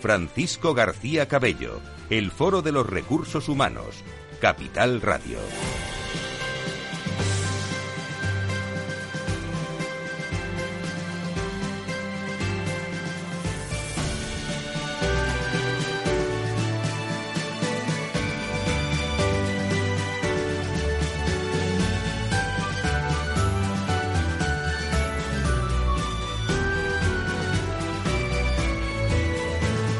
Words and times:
Francisco 0.00 0.74
García 0.74 1.28
Cabello, 1.28 1.80
el 2.08 2.30
Foro 2.30 2.62
de 2.62 2.72
los 2.72 2.88
Recursos 2.88 3.48
Humanos, 3.48 4.02
Capital 4.40 5.02
Radio. 5.02 5.38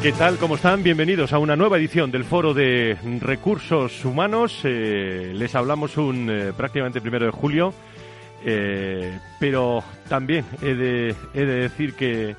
¿Qué 0.02 0.12
tal? 0.12 0.38
¿Cómo 0.38 0.54
están? 0.54 0.82
Bienvenidos 0.82 1.34
a 1.34 1.38
una 1.38 1.56
nueva 1.56 1.76
edición 1.76 2.10
del 2.10 2.24
Foro 2.24 2.54
de 2.54 2.96
Recursos 3.20 4.02
Humanos. 4.02 4.60
Eh, 4.64 5.34
les 5.36 5.54
hablamos 5.54 5.98
un 5.98 6.30
eh, 6.30 6.52
prácticamente 6.56 7.02
primero 7.02 7.26
de 7.26 7.32
julio, 7.32 7.74
eh, 8.42 9.18
pero 9.38 9.84
también 10.08 10.46
he 10.62 10.74
de, 10.74 11.14
he 11.34 11.44
de 11.44 11.54
decir 11.54 11.92
que, 11.92 12.34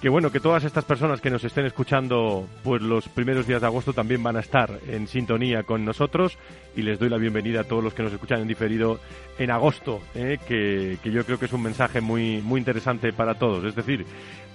que 0.00 0.08
bueno, 0.08 0.30
que 0.30 0.38
todas 0.38 0.62
estas 0.62 0.84
personas 0.84 1.20
que 1.20 1.28
nos 1.28 1.42
estén 1.42 1.66
escuchando 1.66 2.46
pues 2.62 2.80
los 2.80 3.08
primeros 3.08 3.48
días 3.48 3.60
de 3.60 3.66
agosto 3.66 3.92
también 3.92 4.22
van 4.22 4.36
a 4.36 4.40
estar 4.40 4.70
en 4.86 5.08
sintonía 5.08 5.64
con 5.64 5.84
nosotros 5.84 6.38
y 6.76 6.82
les 6.82 7.00
doy 7.00 7.08
la 7.08 7.18
bienvenida 7.18 7.62
a 7.62 7.64
todos 7.64 7.82
los 7.82 7.94
que 7.94 8.04
nos 8.04 8.12
escuchan 8.12 8.42
en 8.42 8.46
diferido 8.46 9.00
en 9.40 9.50
agosto, 9.50 10.00
que, 10.14 10.98
que 11.02 11.10
yo 11.10 11.24
creo 11.24 11.36
que 11.36 11.46
es 11.46 11.52
un 11.52 11.62
mensaje 11.62 12.00
muy, 12.00 12.40
muy 12.42 12.60
interesante 12.60 13.12
para 13.12 13.34
todos. 13.34 13.64
Es 13.64 13.74
decir, 13.74 14.06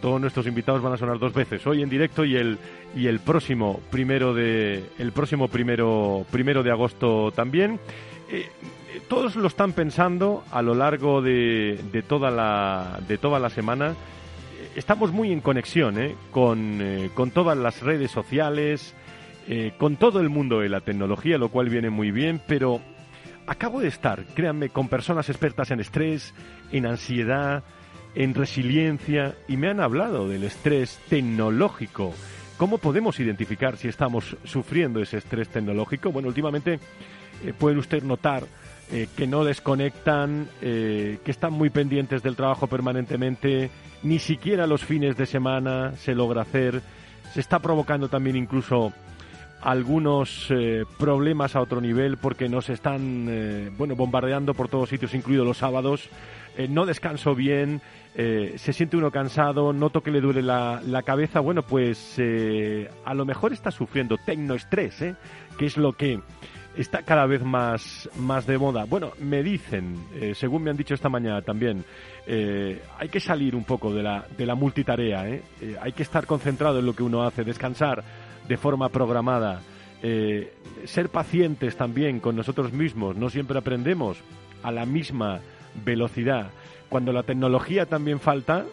todos 0.02 0.22
nuestros 0.22 0.48
invitados 0.48 0.82
van 0.82 0.94
a 0.94 0.98
sonar 0.98 1.20
dos 1.20 1.34
veces, 1.34 1.66
hoy 1.68 1.82
en 1.82 1.90
directo 1.90 2.26
y 2.26 2.36
el 2.36 2.58
y 2.96 3.08
el 3.08 3.20
próximo 3.20 3.80
primero 3.90 4.34
de 4.34 4.84
el 4.98 5.12
próximo 5.12 5.48
primero 5.48 6.26
primero 6.32 6.64
de 6.64 6.72
agosto 6.72 7.32
también. 7.32 7.80
Eh, 8.30 8.50
todos 9.08 9.36
lo 9.36 9.48
están 9.48 9.74
pensando 9.74 10.44
a 10.52 10.62
lo 10.62 10.74
largo 10.74 11.22
de, 11.22 11.80
de 11.92 12.02
toda 12.02 12.32
la 12.32 13.00
de 13.08 13.18
toda 13.18 13.40
la 13.40 13.50
semana. 13.50 13.96
Estamos 14.76 15.12
muy 15.12 15.32
en 15.32 15.42
conexión 15.42 16.00
¿eh? 16.00 16.16
con, 16.30 16.80
eh, 16.82 17.10
con 17.16 17.32
todas 17.32 17.58
las 17.58 17.82
redes 17.82 18.12
sociales, 18.12 18.94
eh, 19.48 19.74
con 19.78 19.96
todo 19.96 20.20
el 20.20 20.30
mundo 20.30 20.60
de 20.60 20.70
la 20.70 20.82
tecnología, 20.82 21.40
lo 21.40 21.50
cual 21.50 21.70
viene 21.70 21.90
muy 21.90 22.12
bien, 22.12 22.40
pero 22.48 22.80
acabo 23.48 23.80
de 23.80 23.88
estar, 23.88 24.24
créanme, 24.36 24.70
con 24.70 24.88
personas 24.88 25.30
expertas 25.30 25.72
en 25.72 25.80
estrés, 25.80 26.34
en 26.72 26.86
ansiedad, 26.86 27.64
en 28.18 28.34
resiliencia 28.34 29.36
y 29.48 29.58
me 29.58 29.70
han 29.70 29.80
hablado 29.80 30.28
del 30.28 30.44
estrés 30.44 31.00
tecnológico. 31.08 32.16
¿Cómo 32.58 32.80
podemos 32.80 33.20
identificar 33.20 33.78
si 33.78 33.88
estamos 33.88 34.36
sufriendo 34.44 35.00
ese 35.00 35.18
estrés 35.18 35.50
tecnológico? 35.50 36.12
Bueno, 36.12 36.28
últimamente 36.28 36.80
eh, 37.46 37.54
puede 37.56 37.78
usted 37.78 38.02
notar 38.02 38.44
eh, 38.92 39.08
que 39.16 39.28
no 39.28 39.44
desconectan, 39.44 40.50
eh, 40.64 41.20
que 41.24 41.30
están 41.30 41.54
muy 41.54 41.70
pendientes 41.70 42.24
del 42.24 42.36
trabajo 42.36 42.66
permanentemente, 42.66 43.70
ni 44.02 44.18
siquiera 44.18 44.66
los 44.66 44.84
fines 44.84 45.16
de 45.16 45.28
semana 45.28 45.94
se 45.98 46.16
logra 46.16 46.42
hacer. 46.42 46.82
Se 47.36 47.40
está 47.40 47.60
provocando 47.60 48.10
también 48.10 48.36
incluso 48.36 48.94
algunos 49.62 50.52
problemas 50.98 51.56
a 51.56 51.62
otro 51.62 51.82
nivel 51.82 52.18
porque 52.18 52.48
nos 52.48 52.70
están 52.70 53.74
bueno 53.76 53.96
bombardeando 53.96 54.54
por 54.54 54.70
todos 54.70 54.88
sitios, 54.88 55.14
incluidos 55.14 55.46
los 55.46 55.58
sábados. 55.58 56.10
No 56.70 56.86
descanso 56.86 57.36
bien, 57.36 57.82
eh, 58.20 58.56
se 58.58 58.74
siente 58.74 58.98
uno 58.98 59.12
cansado, 59.12 59.72
noto 59.74 60.02
que 60.02 60.10
le 60.10 60.22
duele 60.22 60.42
la, 60.42 61.04
cabeza, 61.06 61.40
bueno, 61.40 61.62
pues 61.62 62.16
eh, 62.18 62.90
a 63.06 63.14
lo 63.14 63.26
mejor 63.26 63.54
está 63.54 63.70
sufriendo 63.70 64.18
tecnoestrés, 64.18 65.02
¿eh? 65.04 65.16
que 65.60 65.68
es 65.68 65.78
lo 65.78 65.94
que 65.94 66.20
está 66.76 67.04
cada 67.04 67.28
vez 67.28 67.44
más, 67.44 68.10
más 68.18 68.48
de 68.48 68.58
moda. 68.58 68.86
Bueno, 68.86 69.12
me 69.20 69.44
dicen, 69.44 70.04
eh, 70.16 70.34
según 70.34 70.64
me 70.64 70.72
han 70.72 70.78
dicho 70.78 70.96
esta 70.96 71.10
mañana 71.10 71.44
también, 71.44 71.86
hay 72.28 73.08
que 73.10 73.20
salir 73.20 73.56
un 73.56 73.64
poco 73.64 73.94
de 73.94 74.02
la, 74.02 74.26
de 74.36 74.46
la 74.48 74.56
multitarea, 74.56 75.22
hay 75.80 75.92
que 75.94 76.04
estar 76.04 76.26
concentrado 76.26 76.80
en 76.80 76.88
lo 76.88 76.94
que 76.94 77.04
uno 77.04 77.22
hace, 77.22 77.44
descansar 77.44 78.04
de 78.48 78.58
forma 78.58 78.90
programada, 78.90 79.62
ser 80.02 81.10
pacientes 81.10 81.78
también 81.78 82.20
con 82.20 82.36
nosotros 82.36 82.74
mismos, 82.74 83.16
no 83.16 83.30
siempre 83.30 83.60
aprendemos 83.60 84.18
a 84.62 84.72
la 84.72 84.86
misma 84.86 85.40
velocidad 85.84 86.52
cuando 86.90 87.12
la 87.12 87.24
tecnología 87.24 87.86
también 87.86 88.20
falta, 88.20 88.66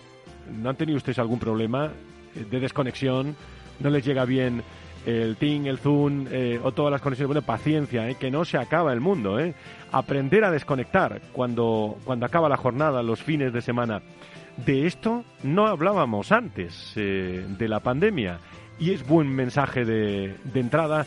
¿no 0.51 0.71
han 0.71 0.77
tenido 0.77 0.97
ustedes 0.97 1.19
algún 1.19 1.39
problema 1.39 1.91
de 2.35 2.61
desconexión? 2.61 3.37
¿No 3.81 3.91
les 3.91 4.05
llega 4.05 4.25
bien 4.25 4.63
el 5.05 5.37
Ting, 5.37 5.67
el 5.67 5.79
Zoom 5.79 6.27
eh, 6.31 6.61
o 6.63 6.73
todas 6.73 6.93
las 6.93 7.01
conexiones? 7.01 7.29
Bueno, 7.29 7.43
paciencia, 7.43 8.09
¿eh? 8.09 8.17
que 8.19 8.31
no 8.31 8.45
se 8.45 8.57
acaba 8.57 8.93
el 8.93 9.01
mundo. 9.01 9.41
¿eh? 9.41 9.55
Aprender 9.91 10.45
a 10.45 10.51
desconectar 10.51 11.21
cuando, 11.33 11.99
cuando 12.05 12.27
acaba 12.27 12.49
la 12.49 12.57
jornada, 12.57 13.03
los 13.03 13.23
fines 13.23 13.53
de 13.53 13.63
semana. 13.63 14.03
De 14.65 14.87
esto 14.87 15.25
no 15.43 15.67
hablábamos 15.67 16.31
antes 16.31 16.93
eh, 16.95 17.45
de 17.49 17.69
la 17.69 17.81
pandemia 17.81 18.39
y 18.79 18.93
es 18.93 19.05
buen 19.05 19.29
mensaje 19.29 19.85
de, 19.85 20.37
de 20.45 20.61
entrada 20.61 21.07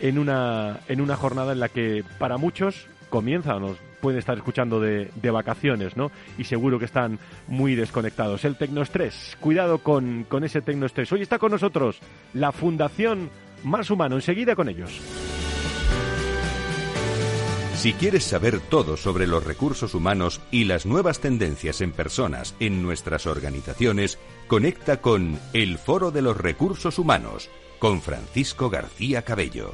en 0.00 0.18
una, 0.18 0.80
en 0.88 1.00
una 1.00 1.14
jornada 1.14 1.52
en 1.52 1.60
la 1.60 1.68
que 1.68 2.02
para 2.18 2.36
muchos 2.36 2.88
comienza, 3.08 3.58
nos 3.60 3.76
pueden 4.00 4.18
estar 4.18 4.36
escuchando 4.36 4.80
de, 4.80 5.10
de, 5.14 5.30
vacaciones, 5.30 5.96
¿no? 5.96 6.10
Y 6.38 6.44
seguro 6.44 6.78
que 6.78 6.84
están 6.84 7.18
muy 7.46 7.74
desconectados. 7.74 8.44
El 8.44 8.56
tecnoestrés, 8.56 9.36
cuidado 9.40 9.78
con, 9.78 10.24
con 10.24 10.44
ese 10.44 10.62
tecnoestrés. 10.62 11.12
Hoy 11.12 11.22
está 11.22 11.38
con 11.38 11.52
nosotros 11.52 11.98
la 12.34 12.52
Fundación 12.52 13.30
Más 13.64 13.90
Humano. 13.90 14.16
Enseguida 14.16 14.56
con 14.56 14.68
ellos. 14.68 15.00
Si 17.80 17.94
quieres 17.94 18.24
saber 18.24 18.60
todo 18.60 18.98
sobre 18.98 19.26
los 19.26 19.42
recursos 19.42 19.94
humanos 19.94 20.42
y 20.50 20.64
las 20.64 20.84
nuevas 20.84 21.20
tendencias 21.20 21.80
en 21.80 21.92
personas 21.92 22.54
en 22.60 22.82
nuestras 22.82 23.26
organizaciones, 23.26 24.18
conecta 24.48 25.00
con 25.00 25.38
El 25.54 25.78
Foro 25.78 26.10
de 26.10 26.20
los 26.20 26.36
Recursos 26.36 26.98
Humanos 26.98 27.48
con 27.78 28.02
Francisco 28.02 28.68
García 28.68 29.22
Cabello. 29.22 29.72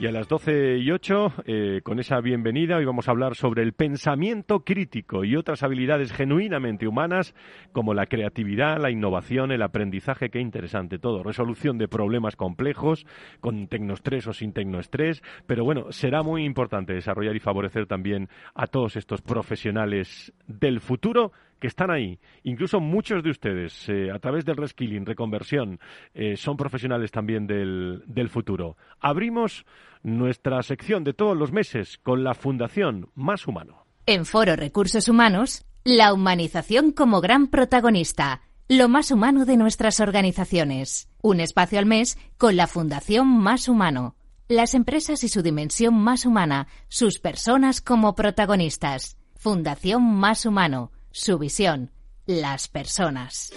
Y 0.00 0.06
a 0.06 0.12
las 0.12 0.28
12 0.28 0.78
y 0.78 0.90
8, 0.90 1.32
eh, 1.44 1.80
con 1.84 2.00
esa 2.00 2.22
bienvenida, 2.22 2.78
hoy 2.78 2.86
vamos 2.86 3.06
a 3.06 3.10
hablar 3.10 3.34
sobre 3.34 3.62
el 3.62 3.74
pensamiento 3.74 4.60
crítico 4.60 5.24
y 5.24 5.36
otras 5.36 5.62
habilidades 5.62 6.10
genuinamente 6.10 6.88
humanas, 6.88 7.34
como 7.72 7.92
la 7.92 8.06
creatividad, 8.06 8.78
la 8.80 8.90
innovación, 8.90 9.52
el 9.52 9.60
aprendizaje, 9.60 10.30
qué 10.30 10.40
interesante 10.40 10.98
todo, 10.98 11.22
resolución 11.22 11.76
de 11.76 11.86
problemas 11.86 12.34
complejos, 12.34 13.04
con 13.40 13.68
tecnoestrés 13.68 14.26
o 14.26 14.32
sin 14.32 14.54
tecnoestrés, 14.54 15.22
pero 15.46 15.66
bueno, 15.66 15.92
será 15.92 16.22
muy 16.22 16.46
importante 16.46 16.94
desarrollar 16.94 17.36
y 17.36 17.40
favorecer 17.40 17.86
también 17.86 18.30
a 18.54 18.68
todos 18.68 18.96
estos 18.96 19.20
profesionales 19.20 20.32
del 20.46 20.80
futuro 20.80 21.32
que 21.60 21.68
están 21.68 21.90
ahí. 21.90 22.18
Incluso 22.42 22.80
muchos 22.80 23.22
de 23.22 23.30
ustedes, 23.30 23.88
eh, 23.88 24.10
a 24.10 24.18
través 24.18 24.44
del 24.44 24.56
reskilling, 24.56 25.06
reconversión, 25.06 25.78
eh, 26.14 26.36
son 26.36 26.56
profesionales 26.56 27.12
también 27.12 27.46
del, 27.46 28.02
del 28.06 28.28
futuro. 28.28 28.76
Abrimos 28.98 29.64
nuestra 30.02 30.62
sección 30.62 31.04
de 31.04 31.12
todos 31.12 31.36
los 31.36 31.52
meses 31.52 31.98
con 31.98 32.24
la 32.24 32.34
Fundación 32.34 33.10
Más 33.14 33.46
Humano. 33.46 33.84
En 34.06 34.24
Foro 34.24 34.56
Recursos 34.56 35.08
Humanos, 35.08 35.64
la 35.84 36.12
humanización 36.12 36.92
como 36.92 37.20
gran 37.20 37.46
protagonista, 37.46 38.42
lo 38.68 38.88
más 38.88 39.10
humano 39.10 39.44
de 39.44 39.56
nuestras 39.56 40.00
organizaciones. 40.00 41.08
Un 41.22 41.40
espacio 41.40 41.78
al 41.78 41.86
mes 41.86 42.18
con 42.38 42.56
la 42.56 42.66
Fundación 42.66 43.26
Más 43.26 43.68
Humano. 43.68 44.16
Las 44.48 44.74
empresas 44.74 45.22
y 45.22 45.28
su 45.28 45.42
dimensión 45.42 45.94
más 45.94 46.26
humana, 46.26 46.66
sus 46.88 47.18
personas 47.18 47.80
como 47.80 48.14
protagonistas. 48.14 49.16
Fundación 49.36 50.02
Más 50.02 50.44
Humano, 50.44 50.92
su 51.12 51.38
visión, 51.38 51.90
las 52.26 52.68
personas. 52.68 53.52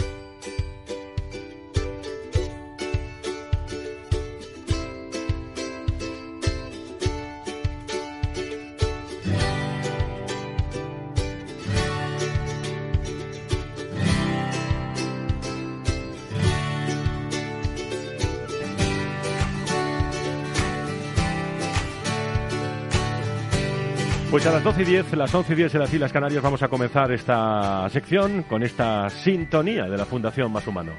Pues 24.33 24.47
a 24.47 24.51
las 24.51 24.63
12 24.63 24.81
y 24.81 24.85
10, 24.85 25.13
las 25.13 25.35
11 25.35 25.53
y 25.53 25.55
10 25.57 25.75
en 25.75 25.79
las 25.81 25.93
Islas 25.93 26.11
Canarias 26.11 26.41
vamos 26.41 26.63
a 26.63 26.67
comenzar 26.67 27.11
esta 27.11 27.87
sección 27.91 28.41
con 28.41 28.63
esta 28.63 29.07
sintonía 29.11 29.83
de 29.83 29.95
la 29.95 30.05
Fundación 30.05 30.51
Más 30.51 30.65
Humano. 30.65 30.93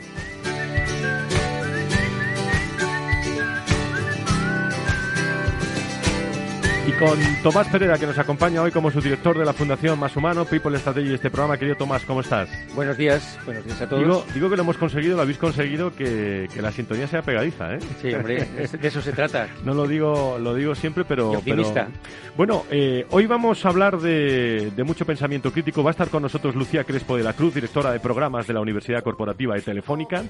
Y 6.86 6.92
con 6.92 7.18
Tomás 7.42 7.66
Pereira, 7.68 7.96
que 7.96 8.06
nos 8.06 8.18
acompaña 8.18 8.60
hoy 8.60 8.70
como 8.70 8.90
su 8.90 9.00
director 9.00 9.38
de 9.38 9.44
la 9.46 9.54
Fundación 9.54 9.98
Más 9.98 10.14
Humano, 10.16 10.44
People 10.44 10.78
Strategy 10.78 11.14
este 11.14 11.30
programa. 11.30 11.56
Querido 11.56 11.76
Tomás, 11.78 12.04
¿cómo 12.04 12.20
estás? 12.20 12.50
Buenos 12.74 12.98
días, 12.98 13.38
buenos 13.46 13.64
días 13.64 13.80
a 13.80 13.88
todos. 13.88 14.02
Digo, 14.02 14.24
digo 14.34 14.50
que 14.50 14.56
lo 14.56 14.62
hemos 14.64 14.76
conseguido, 14.76 15.16
lo 15.16 15.22
habéis 15.22 15.38
conseguido, 15.38 15.94
que, 15.96 16.46
que 16.52 16.60
la 16.60 16.70
sintonía 16.72 17.06
sea 17.06 17.22
pegadiza, 17.22 17.74
¿eh? 17.74 17.78
Sí, 18.02 18.12
hombre, 18.12 18.44
de 18.44 18.86
eso 18.88 19.00
se 19.00 19.12
trata. 19.12 19.48
No 19.64 19.72
lo 19.72 19.86
digo, 19.88 20.36
lo 20.38 20.54
digo 20.54 20.74
siempre, 20.74 21.06
pero... 21.06 21.32
Y 21.32 21.36
optimista. 21.36 21.86
pero- 21.86 22.24
bueno, 22.36 22.64
eh, 22.70 23.06
hoy 23.10 23.26
vamos 23.26 23.64
a 23.64 23.68
hablar 23.70 23.98
de, 23.98 24.70
de 24.74 24.84
mucho 24.84 25.06
pensamiento 25.06 25.52
crítico. 25.52 25.82
Va 25.84 25.90
a 25.90 25.92
estar 25.92 26.08
con 26.08 26.20
nosotros 26.22 26.54
Lucía 26.56 26.82
Crespo 26.84 27.16
de 27.16 27.22
la 27.22 27.32
Cruz, 27.32 27.54
directora 27.54 27.92
de 27.92 28.00
programas 28.00 28.46
de 28.46 28.52
la 28.54 28.60
Universidad 28.60 29.02
Corporativa 29.04 29.54
de 29.54 29.62
Telefónica 29.62 30.22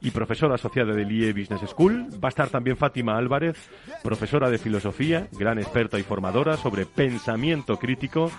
y 0.00 0.10
profesora 0.10 0.56
asociada 0.56 0.92
del 0.92 1.10
IE 1.10 1.32
Business 1.32 1.62
School. 1.70 2.08
Va 2.22 2.26
a 2.26 2.30
estar 2.30 2.48
también 2.48 2.76
Fátima 2.76 3.16
Álvarez, 3.16 3.56
profesora 4.02 4.50
de 4.50 4.58
filosofía, 4.58 5.28
gran 5.38 5.58
experta 5.60 6.00
y 6.00 6.01
formadora 6.02 6.56
sobre 6.56 6.86
pensamiento 6.86 7.78
crítico. 7.78 8.30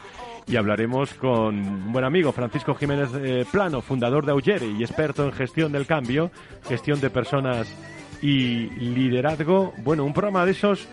Y 0.46 0.58
hablaremos 0.58 1.14
con 1.14 1.56
un 1.58 1.94
buen 1.94 2.04
amigo, 2.04 2.34
Francisco 2.34 2.76
Jiménez 2.76 3.10
eh, 3.16 3.46
Plano, 3.50 3.82
fundador 3.82 4.26
de 4.26 4.34
Augere 4.34 4.66
y 4.68 4.84
experto 4.84 5.24
en 5.24 5.32
gestión 5.32 5.72
del 5.72 5.86
cambio, 5.86 6.32
gestión 6.68 7.00
de 7.00 7.10
personas 7.10 7.74
y 8.22 8.68
liderazgo. 8.70 9.74
Bueno, 9.84 10.04
un 10.04 10.14
programa 10.14 10.46
de 10.46 10.52
esos 10.52 10.86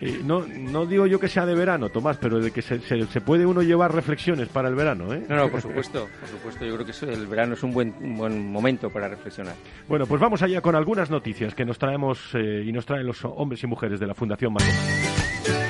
eh, 0.00 0.20
no, 0.24 0.44
no 0.46 0.84
digo 0.86 1.06
yo 1.06 1.18
que 1.18 1.26
sea 1.26 1.46
de 1.46 1.54
verano, 1.54 1.88
Tomás, 1.88 2.18
pero 2.18 2.38
de 2.38 2.50
que 2.50 2.60
se, 2.62 2.78
se- 2.80 3.06
se 3.06 3.20
puede 3.22 3.46
uno 3.46 3.62
llevar 3.62 3.94
reflexiones 3.94 4.46
para 4.48 4.68
el 4.68 4.74
verano, 4.74 5.12
¿eh? 5.14 5.24
No, 5.28 5.36
no, 5.36 5.48
por 5.50 5.62
supuesto, 5.62 6.06
por 6.20 6.28
supuesto. 6.28 6.64
Yo 6.66 6.74
creo 6.74 6.84
que 6.84 6.90
eso- 6.92 7.10
el 7.10 7.26
verano 7.26 7.54
es 7.54 7.62
un 7.62 7.72
buen, 7.72 7.94
un 8.00 8.16
buen 8.18 8.52
momento 8.52 8.90
para 8.90 9.08
reflexionar. 9.08 9.54
Bueno, 9.88 10.06
pues 10.06 10.20
vamos 10.20 10.42
allá 10.42 10.60
con 10.60 10.76
algunas 10.76 11.10
noticias 11.10 11.54
que 11.54 11.64
nos 11.64 11.78
traemos 11.78 12.20
eh, 12.34 12.62
y 12.64 12.70
nos 12.72 12.84
traen 12.86 13.06
los 13.06 13.24
hombres 13.24 13.62
y 13.64 13.66
mujeres 13.66 13.98
de 13.98 14.06
la 14.06 14.14
Fundación 14.14 14.52
Más 14.52 15.65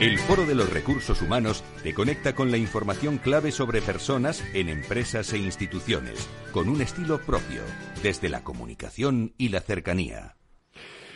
El 0.00 0.16
Foro 0.16 0.46
de 0.46 0.54
los 0.54 0.72
Recursos 0.72 1.22
Humanos 1.22 1.64
te 1.82 1.92
conecta 1.92 2.32
con 2.32 2.52
la 2.52 2.56
información 2.56 3.18
clave 3.18 3.50
sobre 3.50 3.82
personas 3.82 4.44
en 4.54 4.68
empresas 4.68 5.32
e 5.32 5.38
instituciones, 5.38 6.28
con 6.52 6.68
un 6.68 6.80
estilo 6.80 7.20
propio, 7.20 7.62
desde 8.00 8.28
la 8.28 8.44
comunicación 8.44 9.34
y 9.38 9.48
la 9.48 9.60
cercanía. 9.60 10.37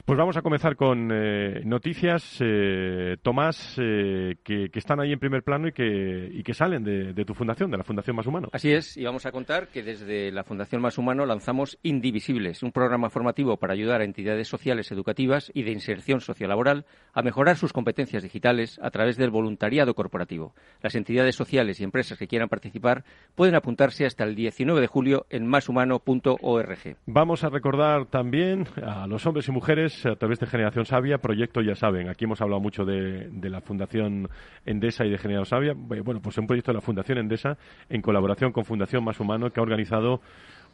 Pues 0.04 0.18
vamos 0.18 0.36
a 0.36 0.42
comenzar 0.42 0.74
con 0.74 1.10
eh, 1.12 1.62
noticias, 1.64 2.38
eh, 2.40 3.16
Tomás, 3.22 3.76
eh, 3.80 4.34
que, 4.42 4.68
que 4.68 4.78
están 4.80 4.98
ahí 4.98 5.12
en 5.12 5.20
primer 5.20 5.44
plano 5.44 5.68
y 5.68 5.72
que, 5.72 6.28
y 6.32 6.42
que 6.42 6.54
salen 6.54 6.82
de, 6.82 7.12
de 7.12 7.24
tu 7.24 7.34
fundación, 7.34 7.70
de 7.70 7.76
la 7.76 7.84
Fundación 7.84 8.16
Más 8.16 8.26
Humano. 8.26 8.48
Así 8.52 8.72
es, 8.72 8.96
y 8.96 9.04
vamos 9.04 9.26
a 9.26 9.30
contar 9.30 9.68
que 9.68 9.84
desde 9.84 10.32
la 10.32 10.42
Fundación 10.42 10.82
Más 10.82 10.98
Humano 10.98 11.24
lanzamos 11.24 11.78
Indivisibles, 11.84 12.64
un 12.64 12.72
programa 12.72 13.10
formativo 13.10 13.58
para 13.58 13.74
ayudar 13.74 14.00
a 14.00 14.04
entidades 14.04 14.48
sociales 14.48 14.90
educativas 14.90 15.52
y 15.54 15.62
de 15.62 15.70
inserción 15.70 16.20
sociolaboral 16.20 16.84
a 17.12 17.22
mejorar 17.22 17.56
sus 17.56 17.72
competencias 17.72 18.24
digitales 18.24 18.80
a 18.82 18.90
través 18.90 19.16
del 19.16 19.30
voluntariado 19.30 19.94
corporativo. 19.94 20.52
Las 20.82 20.96
entidades 20.96 21.36
sociales 21.36 21.80
y 21.80 21.84
empresas 21.84 22.18
que 22.18 22.26
quieran 22.26 22.48
participar 22.48 23.04
pueden 23.36 23.54
apuntarse 23.54 24.04
hasta 24.04 24.24
el 24.24 24.34
19 24.34 24.80
de 24.80 24.86
julio 24.88 25.26
en 25.30 25.46
máshumano.org. 25.46 26.96
Vamos 27.06 27.44
a 27.44 27.50
recordar 27.50 28.06
también 28.06 28.66
a 28.82 29.06
los 29.06 29.24
hombres 29.26 29.46
y 29.46 29.52
mujeres 29.52 29.91
a 30.06 30.16
través 30.16 30.38
de 30.40 30.46
Generación 30.46 30.84
Sabia, 30.84 31.18
proyecto 31.18 31.60
ya 31.60 31.74
saben, 31.74 32.08
aquí 32.08 32.24
hemos 32.24 32.40
hablado 32.40 32.60
mucho 32.60 32.84
de, 32.84 33.28
de 33.30 33.50
la 33.50 33.60
Fundación 33.60 34.28
Endesa 34.64 35.04
y 35.04 35.10
de 35.10 35.18
Generación 35.18 35.46
Sabia, 35.46 35.74
bueno, 35.76 36.20
pues 36.20 36.38
un 36.38 36.46
proyecto 36.46 36.72
de 36.72 36.76
la 36.76 36.80
Fundación 36.80 37.18
Endesa 37.18 37.56
en 37.88 38.02
colaboración 38.02 38.52
con 38.52 38.64
Fundación 38.64 39.04
Más 39.04 39.20
Humano 39.20 39.50
que 39.50 39.60
ha 39.60 39.62
organizado 39.62 40.20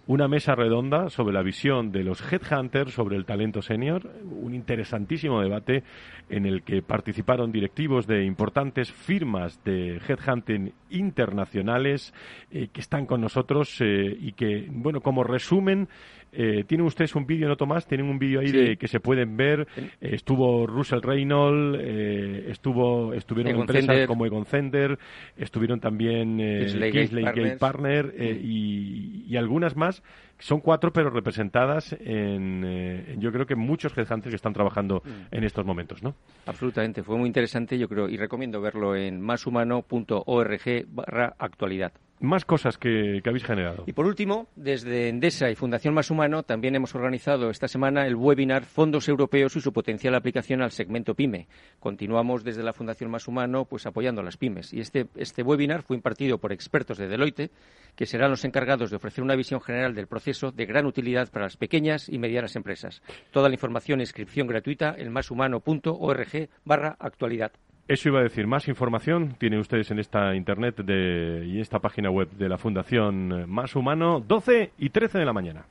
una 0.09 0.27
mesa 0.27 0.55
redonda 0.55 1.11
sobre 1.11 1.35
la 1.35 1.43
visión 1.43 1.93
de 1.93 2.03
los 2.03 2.21
headhunters 2.33 2.95
sobre 2.95 3.17
el 3.17 3.27
talento 3.27 3.61
senior, 3.61 4.11
un 4.25 4.55
interesantísimo 4.55 5.43
debate 5.43 5.85
en 6.31 6.47
el 6.47 6.63
que 6.63 6.81
participaron 6.81 7.53
directivos 7.53 8.07
de 8.07 8.25
importantes 8.25 8.91
firmas 8.91 9.63
de 9.65 10.01
headhunting 10.09 10.73
internacionales 10.89 12.15
eh, 12.51 12.69
que 12.73 12.81
están 12.81 13.05
con 13.05 13.21
nosotros 13.21 13.83
eh, 13.83 14.17
y 14.19 14.33
que, 14.33 14.67
bueno, 14.71 15.03
como 15.03 15.25
resumen, 15.25 15.89
eh, 16.33 16.65
tienen 16.67 16.87
ustedes 16.87 17.15
un 17.15 17.27
vídeo, 17.27 17.49
¿no, 17.49 17.57
Tomás? 17.57 17.87
Tienen 17.87 18.09
un 18.09 18.19
vídeo 18.19 18.41
ahí 18.41 18.49
Sí. 18.49 18.57
de, 18.57 18.77
que 18.77 18.89
se 18.89 19.01
pueden 19.01 19.37
ver. 19.37 19.67
Eh, 19.77 19.89
estuvo 20.01 20.67
Russell 20.67 21.01
Reynolds, 21.03 21.79
eh, 21.83 22.47
estuvo, 22.51 23.15
estuvieron 23.15 23.53
Egon 23.53 23.63
empresas 23.63 24.07
como 24.07 24.27
Egon 24.27 24.45
Zehnder, 24.45 24.99
estuvieron 25.37 25.81
también 25.81 26.39
eh, 26.41 26.67
Kingsley 26.93 27.25
Gate 27.25 27.57
Partner 27.59 28.15
y, 28.43 29.25
y 29.29 29.37
algunas 29.37 29.77
más. 29.77 30.03
Son 30.41 30.61
cuatro, 30.61 30.93
pero 30.93 31.11
representadas 31.11 31.93
en, 32.01 32.65
en, 32.65 33.21
yo 33.21 33.33
creo 33.33 33.45
que 33.45 33.57
muchos 33.57 33.93
headhunters 33.99 34.31
que 34.31 34.37
están 34.37 34.53
trabajando 34.53 35.03
Mm. 35.05 35.35
en 35.35 35.45
estos 35.45 35.65
momentos, 35.67 36.03
¿no? 36.03 36.15
Absolutamente, 36.47 37.03
fue 37.03 37.17
muy 37.17 37.27
interesante, 37.27 37.77
yo 37.79 37.89
creo, 37.89 38.09
y 38.09 38.17
recomiendo 38.17 38.61
verlo 38.61 38.95
en 38.95 39.21
máshumano.org 39.21 40.87
barra 40.89 41.35
actualidad. 41.39 41.93
Más 42.21 42.45
cosas 42.45 42.79
que, 42.79 43.23
habéis 43.25 43.45
generado. 43.45 43.85
Y 43.87 43.93
por 43.93 44.07
último, 44.07 44.49
desde 44.57 45.09
Endesa 45.09 45.51
y 45.51 45.55
Fundación 45.55 45.95
Más 45.95 46.11
Humano 46.11 46.43
también 46.43 46.75
hemos 46.75 46.95
organizado 46.97 47.49
esta 47.49 47.69
semana 47.69 48.07
el 48.07 48.17
webinar 48.17 48.65
Fondos 48.65 49.09
Europeos 49.09 49.55
y 49.55 49.61
su 49.61 49.73
potencial 49.73 50.17
aplicación 50.17 50.61
al 50.61 50.73
segmento 50.73 51.15
PYME. 51.15 51.47
Continuamos 51.79 52.43
desde 52.43 52.65
la 52.65 52.73
Fundación 52.73 53.11
Más 53.11 53.29
Humano 53.29 53.67
pues 53.67 53.87
apoyando 53.87 54.21
a 54.21 54.25
las 54.25 54.37
pymes 54.37 54.73
y 54.73 54.81
este, 54.81 55.07
este 55.15 55.43
webinar 55.43 55.83
fue 55.83 55.97
impartido 55.97 56.39
por 56.39 56.53
expertos 56.53 56.99
de 56.99 57.07
Deloitte 57.07 57.53
que 57.95 58.07
serán 58.07 58.31
los 58.31 58.45
encargados 58.45 58.91
de 58.91 58.97
ofrecer 58.97 59.23
una 59.23 59.37
visión 59.37 59.61
general 59.61 59.95
del 59.95 60.09
proceso 60.09 60.51
de 60.51 60.67
gran 60.67 60.87
utilidad 60.87 61.31
para 61.31 61.47
las 61.47 61.57
pequeñas 61.57 62.09
y 62.09 62.19
medianas 62.19 62.57
empresas. 62.57 63.01
Toda 63.31 63.49
la 63.49 63.55
información 63.55 64.01
e 64.01 64.03
inscripción 64.03 64.49
gratuita 64.49 64.95
en 64.99 65.13
máshumano.org 65.13 66.49
barra 66.65 66.97
actualidad. 66.99 67.53
Eso 67.89 68.11
iba 68.11 68.21
a 68.21 68.23
decir, 68.23 68.47
más 68.47 68.69
información 68.69 69.35
tienen 69.39 69.61
ustedes 69.61 69.91
en 69.91 69.99
esta 69.99 70.35
internet 70.35 70.77
de, 70.85 71.47
y 71.47 71.59
esta 71.59 71.79
página 71.79 72.11
web 72.11 72.29
de 72.33 72.51
la 72.51 72.59
Fundación 72.59 73.51
Más 73.51 73.75
Humano, 73.75 74.21
12 74.21 74.73
y 74.77 74.91
13 74.91 75.19
de 75.19 75.25
la 75.25 75.33
mañana. 75.33 75.65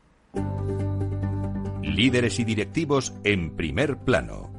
Líderes 1.84 2.40
y 2.40 2.44
directivos 2.44 3.14
en 3.24 3.56
primer 3.56 3.98
plano. 3.98 4.57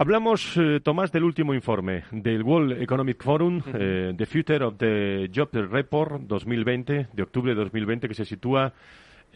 Hablamos, 0.00 0.56
eh, 0.56 0.78
Tomás, 0.80 1.10
del 1.10 1.24
último 1.24 1.54
informe 1.54 2.04
del 2.12 2.44
World 2.44 2.80
Economic 2.80 3.20
Forum, 3.20 3.60
eh, 3.74 4.14
The 4.16 4.26
Future 4.26 4.64
of 4.64 4.76
the 4.78 5.28
Job 5.34 5.48
Report 5.52 6.20
2020, 6.20 7.08
de 7.12 7.22
octubre 7.24 7.52
de 7.52 7.56
2020, 7.56 8.06
que 8.06 8.14
se 8.14 8.24
sitúa, 8.24 8.72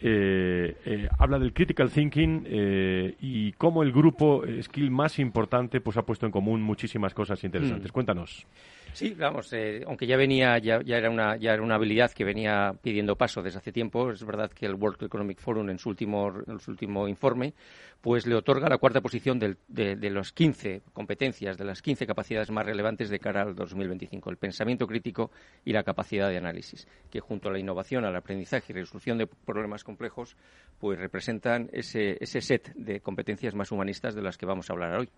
eh, 0.05 0.75
eh, 0.85 1.07
habla 1.19 1.39
del 1.39 1.53
critical 1.53 1.89
thinking 1.89 2.45
eh, 2.45 3.15
y 3.21 3.51
cómo 3.53 3.83
el 3.83 3.91
grupo 3.91 4.43
skill 4.61 4.91
más 4.91 5.19
importante 5.19 5.81
pues 5.81 5.95
ha 5.97 6.01
puesto 6.01 6.25
en 6.25 6.31
común 6.31 6.61
muchísimas 6.61 7.13
cosas 7.13 7.43
interesantes. 7.43 7.91
Mm. 7.91 7.93
Cuéntanos. 7.93 8.47
Sí, 8.93 9.15
vamos, 9.17 9.51
eh, 9.53 9.83
aunque 9.87 10.05
ya 10.05 10.17
venía, 10.17 10.57
ya, 10.59 10.81
ya, 10.83 10.97
era 10.97 11.09
una, 11.09 11.35
ya 11.35 11.53
era 11.53 11.63
una 11.63 11.75
habilidad 11.75 12.11
que 12.11 12.23
venía 12.23 12.73
pidiendo 12.81 13.15
paso 13.15 13.41
desde 13.41 13.57
hace 13.57 13.71
tiempo, 13.71 14.11
es 14.11 14.23
verdad 14.23 14.51
que 14.51 14.67
el 14.67 14.75
World 14.75 15.03
Economic 15.03 15.39
Forum 15.39 15.69
en 15.71 15.79
su 15.79 15.89
último, 15.89 16.31
en 16.47 16.59
su 16.59 16.71
último 16.71 17.07
informe, 17.07 17.53
pues 18.01 18.27
le 18.27 18.35
otorga 18.35 18.67
la 18.67 18.77
cuarta 18.77 19.01
posición 19.01 19.39
del, 19.39 19.57
de, 19.67 19.95
de 19.95 20.09
las 20.09 20.33
15 20.33 20.81
competencias, 20.91 21.57
de 21.57 21.63
las 21.63 21.81
15 21.81 22.05
capacidades 22.05 22.51
más 22.51 22.65
relevantes 22.65 23.09
de 23.09 23.17
cara 23.17 23.43
al 23.43 23.55
2025, 23.55 24.29
el 24.29 24.37
pensamiento 24.37 24.85
crítico 24.85 25.31
y 25.63 25.71
la 25.71 25.83
capacidad 25.83 26.29
de 26.29 26.37
análisis, 26.37 26.85
que 27.09 27.21
junto 27.21 27.47
a 27.47 27.53
la 27.53 27.59
innovación, 27.59 28.03
al 28.03 28.15
aprendizaje 28.15 28.73
y 28.73 28.75
resolución 28.75 29.17
de 29.17 29.27
problemas 29.27 29.83
complejos, 29.85 30.35
pues 30.79 30.99
representan 30.99 31.69
ese, 31.71 32.17
ese 32.19 32.41
set 32.41 32.73
de 32.75 32.99
competencias 32.99 33.55
más 33.55 33.71
humanistas 33.71 34.15
de 34.15 34.21
las 34.21 34.37
que 34.37 34.45
vamos 34.45 34.69
a 34.69 34.73
hablar 34.73 34.99
hoy. 34.99 35.09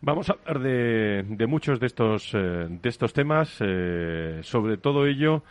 Vamos 0.00 0.30
a 0.30 0.32
hablar 0.32 0.60
de, 0.60 1.24
de 1.28 1.46
muchos 1.46 1.78
de 1.78 1.86
estos, 1.86 2.32
eh, 2.34 2.57
de 2.68 2.88
estos 2.88 3.12
temas. 3.12 3.56
Eh, 3.60 4.40
sobre 4.42 4.78
todo 4.78 5.06
ello, 5.06 5.42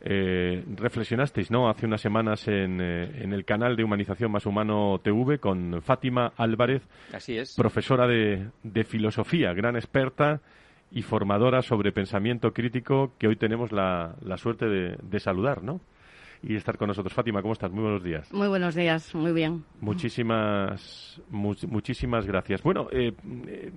eh, 0.00 0.64
reflexionasteis 0.76 1.50
¿no? 1.50 1.68
hace 1.68 1.86
unas 1.86 2.00
semanas 2.00 2.46
en, 2.48 2.80
eh, 2.80 3.22
en, 3.22 3.32
el 3.32 3.44
canal 3.44 3.76
de 3.76 3.84
Humanización 3.84 4.30
Más 4.30 4.46
Humano 4.46 5.00
TV 5.02 5.38
con 5.38 5.80
Fátima 5.82 6.32
Álvarez, 6.36 6.82
Así 7.12 7.38
es. 7.38 7.54
profesora 7.56 8.06
de, 8.06 8.48
de 8.62 8.84
filosofía, 8.84 9.52
gran 9.54 9.76
experta 9.76 10.40
y 10.90 11.02
formadora 11.02 11.62
sobre 11.62 11.90
pensamiento 11.90 12.52
crítico 12.52 13.14
que 13.18 13.28
hoy 13.28 13.36
tenemos 13.36 13.72
la, 13.72 14.14
la 14.22 14.36
suerte 14.36 14.66
de, 14.66 14.96
de 15.02 15.20
saludar, 15.20 15.62
¿no? 15.62 15.80
y 16.46 16.56
estar 16.56 16.76
con 16.76 16.88
nosotros. 16.88 17.12
Fátima, 17.14 17.40
¿cómo 17.40 17.54
estás? 17.54 17.70
Muy 17.72 17.82
buenos 17.82 18.02
días. 18.02 18.32
Muy 18.32 18.48
buenos 18.48 18.74
días, 18.74 19.14
muy 19.14 19.32
bien. 19.32 19.64
Muchísimas, 19.80 21.20
mu 21.30 21.54
muchísimas 21.68 22.26
gracias. 22.26 22.62
Bueno, 22.62 22.88
eh, 22.92 23.12
eh, 23.48 23.72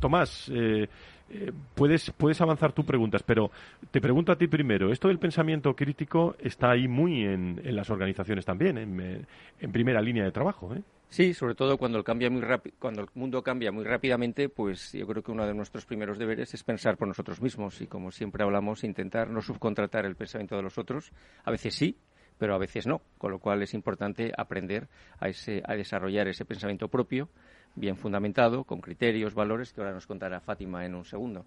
Tomás, 0.00 0.50
eh, 0.52 0.88
eh, 1.30 1.52
puedes, 1.74 2.10
puedes 2.12 2.40
avanzar 2.40 2.72
tus 2.72 2.84
preguntas, 2.84 3.22
pero 3.22 3.50
te 3.90 4.00
pregunto 4.00 4.32
a 4.32 4.36
ti 4.36 4.46
primero. 4.46 4.92
Esto 4.92 5.08
del 5.08 5.18
pensamiento 5.18 5.74
crítico 5.74 6.36
está 6.38 6.70
ahí 6.70 6.88
muy 6.88 7.24
en, 7.24 7.60
las 7.64 7.90
organizaciones 7.90 8.44
también, 8.44 8.78
en, 8.78 9.26
en, 9.60 9.72
primera 9.72 10.00
línea 10.00 10.24
de 10.24 10.32
trabajo. 10.32 10.74
¿eh? 10.74 10.82
Sí, 11.08 11.32
sobre 11.32 11.54
todo 11.54 11.78
cuando 11.78 11.96
el, 11.98 12.04
cambia 12.04 12.28
muy 12.28 12.42
cuando 12.78 13.02
el 13.02 13.08
mundo 13.14 13.42
cambia 13.42 13.70
muy 13.70 13.84
rápidamente, 13.84 14.48
pues 14.48 14.92
yo 14.92 15.06
creo 15.06 15.22
que 15.22 15.30
uno 15.30 15.46
de 15.46 15.54
nuestros 15.54 15.86
primeros 15.86 16.18
deberes 16.18 16.52
es 16.52 16.64
pensar 16.64 16.96
por 16.96 17.08
nosotros 17.08 17.40
mismos 17.40 17.80
y, 17.80 17.86
como 17.86 18.10
siempre 18.10 18.42
hablamos, 18.42 18.84
intentar 18.84 19.30
no 19.30 19.40
subcontratar 19.40 20.06
el 20.06 20.16
pensamiento 20.16 20.56
de 20.56 20.62
los 20.62 20.76
otros. 20.76 21.12
A 21.44 21.50
veces 21.50 21.74
sí, 21.74 21.96
pero 22.36 22.54
a 22.54 22.58
veces 22.58 22.86
no, 22.86 23.00
con 23.16 23.30
lo 23.30 23.38
cual 23.38 23.62
es 23.62 23.74
importante 23.74 24.32
aprender 24.36 24.88
a, 25.20 25.28
ese, 25.28 25.62
a 25.64 25.74
desarrollar 25.74 26.26
ese 26.26 26.44
pensamiento 26.44 26.88
propio 26.88 27.28
bien 27.74 27.96
fundamentado, 27.96 28.64
con 28.64 28.80
criterios, 28.80 29.34
valores, 29.34 29.72
que 29.72 29.80
ahora 29.80 29.92
nos 29.92 30.06
contará 30.06 30.40
Fátima 30.40 30.84
en 30.84 30.94
un 30.94 31.04
segundo. 31.04 31.44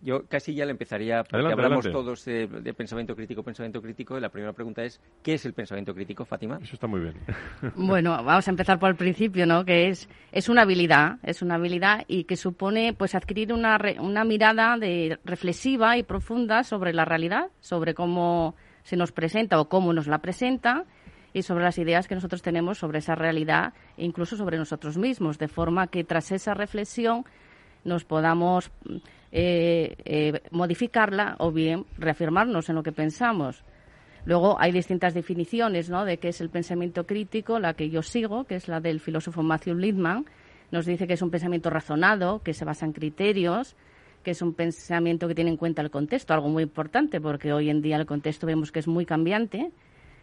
Yo 0.00 0.26
casi 0.26 0.54
ya 0.54 0.64
le 0.64 0.70
empezaría, 0.70 1.24
porque 1.24 1.52
hablamos 1.52 1.90
todos 1.90 2.24
de, 2.24 2.74
pensamiento 2.76 3.16
crítico, 3.16 3.42
pensamiento 3.42 3.82
crítico, 3.82 4.16
y 4.16 4.20
la 4.20 4.28
primera 4.28 4.52
pregunta 4.52 4.84
es, 4.84 5.00
¿qué 5.22 5.34
es 5.34 5.44
el 5.44 5.54
pensamiento 5.54 5.92
crítico, 5.92 6.24
Fátima? 6.24 6.58
Eso 6.62 6.74
está 6.74 6.86
muy 6.86 7.00
bien. 7.00 7.14
bueno, 7.74 8.10
vamos 8.22 8.46
a 8.46 8.50
empezar 8.50 8.78
por 8.78 8.90
el 8.90 8.96
principio, 8.96 9.44
¿no? 9.44 9.64
Que 9.64 9.88
es, 9.88 10.08
es 10.30 10.48
una 10.48 10.62
habilidad, 10.62 11.18
es 11.24 11.42
una 11.42 11.56
habilidad 11.56 12.04
y 12.06 12.24
que 12.24 12.36
supone 12.36 12.94
pues 12.94 13.14
adquirir 13.14 13.52
una, 13.52 13.78
una 14.00 14.24
mirada 14.24 14.78
de, 14.78 15.18
reflexiva 15.24 15.98
y 15.98 16.04
profunda 16.04 16.62
sobre 16.62 16.92
la 16.92 17.04
realidad, 17.04 17.48
sobre 17.60 17.94
cómo 17.94 18.54
se 18.84 18.96
nos 18.96 19.10
presenta 19.10 19.60
o 19.60 19.68
cómo 19.68 19.92
nos 19.92 20.06
la 20.06 20.18
presenta, 20.18 20.84
y 21.36 21.42
sobre 21.42 21.64
las 21.64 21.76
ideas 21.76 22.08
que 22.08 22.14
nosotros 22.14 22.40
tenemos 22.40 22.78
sobre 22.78 23.00
esa 23.00 23.14
realidad 23.14 23.74
e 23.98 24.06
incluso 24.06 24.38
sobre 24.38 24.56
nosotros 24.56 24.96
mismos, 24.96 25.36
de 25.38 25.48
forma 25.48 25.88
que 25.88 26.02
tras 26.02 26.32
esa 26.32 26.54
reflexión 26.54 27.26
nos 27.84 28.04
podamos 28.04 28.70
eh, 29.32 29.96
eh, 30.06 30.40
modificarla 30.50 31.36
o 31.38 31.52
bien 31.52 31.84
reafirmarnos 31.98 32.70
en 32.70 32.76
lo 32.76 32.82
que 32.82 32.92
pensamos. 32.92 33.64
Luego 34.24 34.56
hay 34.58 34.72
distintas 34.72 35.12
definiciones 35.12 35.90
¿no? 35.90 36.06
de 36.06 36.16
qué 36.16 36.28
es 36.28 36.40
el 36.40 36.48
pensamiento 36.48 37.04
crítico, 37.04 37.60
la 37.60 37.74
que 37.74 37.90
yo 37.90 38.00
sigo, 38.00 38.44
que 38.44 38.54
es 38.54 38.66
la 38.66 38.80
del 38.80 38.98
filósofo 38.98 39.42
Matthew 39.42 39.74
Littman, 39.74 40.24
nos 40.70 40.86
dice 40.86 41.06
que 41.06 41.12
es 41.12 41.22
un 41.22 41.30
pensamiento 41.30 41.68
razonado, 41.68 42.40
que 42.42 42.54
se 42.54 42.64
basa 42.64 42.86
en 42.86 42.94
criterios, 42.94 43.76
que 44.22 44.30
es 44.30 44.40
un 44.40 44.54
pensamiento 44.54 45.28
que 45.28 45.34
tiene 45.34 45.50
en 45.50 45.58
cuenta 45.58 45.82
el 45.82 45.90
contexto, 45.90 46.32
algo 46.32 46.48
muy 46.48 46.62
importante 46.62 47.20
porque 47.20 47.52
hoy 47.52 47.68
en 47.68 47.82
día 47.82 47.96
el 47.96 48.06
contexto 48.06 48.46
vemos 48.46 48.72
que 48.72 48.78
es 48.78 48.88
muy 48.88 49.04
cambiante 49.04 49.70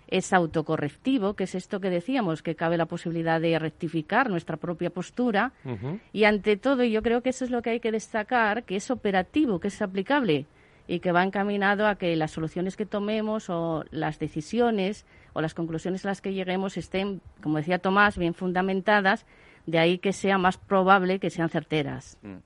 es 0.07 0.33
autocorrectivo, 0.33 1.33
que 1.33 1.45
es 1.45 1.55
esto 1.55 1.79
que 1.79 1.89
decíamos, 1.89 2.43
que 2.43 2.55
cabe 2.55 2.77
la 2.77 2.85
posibilidad 2.85 3.41
de 3.41 3.57
rectificar 3.57 4.29
nuestra 4.29 4.57
propia 4.57 4.89
postura. 4.89 5.53
Y 6.11 6.25
ante 6.25 6.57
todo, 6.57 6.83
yo 6.83 7.01
creo 7.01 7.21
que 7.21 7.29
eso 7.29 7.45
es 7.45 7.51
lo 7.51 7.61
que 7.61 7.71
hay 7.71 7.79
que 7.79 7.91
destacar, 7.91 8.63
que 8.63 8.75
es 8.75 8.91
operativo, 8.91 9.59
que 9.59 9.69
es 9.69 9.81
aplicable 9.81 10.45
y 10.87 10.99
que 10.99 11.11
va 11.11 11.23
encaminado 11.23 11.87
a 11.87 11.95
que 11.95 12.15
las 12.15 12.31
soluciones 12.31 12.75
que 12.75 12.85
tomemos 12.85 13.49
o 13.49 13.85
las 13.91 14.19
decisiones 14.19 15.05
o 15.33 15.41
las 15.41 15.53
conclusiones 15.53 16.05
a 16.05 16.09
las 16.09 16.21
que 16.21 16.33
lleguemos 16.33 16.77
estén, 16.77 17.21
como 17.41 17.57
decía 17.57 17.79
Tomás, 17.79 18.17
bien 18.17 18.33
fundamentadas, 18.33 19.25
de 19.65 19.79
ahí 19.79 19.97
que 19.97 20.11
sea 20.11 20.37
más 20.37 20.57
probable 20.57 21.19
que 21.19 21.29
sean 21.29 21.49
certeras. 21.49 22.17
Mm. 22.21 22.37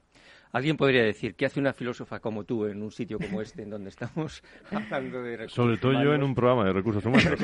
Alguien 0.52 0.78
podría 0.78 1.04
decir, 1.04 1.36
¿qué 1.36 1.46
hace 1.46 1.60
una 1.60 1.74
filósofa 1.74 2.20
como 2.20 2.44
tú 2.44 2.66
en 2.66 2.82
un 2.82 2.92
sitio 2.92 3.20
como 3.20 3.42
este, 3.42 3.64
en 3.64 3.70
donde 3.70 3.90
estamos 3.90 4.42
hablando 4.72 5.22
de 5.22 5.38
recursos 5.38 5.56
Sobre 5.56 5.78
todo 5.78 5.94
yo 6.04 6.14
en 6.14 6.24
un 6.24 6.34
programa 6.34 6.66
de 6.66 6.74
recursos 6.74 7.06
humanos. 7.06 7.40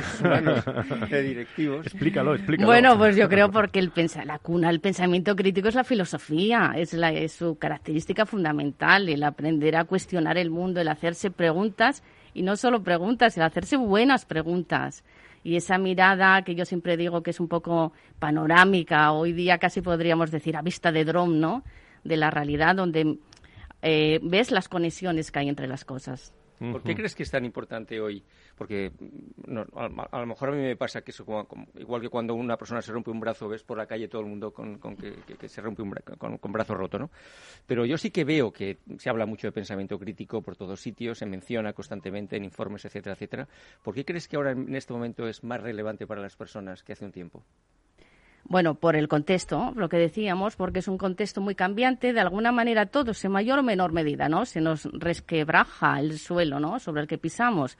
de 1.10 1.22
directivos. 1.24 1.86
Explícalo, 1.86 2.36
explícalo. 2.36 2.67
Bueno, 2.67 2.98
pues 2.98 3.15
yo 3.15 3.27
creo 3.29 3.51
porque 3.51 3.79
el 3.79 3.91
la 4.25 4.39
cuna 4.39 4.67
del 4.67 4.79
pensamiento 4.79 5.36
crítico 5.36 5.67
es 5.67 5.75
la 5.75 5.83
filosofía, 5.83 6.74
es, 6.75 6.93
la, 6.93 7.12
es 7.12 7.33
su 7.33 7.57
característica 7.57 8.25
fundamental, 8.25 9.07
el 9.10 9.24
aprender 9.24 9.75
a 9.75 9.86
cuestionar 9.86 10.38
el 10.38 10.50
mundo, 10.50 10.81
el 10.81 10.88
hacerse 10.88 11.31
preguntas, 11.31 12.03
y 12.33 12.41
no 12.41 12.55
solo 12.55 12.83
preguntas, 12.83 13.38
el 13.38 13.43
hacerse 13.43 13.77
buenas 13.77 14.25
preguntas 14.25 15.03
y 15.43 15.57
esa 15.57 15.77
mirada 15.77 16.41
que 16.43 16.55
yo 16.55 16.65
siempre 16.65 16.98
digo 16.98 17.22
que 17.22 17.31
es 17.31 17.39
un 17.39 17.48
poco 17.48 17.91
panorámica, 18.19 19.12
hoy 19.12 19.33
día 19.33 19.57
casi 19.57 19.81
podríamos 19.81 20.31
decir 20.31 20.55
a 20.55 20.62
vista 20.62 20.91
de 20.91 21.03
dron, 21.03 21.39
¿no? 21.39 21.63
De 22.03 22.17
la 22.17 22.29
realidad 22.29 22.75
donde 22.75 23.17
eh, 23.81 24.19
ves 24.24 24.51
las 24.51 24.69
conexiones 24.69 25.31
que 25.31 25.39
hay 25.39 25.50
entre 25.50 25.67
las 25.67 25.86
cosas. 25.86 26.33
¿Por 26.72 26.81
qué 26.83 26.95
crees 26.95 27.15
que 27.15 27.24
es 27.24 27.31
tan 27.31 27.43
importante 27.43 28.00
hoy? 28.00 28.24
Porque 28.55 28.91
mm, 28.98 29.57
a, 29.75 30.19
lo 30.19 30.25
mejor 30.25 30.50
a 30.50 30.51
mí 30.53 30.62
me 30.62 30.75
pasa 30.75 31.01
que 31.01 31.12
eso, 31.12 31.25
igual 31.75 32.01
que 32.01 32.10
cuando 32.10 32.36
una 32.36 32.57
persona 32.57 32.81
se 32.81 32.91
rompe 32.91 33.12
un 33.12 33.19
brazo, 33.19 33.50
ves 33.50 33.63
por 33.63 33.77
la 33.77 33.86
calle 33.86 34.07
todo 34.07 34.22
el 34.22 34.27
mundo 34.27 34.53
con, 34.53 34.79
que, 34.95 35.50
se 35.50 35.62
rompe 35.62 35.81
un 35.81 35.91
con, 36.17 36.38
con, 36.38 36.51
brazo 36.51 36.75
roto, 36.75 37.00
¿no? 37.00 37.10
Pero 37.65 37.86
yo 37.86 37.98
sí 37.98 38.12
que 38.12 38.24
veo 38.24 38.51
que 38.51 38.77
se 38.98 39.10
habla 39.10 39.25
mucho 39.25 39.48
de 39.48 39.51
pensamiento 39.51 40.00
crítico 40.00 40.41
por 40.41 40.55
todos 40.55 40.79
sitios, 40.79 41.17
se 41.17 41.25
menciona 41.25 41.74
constantemente 41.74 42.38
en 42.38 42.45
informes, 42.45 42.86
etcétera, 42.86 43.13
etcétera. 43.13 43.48
¿Por 43.81 43.93
qué 43.93 44.05
crees 44.05 44.27
que 44.27 44.38
ahora 44.38 44.51
en 44.51 44.75
este 44.75 44.93
momento 44.93 45.27
es 45.27 45.43
más 45.43 45.62
relevante 45.62 46.07
para 46.07 46.22
las 46.22 46.36
personas 46.36 46.83
que 46.83 46.93
hace 46.93 47.05
un 47.05 47.12
tiempo? 47.12 47.43
Bueno, 48.45 48.75
por 48.75 48.95
el 48.95 49.07
contexto, 49.07 49.71
lo 49.75 49.88
que 49.88 49.97
decíamos, 49.97 50.57
porque 50.57 50.79
es 50.79 50.88
un 50.88 50.97
contexto 50.97 51.39
muy 51.39 51.55
cambiante, 51.55 52.12
de 52.12 52.19
alguna 52.19 52.51
manera 52.51 52.85
todos, 52.88 53.23
en 53.23 53.31
mayor 53.31 53.59
o 53.59 53.63
menor 53.63 53.93
medida, 53.93 54.27
¿no? 54.27 54.45
Se 54.45 54.59
nos 54.59 54.83
resquebraja 54.91 56.00
el 56.00 56.19
suelo, 56.19 56.59
¿no? 56.59 56.77
Sobre 56.79 57.01
el 57.01 57.07
que 57.07 57.17
pisamos, 57.17 57.77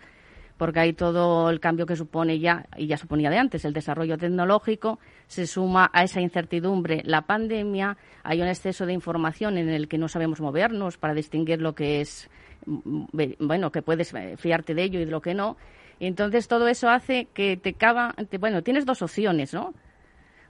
porque 0.58 0.80
hay 0.80 0.94
todo 0.94 1.50
el 1.50 1.60
cambio 1.60 1.86
que 1.86 1.98
supone 1.98 2.40
ya, 2.40 2.66
y 2.78 2.88
ya 2.88 2.98
suponía 2.98 3.30
de 3.30 3.40
antes, 3.40 3.66
el 3.66 3.74
desarrollo 3.74 4.18
tecnológico, 4.18 5.00
se 5.28 5.48
suma 5.48 5.90
a 5.92 6.04
esa 6.06 6.22
incertidumbre 6.22 7.02
la 7.04 7.24
pandemia, 7.24 7.98
hay 8.24 8.42
un 8.42 8.48
exceso 8.48 8.86
de 8.86 8.94
información 8.94 9.58
en 9.58 9.68
el 9.68 9.90
que 9.90 9.98
no 9.98 10.08
sabemos 10.08 10.40
movernos 10.40 10.98
para 10.98 11.14
distinguir 11.14 11.62
lo 11.62 11.76
que 11.76 12.00
es, 12.00 12.30
mm, 12.66 13.04
bueno, 13.40 13.70
que 13.72 13.82
puedes 13.82 14.14
eh, 14.14 14.38
fiarte 14.38 14.74
de 14.74 14.84
ello 14.84 15.02
y 15.02 15.06
de 15.06 15.12
lo 15.12 15.22
que 15.22 15.34
no. 15.34 15.58
Entonces 16.00 16.48
todo 16.48 16.70
eso 16.70 16.90
hace 16.90 17.28
que 17.34 17.58
te 17.58 17.74
cava, 17.74 18.16
bueno, 18.40 18.64
tienes 18.64 18.86
dos 18.86 19.02
opciones, 19.02 19.54
¿no? 19.54 19.74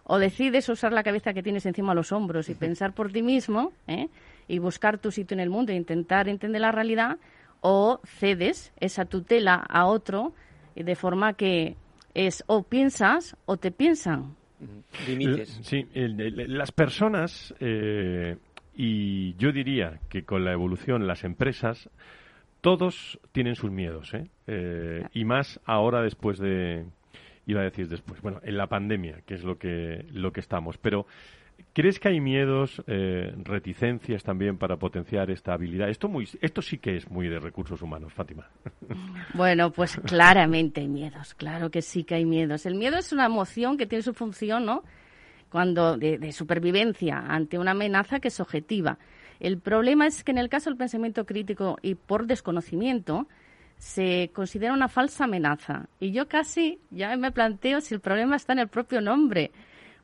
O 0.03 0.17
decides 0.17 0.67
usar 0.69 0.91
la 0.91 1.03
cabeza 1.03 1.33
que 1.33 1.43
tienes 1.43 1.65
encima 1.65 1.93
de 1.93 1.95
los 1.95 2.11
hombros 2.11 2.49
y 2.49 2.55
pensar 2.55 2.93
por 2.93 3.11
ti 3.11 3.21
mismo 3.21 3.71
¿eh? 3.87 4.09
y 4.47 4.59
buscar 4.59 4.97
tu 4.97 5.11
sitio 5.11 5.35
en 5.35 5.39
el 5.39 5.49
mundo 5.49 5.71
e 5.71 5.75
intentar 5.75 6.27
entender 6.27 6.61
la 6.61 6.71
realidad, 6.71 7.17
o 7.61 8.01
cedes 8.03 8.73
esa 8.79 9.05
tutela 9.05 9.55
a 9.55 9.85
otro 9.85 10.33
de 10.75 10.95
forma 10.95 11.33
que 11.33 11.77
es 12.13 12.43
o 12.47 12.63
piensas 12.63 13.37
o 13.45 13.57
te 13.57 13.71
piensan. 13.71 14.35
Sí, 14.91 15.87
las 15.93 16.71
personas, 16.71 17.53
eh, 17.59 18.37
y 18.75 19.33
yo 19.35 19.51
diría 19.51 19.99
que 20.09 20.23
con 20.23 20.43
la 20.43 20.51
evolución, 20.51 21.07
las 21.07 21.23
empresas, 21.23 21.89
todos 22.61 23.19
tienen 23.31 23.55
sus 23.55 23.71
miedos, 23.71 24.13
¿eh? 24.13 24.29
eh 24.47 25.07
y 25.13 25.25
más 25.25 25.59
ahora 25.65 26.01
después 26.01 26.39
de, 26.39 26.85
iba 27.45 27.61
a 27.61 27.63
decir 27.63 27.87
después. 27.87 28.21
Bueno, 28.21 28.39
en 28.43 28.57
la 28.57 28.67
pandemia, 28.67 29.21
que 29.25 29.35
es 29.35 29.43
lo 29.43 29.57
que, 29.57 30.05
lo 30.11 30.31
que 30.31 30.39
estamos. 30.39 30.77
Pero, 30.77 31.05
¿crees 31.73 31.99
que 31.99 32.09
hay 32.09 32.19
miedos, 32.19 32.81
eh, 32.87 33.33
reticencias 33.43 34.23
también 34.23 34.57
para 34.57 34.77
potenciar 34.77 35.29
esta 35.29 35.53
habilidad? 35.53 35.89
Esto, 35.89 36.07
muy, 36.07 36.27
esto 36.41 36.61
sí 36.61 36.77
que 36.77 36.97
es 36.97 37.09
muy 37.09 37.27
de 37.27 37.39
recursos 37.39 37.81
humanos, 37.81 38.13
Fátima. 38.13 38.47
Bueno, 39.33 39.71
pues 39.71 39.97
claramente 40.05 40.81
hay 40.81 40.87
miedos, 40.87 41.33
claro 41.33 41.71
que 41.71 41.81
sí 41.81 42.03
que 42.03 42.15
hay 42.15 42.25
miedos. 42.25 42.65
El 42.65 42.75
miedo 42.75 42.97
es 42.97 43.11
una 43.11 43.25
emoción 43.25 43.77
que 43.77 43.87
tiene 43.87 44.03
su 44.03 44.13
función, 44.13 44.65
¿no? 44.65 44.83
Cuando 45.49 45.97
de, 45.97 46.17
de 46.17 46.31
supervivencia 46.31 47.17
ante 47.17 47.57
una 47.57 47.71
amenaza 47.71 48.19
que 48.19 48.27
es 48.27 48.39
objetiva. 48.39 48.99
El 49.39 49.59
problema 49.59 50.05
es 50.05 50.23
que 50.23 50.31
en 50.31 50.37
el 50.37 50.49
caso 50.49 50.69
del 50.69 50.77
pensamiento 50.77 51.25
crítico 51.25 51.77
y 51.81 51.95
por 51.95 52.27
desconocimiento, 52.27 53.27
se 53.83 54.31
considera 54.33 54.73
una 54.73 54.87
falsa 54.87 55.25
amenaza. 55.25 55.87
Y 55.99 56.13
yo 56.13 56.29
casi 56.29 56.79
ya 56.89 57.15
me 57.17 57.33
planteo 57.33 57.81
si 57.81 57.93
el 57.93 57.99
problema 57.99 58.37
está 58.37 58.53
en 58.53 58.59
el 58.59 58.69
propio 58.69 59.01
nombre, 59.01 59.51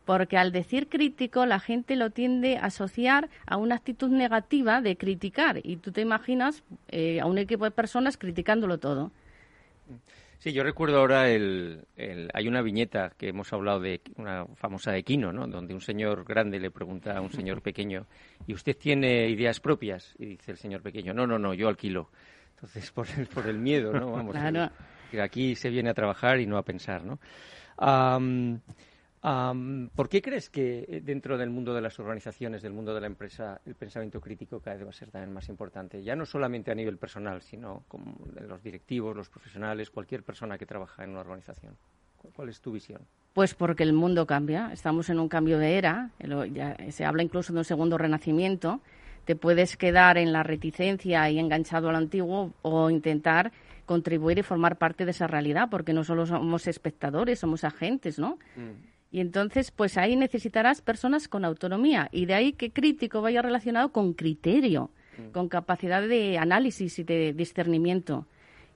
porque 0.03 0.38
al 0.38 0.51
decir 0.51 0.89
crítico 0.89 1.45
la 1.45 1.62
gente 1.62 1.95
lo 1.95 2.09
tiende 2.09 2.57
a 2.57 2.65
asociar 2.65 3.29
a 3.48 3.55
una 3.55 3.75
actitud 3.75 4.09
negativa 4.09 4.81
de 4.81 4.98
criticar 4.98 5.62
y 5.63 5.77
tú 5.77 5.93
te 5.93 6.01
imaginas 6.01 6.62
eh, 6.89 7.21
a 7.21 7.25
un 7.25 7.38
equipo 7.38 7.63
de 7.63 7.71
personas 7.71 8.17
criticándolo 8.17 8.79
todo. 8.79 9.12
Sí, 10.39 10.51
yo 10.51 10.63
recuerdo 10.63 11.00
ahora 11.00 11.29
el, 11.29 11.86
hay 12.33 12.48
una 12.50 12.62
viñeta 12.62 13.13
que 13.17 13.29
hemos 13.29 13.51
hablado 13.53 13.79
de 13.79 14.01
una 14.17 14.45
famosa 14.55 14.91
de 14.91 15.03
Quino, 15.03 15.31
¿no? 15.31 15.48
Donde 15.48 15.74
un 15.74 15.81
señor 15.81 16.25
grande 16.25 16.59
le 16.59 16.69
pregunta 16.69 17.17
a 17.17 17.21
un 17.21 17.31
señor 17.31 17.62
pequeño, 17.63 18.07
¿y 18.45 18.53
usted 18.53 18.75
tiene 18.75 19.29
ideas 19.29 19.62
propias? 19.62 20.15
Y 20.19 20.25
dice 20.25 20.51
el 20.51 20.57
señor 20.57 20.81
pequeño, 20.81 21.13
no, 21.13 21.25
no, 21.25 21.39
no, 21.39 21.53
yo 21.53 21.69
alquilo. 21.69 22.09
Entonces, 22.59 22.91
por 22.95 23.07
el, 23.17 23.27
por 23.27 23.47
el 23.47 23.57
miedo, 23.57 23.93
¿no? 23.93 24.11
Vamos, 24.11 24.35
que 25.11 25.21
aquí 25.21 25.55
se 25.55 25.69
viene 25.69 25.89
a 25.89 25.93
trabajar 25.93 26.39
y 26.39 26.45
no 26.45 26.57
a 26.57 26.63
pensar, 26.63 27.03
¿no? 27.03 27.19
¿Por 29.21 30.09
qué 30.09 30.21
crees 30.21 30.49
que 30.49 31.01
dentro 31.03 31.37
del 31.37 31.49
mundo 31.49 31.73
de 31.73 31.81
las 31.81 31.99
organizaciones, 31.99 32.61
del 32.61 32.73
mundo 32.73 32.93
de 32.93 33.01
la 33.01 33.07
empresa, 33.07 33.59
el 33.65 33.75
pensamiento 33.75 34.21
crítico 34.21 34.59
cada 34.59 34.77
vez 34.77 34.85
va 34.85 34.89
a 34.89 34.93
ser 34.93 35.09
también 35.09 35.33
más 35.33 35.49
importante? 35.49 36.03
Ya 36.03 36.15
no 36.15 36.25
solamente 36.25 36.71
a 36.71 36.75
nivel 36.75 36.97
personal, 36.97 37.41
sino 37.41 37.83
como 37.87 38.17
los 38.47 38.61
directivos, 38.61 39.15
los 39.15 39.29
profesionales, 39.29 39.89
cualquier 39.89 40.23
persona 40.23 40.57
que 40.57 40.65
trabaja 40.65 41.03
en 41.03 41.11
una 41.11 41.21
organización. 41.21 41.75
¿Cuál 42.35 42.49
es 42.49 42.59
tu 42.59 42.73
visión? 42.73 43.01
Pues 43.33 43.53
porque 43.53 43.83
el 43.83 43.93
mundo 43.93 44.25
cambia, 44.25 44.71
estamos 44.73 45.09
en 45.09 45.19
un 45.19 45.29
cambio 45.29 45.57
de 45.57 45.77
era, 45.77 46.11
ya 46.51 46.75
se 46.91 47.05
habla 47.05 47.23
incluso 47.23 47.53
de 47.53 47.59
un 47.59 47.65
segundo 47.65 47.97
renacimiento 47.97 48.81
te 49.29 49.36
puedes 49.36 49.77
quedar 49.77 50.17
en 50.17 50.33
la 50.33 50.41
reticencia 50.41 51.29
y 51.29 51.38
enganchado 51.38 51.89
al 51.89 51.95
antiguo 51.95 52.51
o 52.63 52.89
intentar 52.89 53.51
contribuir 53.86 54.39
y 54.39 54.41
formar 54.41 54.79
parte 54.79 55.05
de 55.05 55.12
esa 55.12 55.27
realidad, 55.27 55.67
porque 55.69 55.93
no 55.93 56.03
solo 56.03 56.25
somos 56.25 56.65
espectadores, 56.65 57.38
somos 57.38 57.63
agentes, 57.63 58.17
¿no? 58.17 58.39
Mm. 58.55 58.81
Y 59.12 59.19
entonces, 59.19 59.69
pues 59.69 60.00
ahí 60.00 60.15
necesitarás 60.15 60.81
personas 60.81 61.27
con 61.27 61.45
autonomía 61.45 62.09
y 62.12 62.25
de 62.25 62.33
ahí 62.33 62.53
que 62.53 62.71
crítico 62.71 63.21
vaya 63.21 63.43
relacionado 63.43 63.91
con 63.91 64.13
criterio, 64.13 64.89
mm. 65.19 65.29
con 65.31 65.48
capacidad 65.48 66.01
de 66.01 66.39
análisis 66.39 66.98
y 66.98 67.03
de 67.03 67.31
discernimiento 67.33 68.25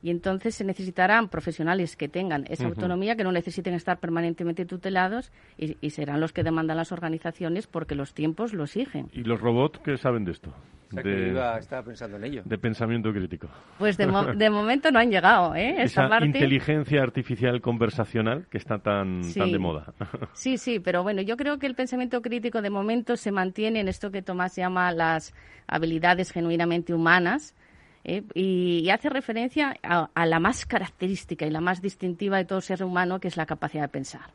y 0.04 0.12
entonces 0.12 0.54
se 0.54 0.66
necesitarán 0.66 1.30
profesionales 1.30 1.96
que 1.96 2.10
tengan 2.10 2.44
esa 2.50 2.68
autonomía, 2.68 3.16
que 3.16 3.24
no 3.24 3.32
necesiten 3.32 3.74
estar 3.74 4.00
permanentemente 4.00 4.66
tutelados 4.66 5.32
y, 5.58 5.90
serán 5.92 6.20
los 6.20 6.34
que 6.34 6.44
demandan 6.44 6.76
las 6.76 6.92
organizaciones 6.92 7.68
porque 7.68 7.96
los 7.96 8.14
tiempos 8.14 8.54
lo 8.54 8.66
exigen. 8.66 9.08
¿Y 9.14 9.24
los 9.24 9.40
robots 9.40 9.80
qué 9.80 9.96
saben 9.98 10.26
de 10.26 10.32
esto? 10.32 10.54
de, 10.92 11.58
estaba 11.58 11.84
pensando 11.84 12.18
en 12.18 12.26
ello. 12.26 12.42
De 12.46 12.58
pensamiento 12.58 13.12
crítico. 13.12 13.48
Pues 13.80 13.98
de, 13.98 14.06
momento 14.50 14.92
no 14.92 15.00
han 15.00 15.10
llegado, 15.10 15.56
¿eh? 15.56 15.82
Esa 15.82 16.08
inteligencia 16.24 17.02
artificial 17.02 17.62
conversacional 17.62 18.46
que 18.50 18.58
está 18.58 18.80
tan, 18.80 19.22
tan 19.34 19.52
de 19.52 19.58
moda. 19.58 19.94
sí, 20.34 20.58
sí, 20.58 20.80
pero 20.80 21.02
bueno, 21.02 21.22
yo 21.22 21.38
creo 21.38 21.58
que 21.58 21.66
el 21.66 21.76
pensamiento 21.76 22.22
crítico 22.22 22.62
de 22.62 22.70
momento 22.70 23.16
se 23.16 23.32
mantiene 23.32 23.80
en 23.80 23.88
esto 23.88 24.12
que 24.12 24.22
Tomás 24.22 24.56
llama 24.56 24.92
las 24.92 25.34
habilidades 25.66 26.32
genuinamente 26.32 26.94
humanas, 26.94 27.56
¿eh? 28.04 28.24
y, 28.34 28.90
hace 28.90 29.10
referencia 29.10 29.76
a, 29.84 30.26
la 30.26 30.40
más 30.40 30.66
característica 30.66 31.46
y 31.46 31.50
la 31.50 31.62
más 31.62 31.82
distintiva 31.82 32.38
de 32.38 32.46
todo 32.46 32.62
ser 32.62 32.84
humano, 32.84 33.20
que 33.20 33.28
es 33.28 33.38
la 33.38 33.46
capacidad 33.46 33.84
de 33.84 33.90
pensar. 33.90 34.32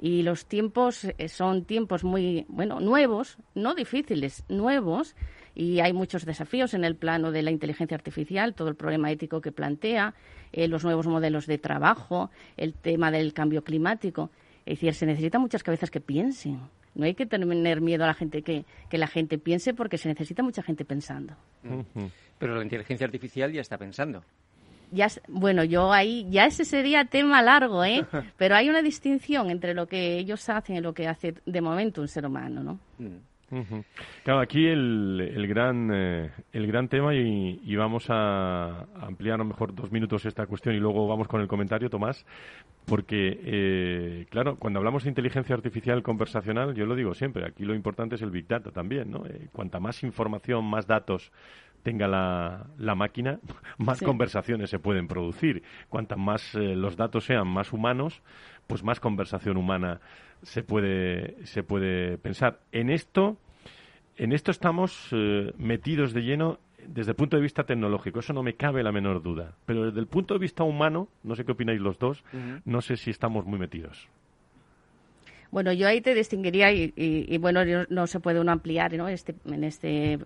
Y 0.00 0.22
los 0.22 0.46
tiempos 0.46 1.04
eh, 1.04 1.28
son 1.28 1.64
tiempos 1.64 2.04
muy, 2.04 2.46
bueno, 2.48 2.78
nuevos, 2.78 3.36
no 3.54 3.74
difíciles, 3.74 4.44
nuevos, 4.48 5.16
y 5.56 5.80
hay 5.80 5.92
muchos 5.92 6.24
desafíos 6.24 6.72
en 6.74 6.84
el 6.84 6.94
plano 6.94 7.32
de 7.32 7.42
la 7.42 7.50
inteligencia 7.50 7.96
artificial, 7.96 8.54
todo 8.54 8.68
el 8.68 8.76
problema 8.76 9.10
ético 9.10 9.40
que 9.40 9.50
plantea, 9.50 10.14
eh, 10.52 10.68
los 10.68 10.84
nuevos 10.84 11.08
modelos 11.08 11.46
de 11.46 11.58
trabajo, 11.58 12.30
el 12.56 12.74
tema 12.74 13.10
del 13.10 13.32
cambio 13.32 13.64
climático. 13.64 14.30
Es 14.64 14.76
decir, 14.76 14.94
se 14.94 15.06
necesitan 15.06 15.40
muchas 15.40 15.64
cabezas 15.64 15.90
que 15.90 16.00
piensen. 16.00 16.60
No 16.94 17.06
hay 17.06 17.14
que 17.14 17.26
tener 17.26 17.80
miedo 17.80 18.04
a 18.04 18.06
la 18.06 18.14
gente 18.14 18.42
que, 18.42 18.64
que 18.88 18.98
la 18.98 19.06
gente 19.06 19.38
piense 19.38 19.74
porque 19.74 19.98
se 19.98 20.08
necesita 20.08 20.42
mucha 20.42 20.62
gente 20.62 20.84
pensando. 20.84 21.34
Pero 22.38 22.54
la 22.56 22.62
inteligencia 22.62 23.06
artificial 23.06 23.52
ya 23.52 23.60
está 23.60 23.78
pensando. 23.78 24.22
Ya, 24.90 25.08
bueno, 25.28 25.64
yo 25.64 25.92
ahí, 25.92 26.26
ya 26.30 26.46
ese 26.46 26.64
sería 26.64 27.04
tema 27.04 27.42
largo, 27.42 27.84
¿eh? 27.84 28.06
Pero 28.38 28.56
hay 28.56 28.70
una 28.70 28.80
distinción 28.80 29.50
entre 29.50 29.74
lo 29.74 29.86
que 29.86 30.18
ellos 30.18 30.48
hacen 30.48 30.76
y 30.76 30.80
lo 30.80 30.94
que 30.94 31.06
hace 31.06 31.34
de 31.44 31.60
momento 31.60 32.00
un 32.00 32.08
ser 32.08 32.24
humano, 32.26 32.62
¿no? 32.62 32.78
Mm. 32.98 33.18
Claro, 34.24 34.40
aquí 34.40 34.66
el, 34.66 35.20
el 35.34 35.46
gran, 35.46 35.90
eh, 35.90 36.30
el 36.52 36.66
gran 36.66 36.88
tema, 36.88 37.14
y, 37.14 37.58
y, 37.64 37.76
vamos 37.76 38.04
a 38.10 38.86
ampliar 39.00 39.36
a 39.36 39.38
lo 39.38 39.46
mejor 39.46 39.74
dos 39.74 39.90
minutos 39.90 40.26
esta 40.26 40.46
cuestión 40.46 40.74
y 40.74 40.78
luego 40.78 41.08
vamos 41.08 41.28
con 41.28 41.40
el 41.40 41.48
comentario, 41.48 41.88
Tomás, 41.88 42.26
porque, 42.84 43.40
eh, 43.42 44.26
claro, 44.28 44.56
cuando 44.56 44.80
hablamos 44.80 45.04
de 45.04 45.08
inteligencia 45.08 45.54
artificial 45.54 46.02
conversacional, 46.02 46.74
yo 46.74 46.84
lo 46.84 46.94
digo 46.94 47.14
siempre, 47.14 47.46
aquí 47.46 47.64
lo 47.64 47.74
importante 47.74 48.16
es 48.16 48.22
el 48.22 48.30
Big 48.30 48.46
Data 48.46 48.70
también, 48.70 49.10
¿no? 49.10 49.24
Eh, 49.24 49.48
cuanta 49.50 49.80
más 49.80 50.02
información, 50.02 50.66
más 50.66 50.86
datos 50.86 51.32
tenga 51.82 52.08
la, 52.08 52.66
la 52.78 52.94
máquina, 52.94 53.38
más 53.78 54.00
conversaciones 54.00 54.70
se 54.70 54.78
pueden 54.78 55.08
producir. 55.08 55.62
Cuantas 55.88 56.18
más 56.18 56.54
los 56.54 56.96
datos 56.96 57.24
sean 57.24 57.48
más 57.48 57.72
humanos, 57.72 58.22
pues 58.66 58.82
más 58.82 59.00
conversación 59.00 59.56
humana 59.56 60.00
se 60.42 60.62
puede, 60.62 61.44
se 61.46 61.62
puede 61.62 62.18
pensar. 62.18 62.60
En 62.72 62.90
esto, 62.90 63.38
en 64.16 64.32
esto 64.32 64.50
estamos 64.50 65.08
eh, 65.12 65.52
metidos 65.58 66.12
de 66.12 66.22
lleno 66.22 66.58
desde 66.86 67.10
el 67.10 67.16
punto 67.16 67.36
de 67.36 67.42
vista 67.42 67.64
tecnológico, 67.64 68.20
eso 68.20 68.32
no 68.32 68.42
me 68.42 68.54
cabe 68.54 68.82
la 68.82 68.92
menor 68.92 69.22
duda. 69.22 69.54
Pero 69.66 69.86
desde 69.86 70.00
el 70.00 70.06
punto 70.06 70.34
de 70.34 70.40
vista 70.40 70.64
humano, 70.64 71.08
no 71.22 71.34
sé 71.34 71.44
qué 71.44 71.52
opináis 71.52 71.80
los 71.80 71.98
dos, 71.98 72.24
no 72.64 72.80
sé 72.80 72.96
si 72.96 73.10
estamos 73.10 73.44
muy 73.44 73.58
metidos. 73.58 74.08
Bueno, 75.50 75.72
yo 75.72 75.86
ahí 75.86 76.00
te 76.00 76.14
distinguiría 76.14 76.72
y, 76.72 77.38
bueno, 77.38 77.60
no 77.88 78.06
se 78.06 78.20
puede 78.20 78.40
uno 78.40 78.52
ampliar 78.52 78.92
¿no? 78.94 79.08
este, 79.08 79.34
en 79.46 79.64
este 79.64 80.18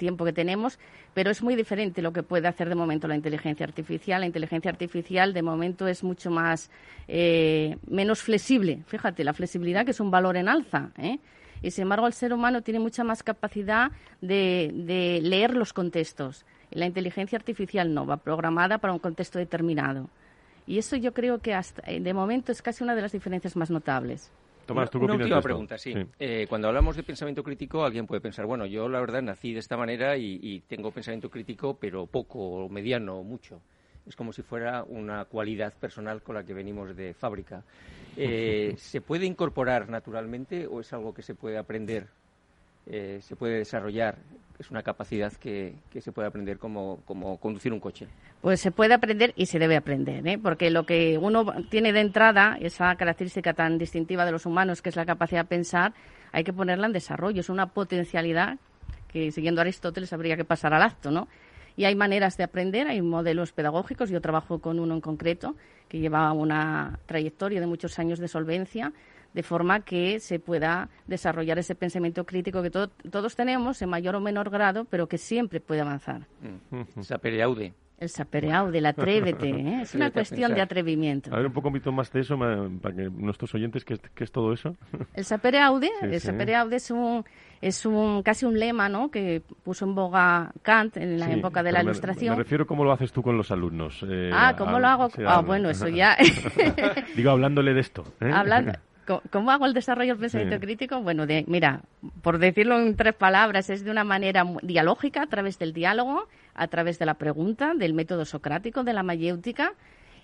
tiempo 0.00 0.24
que 0.24 0.32
tenemos, 0.32 0.78
pero 1.12 1.30
es 1.30 1.42
muy 1.42 1.54
diferente 1.54 2.00
lo 2.00 2.12
que 2.12 2.22
puede 2.22 2.48
hacer 2.48 2.70
de 2.70 2.74
momento 2.74 3.06
la 3.06 3.14
inteligencia 3.14 3.66
artificial. 3.66 4.22
La 4.22 4.26
inteligencia 4.26 4.70
artificial 4.70 5.34
de 5.34 5.42
momento 5.42 5.86
es 5.86 6.02
mucho 6.02 6.30
más 6.30 6.70
eh, 7.06 7.76
menos 7.86 8.22
flexible. 8.22 8.82
Fíjate, 8.86 9.22
la 9.24 9.34
flexibilidad 9.34 9.84
que 9.84 9.90
es 9.90 10.00
un 10.00 10.10
valor 10.10 10.38
en 10.38 10.48
alza. 10.48 10.90
¿eh? 10.96 11.18
Y 11.62 11.70
sin 11.70 11.82
embargo, 11.82 12.06
el 12.06 12.14
ser 12.14 12.32
humano 12.32 12.62
tiene 12.62 12.80
mucha 12.80 13.04
más 13.04 13.22
capacidad 13.22 13.92
de, 14.22 15.20
leer 15.22 15.54
los 15.54 15.74
contextos. 15.74 16.46
la 16.70 16.86
inteligencia 16.86 17.36
artificial 17.36 17.92
no, 17.92 18.06
va 18.06 18.16
programada 18.16 18.78
para 18.78 18.94
un 18.94 19.00
contexto 19.00 19.38
determinado. 19.38 20.08
Y 20.66 20.78
eso 20.78 20.96
yo 20.96 21.12
creo 21.12 21.40
que 21.40 21.52
hasta, 21.52 21.82
de 21.82 22.14
momento 22.14 22.52
es 22.52 22.62
casi 22.62 22.82
una 22.82 22.94
de 22.94 23.02
las 23.02 23.12
diferencias 23.12 23.54
más 23.54 23.70
notables 23.70 24.32
una, 24.72 25.14
última 25.14 25.40
pregunta, 25.40 25.78
sí. 25.78 25.94
Eh, 26.18 26.46
cuando 26.48 26.68
hablamos 26.68 26.96
de 26.96 27.02
pensamiento 27.02 27.42
crítico, 27.42 27.84
alguien 27.84 28.06
puede 28.06 28.20
pensar, 28.20 28.46
bueno, 28.46 28.66
yo 28.66 28.88
la 28.88 29.00
verdad 29.00 29.22
nací 29.22 29.52
de 29.52 29.60
esta 29.60 29.76
manera 29.76 30.16
y, 30.16 30.62
tengo 30.68 30.90
pensamiento 30.90 31.30
crítico, 31.30 31.74
pero 31.74 32.06
poco, 32.06 32.68
mediano, 32.68 33.22
mucho. 33.22 33.60
Es 34.06 34.16
como 34.16 34.32
si 34.32 34.42
fuera 34.42 34.82
una 34.84 35.24
cualidad 35.26 35.72
personal 35.74 36.22
con 36.22 36.34
la 36.34 36.44
que 36.44 36.54
venimos 36.54 36.96
de 36.96 37.14
fábrica. 37.14 37.62
Eh, 38.16 38.74
¿Se 38.78 39.00
puede 39.00 39.26
incorporar 39.26 39.88
naturalmente 39.88 40.66
o 40.66 40.80
es 40.80 40.92
algo 40.92 41.12
que 41.12 41.22
se 41.22 41.34
puede 41.34 41.58
aprender, 41.58 42.08
eh, 42.86 43.18
se 43.20 43.36
puede 43.36 43.58
desarrollar? 43.58 44.16
Es 44.60 44.70
una 44.70 44.82
capacidad 44.82 45.32
que, 45.32 45.74
que 45.90 46.02
se 46.02 46.12
puede 46.12 46.28
aprender 46.28 46.58
como, 46.58 47.00
como, 47.06 47.38
conducir 47.38 47.72
un 47.72 47.80
coche. 47.80 48.06
Pues 48.42 48.60
se 48.60 48.70
puede 48.70 48.92
aprender 48.92 49.32
y 49.34 49.46
se 49.46 49.58
debe 49.58 49.74
aprender, 49.74 50.26
¿eh? 50.28 50.38
porque 50.38 50.70
lo 50.70 50.84
que 50.84 51.16
uno 51.16 51.46
tiene 51.70 51.94
de 51.94 52.00
entrada, 52.00 52.58
esa 52.60 52.94
característica 52.96 53.54
tan 53.54 53.78
distintiva 53.78 54.26
de 54.26 54.32
los 54.32 54.44
humanos, 54.44 54.82
que 54.82 54.90
es 54.90 54.96
la 54.96 55.06
capacidad 55.06 55.44
de 55.44 55.48
pensar, 55.48 55.94
hay 56.30 56.44
que 56.44 56.52
ponerla 56.52 56.86
en 56.86 56.92
desarrollo. 56.92 57.40
Es 57.40 57.48
una 57.48 57.68
potencialidad 57.70 58.58
que, 59.08 59.32
siguiendo 59.32 59.62
Aristóteles, 59.62 60.12
habría 60.12 60.36
que 60.36 60.44
pasar 60.44 60.74
al 60.74 60.82
acto, 60.82 61.10
¿no? 61.10 61.26
Y 61.76 61.86
hay 61.86 61.94
maneras 61.94 62.36
de 62.36 62.44
aprender, 62.44 62.86
hay 62.88 63.00
modelos 63.00 63.52
pedagógicos. 63.52 64.10
Yo 64.10 64.20
trabajo 64.20 64.58
con 64.58 64.78
uno 64.78 64.94
en 64.94 65.00
concreto 65.00 65.56
que 65.88 65.98
lleva 65.98 66.30
una 66.32 66.98
trayectoria 67.06 67.60
de 67.60 67.66
muchos 67.66 67.98
años 67.98 68.18
de 68.18 68.28
solvencia 68.28 68.92
de 69.32 69.42
forma 69.42 69.80
que 69.80 70.20
se 70.20 70.38
pueda 70.38 70.88
desarrollar 71.06 71.58
ese 71.58 71.74
pensamiento 71.74 72.24
crítico 72.24 72.62
que 72.62 72.70
todos 72.70 73.36
tenemos 73.36 73.80
en 73.82 73.88
mayor 73.88 74.16
o 74.16 74.20
menor 74.20 74.50
grado, 74.50 74.84
pero 74.84 75.08
que 75.08 75.18
siempre 75.18 75.60
puede 75.60 75.80
avanzar. 75.80 76.26
Mm. 76.70 77.02
Sapereaude. 77.02 77.74
El 78.00 78.08
sapereaude, 78.08 78.78
el 78.78 78.86
atrévete, 78.86 79.50
¿eh? 79.50 79.82
es 79.82 79.94
una 79.94 80.10
cuestión 80.10 80.54
de 80.54 80.62
atrevimiento. 80.62 81.34
A 81.34 81.36
ver 81.36 81.48
un 81.48 81.52
poco 81.52 81.70
más 81.92 82.10
de 82.10 82.20
eso 82.20 82.38
para 82.80 82.94
que 82.94 83.10
nuestros 83.10 83.54
oyentes, 83.54 83.84
¿qué, 83.84 83.98
es 84.16 84.32
todo 84.32 84.54
eso? 84.54 84.74
El 85.14 85.26
sapereaude, 85.26 85.90
el 86.00 86.18
sapereaude 86.18 86.76
es 86.76 86.90
un 86.90 87.24
es 87.60 87.84
un 87.84 88.22
casi 88.22 88.46
un 88.46 88.58
lema, 88.58 88.88
¿no? 88.88 89.10
Que 89.10 89.42
puso 89.62 89.84
en 89.84 89.94
boga 89.94 90.50
Kant 90.62 90.96
en 90.96 91.20
la 91.20 91.30
época 91.30 91.62
de 91.62 91.72
la 91.72 91.82
Ilustración. 91.82 92.36
Me 92.36 92.42
refiero 92.42 92.66
cómo 92.66 92.84
lo 92.84 92.92
haces 92.92 93.12
tú 93.12 93.22
con 93.22 93.36
los 93.36 93.50
alumnos. 93.50 94.02
Eh, 94.08 94.30
ah, 94.32 94.54
cómo 94.56 94.78
lo 94.78 94.88
hago. 94.88 95.08
ah, 95.26 95.42
bueno, 95.42 95.68
eso 95.68 95.88
ya. 95.88 96.16
Digo 97.16 97.30
hablándole 97.30 97.74
de 97.74 97.80
esto. 97.80 98.04
¿eh? 98.20 98.30
Hablando. 98.32 98.72
¿Cómo 99.30 99.50
hago 99.50 99.66
el 99.66 99.74
desarrollo 99.74 100.12
del 100.12 100.20
pensamiento 100.20 100.60
crítico? 100.60 101.00
Bueno, 101.02 101.26
de, 101.26 101.44
mira, 101.48 101.82
por 102.22 102.38
decirlo 102.38 102.78
en 102.78 102.96
tres 102.96 103.14
palabras, 103.14 103.70
es 103.70 103.84
de 103.84 103.90
una 103.90 104.04
manera 104.04 104.44
dialógica, 104.62 105.22
a 105.22 105.26
través 105.26 105.58
del 105.58 105.72
diálogo, 105.72 106.28
a 106.54 106.68
través 106.68 106.98
de 106.98 107.06
la 107.06 107.14
pregunta, 107.14 107.74
del 107.74 107.94
método 107.94 108.24
socrático, 108.24 108.84
de 108.84 108.92
la 108.92 109.02
mayéutica, 109.02 109.74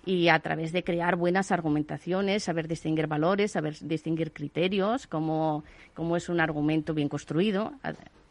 y 0.05 0.29
a 0.29 0.39
través 0.39 0.73
de 0.73 0.85
crear 0.85 1.17
buenas 1.17 1.51
argumentaciones, 1.51 2.45
saber 2.45 2.69
distinguir 2.69 3.09
valores, 3.09 3.53
saber 3.53 3.75
distinguir 3.81 4.33
criterios, 4.33 5.09
cómo, 5.09 5.65
cómo 5.95 6.17
es 6.17 6.29
un 6.29 6.41
argumento 6.41 6.95
bien 6.95 7.09
construido. 7.09 7.73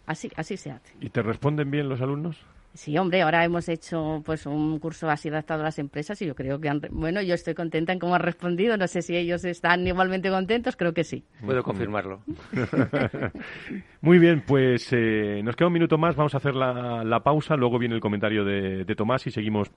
Así, 0.05 0.31
así 0.37 0.55
se 0.55 0.71
hace. 0.71 0.93
¿Y 1.01 1.09
te 1.09 1.21
responden 1.21 1.69
bien 1.69 1.89
los 1.89 1.99
alumnos? 1.99 2.37
Sí, 2.75 2.97
hombre, 2.97 3.21
ahora 3.21 3.45
hemos 3.45 3.69
hecho 3.69 4.21
pues 4.25 4.45
un 4.45 4.79
curso 4.79 5.09
así 5.09 5.29
adaptado 5.29 5.61
a 5.61 5.63
las 5.63 5.79
empresas 5.79 6.21
y 6.21 6.25
yo 6.25 6.35
creo 6.35 6.59
que 6.59 6.67
han, 6.67 6.81
bueno, 6.91 7.21
yo 7.21 7.33
estoy 7.33 7.53
contenta 7.53 7.93
en 7.93 7.99
cómo 7.99 8.15
han 8.15 8.21
respondido, 8.21 8.75
no 8.75 8.85
sé 8.87 9.01
si 9.01 9.15
ellos 9.15 9.45
están 9.45 9.87
igualmente 9.87 10.29
contentos, 10.29 10.75
creo 10.75 10.93
que 10.93 11.05
sí. 11.05 11.23
Puedo 11.45 11.63
confirmarlo. 11.63 12.21
Muy 14.01 14.19
bien, 14.19 14.43
pues 14.45 14.89
eh, 14.91 15.39
nos 15.41 15.55
queda 15.55 15.67
un 15.67 15.73
minuto 15.73 15.97
más, 15.97 16.17
vamos 16.17 16.33
a 16.33 16.37
hacer 16.37 16.53
la, 16.53 17.21
pausa, 17.23 17.55
luego 17.55 17.79
viene 17.79 17.95
el 17.95 18.01
comentario 18.01 18.43
de, 18.43 18.95
Tomás 18.95 19.25
y 19.25 19.31
seguimos 19.31 19.71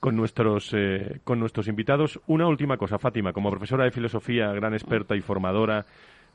con 0.00 0.16
nuestros, 0.16 0.72
eh, 0.74 1.20
con 1.22 1.38
nuestros 1.38 1.68
invitados. 1.68 2.20
Una 2.26 2.48
última 2.48 2.76
cosa, 2.76 2.98
Fátima, 2.98 3.32
como 3.32 3.50
profesora 3.50 3.84
de 3.84 3.92
filosofía, 3.92 4.52
gran 4.52 4.74
experta 4.74 5.14
y 5.14 5.20
formadora, 5.20 5.86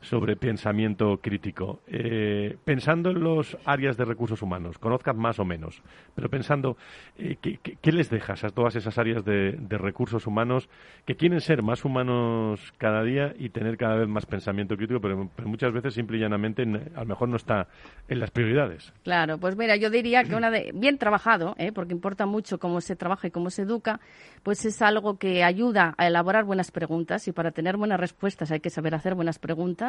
sobre 0.02 0.36
pensamiento 0.36 1.18
crítico. 1.22 1.82
Eh, 1.88 2.58
pensando 2.64 3.12
en 3.12 3.20
los 3.20 3.58
áreas 3.66 3.98
de 3.98 4.06
recursos 4.06 4.42
humanos, 4.42 4.78
conozcas 4.78 5.16
más 5.16 5.40
o 5.40 5.46
menos, 5.46 5.82
pero 6.16 6.30
pensando, 6.30 6.78
eh, 7.18 7.38
¿qué, 7.42 7.92
les 7.92 8.10
dejas 8.10 8.44
a 8.44 8.50
todas 8.50 8.76
esas 8.76 8.98
áreas 8.98 9.26
de, 9.26 9.58
recursos 9.70 10.28
humanos 10.28 10.70
que 11.06 11.16
quieren 11.16 11.40
ser 11.40 11.64
más 11.64 11.86
humanos 11.86 12.74
cada 12.78 13.04
día 13.04 13.34
y 13.38 13.50
tener 13.50 13.78
cada 13.78 13.96
vez 13.96 14.08
más 14.08 14.26
pensamiento 14.26 14.76
crítico, 14.76 15.00
pero, 15.00 15.30
muchas 15.46 15.72
veces 15.72 15.94
simple 15.94 16.18
y 16.18 16.20
llanamente 16.20 16.64
a 16.96 17.00
lo 17.00 17.06
mejor 17.06 17.30
no 17.30 17.38
está 17.38 17.68
en 18.08 18.20
las 18.20 18.30
prioridades? 18.30 18.94
Claro, 19.04 19.38
pues 19.38 19.56
mira, 19.56 19.76
yo 19.78 19.90
diría 19.90 20.24
que 20.24 20.36
una 20.36 20.52
de, 20.52 20.72
bien 20.74 20.98
trabajado, 20.98 21.56
¿eh? 21.58 21.72
porque 21.72 21.94
importa 21.94 22.26
mucho 22.26 22.60
cómo 22.60 22.82
se 22.82 22.96
trabaja 22.96 23.28
y 23.28 23.32
cómo 23.32 23.50
se 23.50 23.64
educa, 23.64 24.00
pues 24.44 24.66
es 24.66 24.82
algo 24.82 25.18
que 25.18 25.44
ayuda 25.44 25.96
a 25.98 26.08
elaborar 26.08 26.44
buenas 26.44 26.72
preguntas 26.72 27.28
y 27.28 27.32
para 27.32 27.52
tener 27.52 27.78
buenas 27.78 28.00
respuestas 28.00 28.52
hay 28.52 28.60
que 28.60 28.70
saber 28.70 28.96
hacer 28.96 29.16
buenas 29.16 29.40
preguntas 29.40 29.89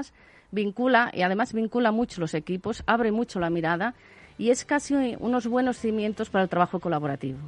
vincula 0.51 1.11
y 1.15 1.23
además 1.23 1.53
vincula 1.53 1.93
mucho 1.93 2.21
los 2.21 2.35
equipos, 2.35 2.83
abre 2.87 3.13
mucho 3.13 3.41
la 3.41 3.51
mirada 3.51 3.95
y 4.39 4.51
es 4.51 4.65
casi 4.65 5.17
unos 5.19 5.47
buenos 5.47 5.79
cimientos 5.79 6.31
para 6.31 6.45
el 6.45 6.49
trabajo 6.49 6.81
colaborativo. 6.81 7.39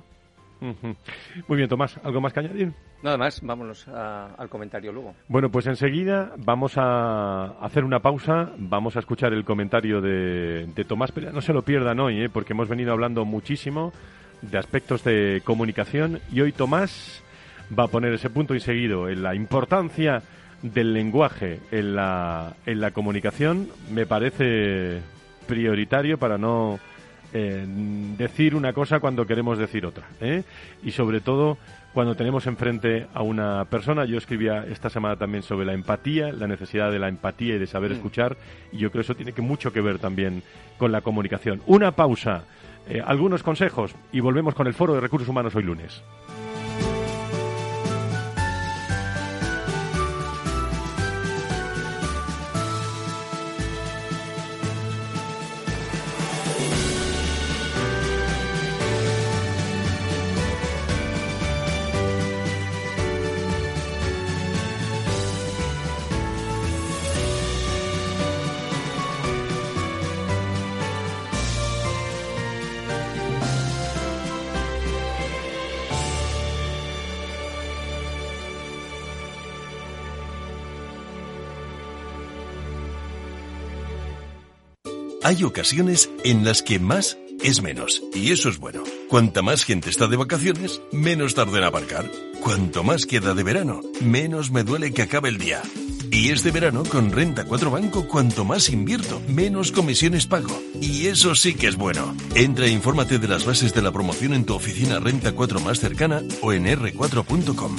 Muy 1.48 1.56
bien, 1.56 1.68
Tomás, 1.68 1.98
¿algo 2.04 2.20
más 2.20 2.32
que 2.32 2.40
añadir? 2.40 2.72
Nada 3.02 3.18
más, 3.18 3.40
vámonos 3.42 3.88
al 3.88 4.48
comentario 4.48 4.92
luego. 4.92 5.14
Bueno, 5.26 5.50
pues 5.50 5.66
enseguida 5.66 6.34
vamos 6.38 6.74
a 6.76 7.58
hacer 7.60 7.84
una 7.84 7.98
pausa, 7.98 8.52
vamos 8.58 8.94
a 8.94 9.00
escuchar 9.00 9.32
el 9.32 9.44
comentario 9.44 10.00
de, 10.00 10.84
Tomás, 10.86 11.10
pero 11.10 11.32
no 11.32 11.40
se 11.40 11.52
lo 11.52 11.62
pierdan 11.62 11.98
hoy, 11.98 12.22
¿eh? 12.22 12.28
porque 12.28 12.52
hemos 12.52 12.68
venido 12.68 12.92
hablando 12.92 13.24
muchísimo 13.24 13.92
de 14.40 14.58
aspectos 14.58 15.02
de 15.02 15.42
comunicación 15.44 16.20
y 16.32 16.42
hoy 16.42 16.52
Tomás 16.52 17.22
va 17.76 17.84
a 17.84 17.88
poner 17.88 18.12
ese 18.12 18.30
punto 18.30 18.54
y 18.54 18.60
seguido 18.60 19.08
en 19.08 19.22
la 19.22 19.34
importancia 19.34 20.22
del 20.62 20.94
lenguaje 20.94 21.60
en 21.70 21.96
la, 21.96 22.54
en 22.66 22.80
la 22.80 22.92
comunicación 22.92 23.68
me 23.90 24.06
parece 24.06 25.00
prioritario 25.46 26.18
para 26.18 26.38
no 26.38 26.78
eh, 27.34 27.64
decir 28.16 28.54
una 28.54 28.72
cosa 28.72 29.00
cuando 29.00 29.26
queremos 29.26 29.58
decir 29.58 29.84
otra. 29.84 30.04
¿eh? 30.20 30.44
Y 30.82 30.92
sobre 30.92 31.20
todo 31.20 31.58
cuando 31.92 32.14
tenemos 32.14 32.46
enfrente 32.46 33.06
a 33.14 33.22
una 33.22 33.64
persona. 33.66 34.04
Yo 34.04 34.18
escribía 34.18 34.64
esta 34.68 34.90
semana 34.90 35.16
también 35.16 35.42
sobre 35.42 35.66
la 35.66 35.74
empatía, 35.74 36.32
la 36.32 36.46
necesidad 36.46 36.90
de 36.90 36.98
la 36.98 37.08
empatía 37.08 37.56
y 37.56 37.58
de 37.58 37.66
saber 37.66 37.90
mm. 37.90 37.94
escuchar. 37.94 38.36
Y 38.72 38.78
yo 38.78 38.90
creo 38.90 39.02
que 39.02 39.06
eso 39.06 39.14
tiene 39.14 39.32
que 39.32 39.42
mucho 39.42 39.72
que 39.72 39.80
ver 39.80 39.98
también 39.98 40.42
con 40.78 40.92
la 40.92 41.00
comunicación. 41.00 41.60
Una 41.66 41.92
pausa, 41.92 42.44
eh, 42.88 43.02
algunos 43.04 43.42
consejos 43.42 43.94
y 44.12 44.20
volvemos 44.20 44.54
con 44.54 44.66
el 44.66 44.74
Foro 44.74 44.94
de 44.94 45.00
Recursos 45.00 45.28
Humanos 45.28 45.54
hoy 45.54 45.64
lunes. 45.64 46.02
Hay 85.32 85.44
ocasiones 85.44 86.10
en 86.24 86.44
las 86.44 86.60
que 86.60 86.78
más 86.78 87.16
es 87.42 87.62
menos, 87.62 88.02
y 88.14 88.32
eso 88.32 88.50
es 88.50 88.58
bueno. 88.58 88.82
Cuanta 89.08 89.40
más 89.40 89.64
gente 89.64 89.88
está 89.88 90.06
de 90.06 90.18
vacaciones, 90.18 90.82
menos 90.92 91.34
tarda 91.34 91.56
en 91.56 91.64
aparcar. 91.64 92.04
Cuanto 92.42 92.84
más 92.84 93.06
queda 93.06 93.32
de 93.32 93.42
verano, 93.42 93.80
menos 94.02 94.50
me 94.50 94.62
duele 94.62 94.92
que 94.92 95.00
acabe 95.00 95.30
el 95.30 95.38
día. 95.38 95.62
Y 96.10 96.28
este 96.28 96.50
verano 96.50 96.82
con 96.84 97.10
Renta 97.10 97.46
4 97.46 97.70
Banco, 97.70 98.06
cuanto 98.08 98.44
más 98.44 98.68
invierto, 98.68 99.22
menos 99.26 99.72
comisiones 99.72 100.26
pago. 100.26 100.54
Y 100.82 101.06
eso 101.06 101.34
sí 101.34 101.54
que 101.54 101.68
es 101.68 101.76
bueno. 101.76 102.14
Entra 102.34 102.66
e 102.66 102.70
infórmate 102.70 103.18
de 103.18 103.28
las 103.28 103.46
bases 103.46 103.72
de 103.72 103.80
la 103.80 103.90
promoción 103.90 104.34
en 104.34 104.44
tu 104.44 104.52
oficina 104.52 105.00
Renta 105.00 105.32
4 105.32 105.60
más 105.60 105.80
cercana 105.80 106.20
o 106.42 106.52
en 106.52 106.66
r4.com. 106.66 107.76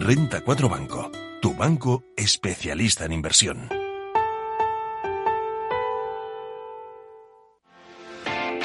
Renta 0.00 0.40
4 0.40 0.68
Banco, 0.68 1.12
tu 1.40 1.54
banco 1.54 2.02
especialista 2.16 3.04
en 3.04 3.12
inversión. 3.12 3.77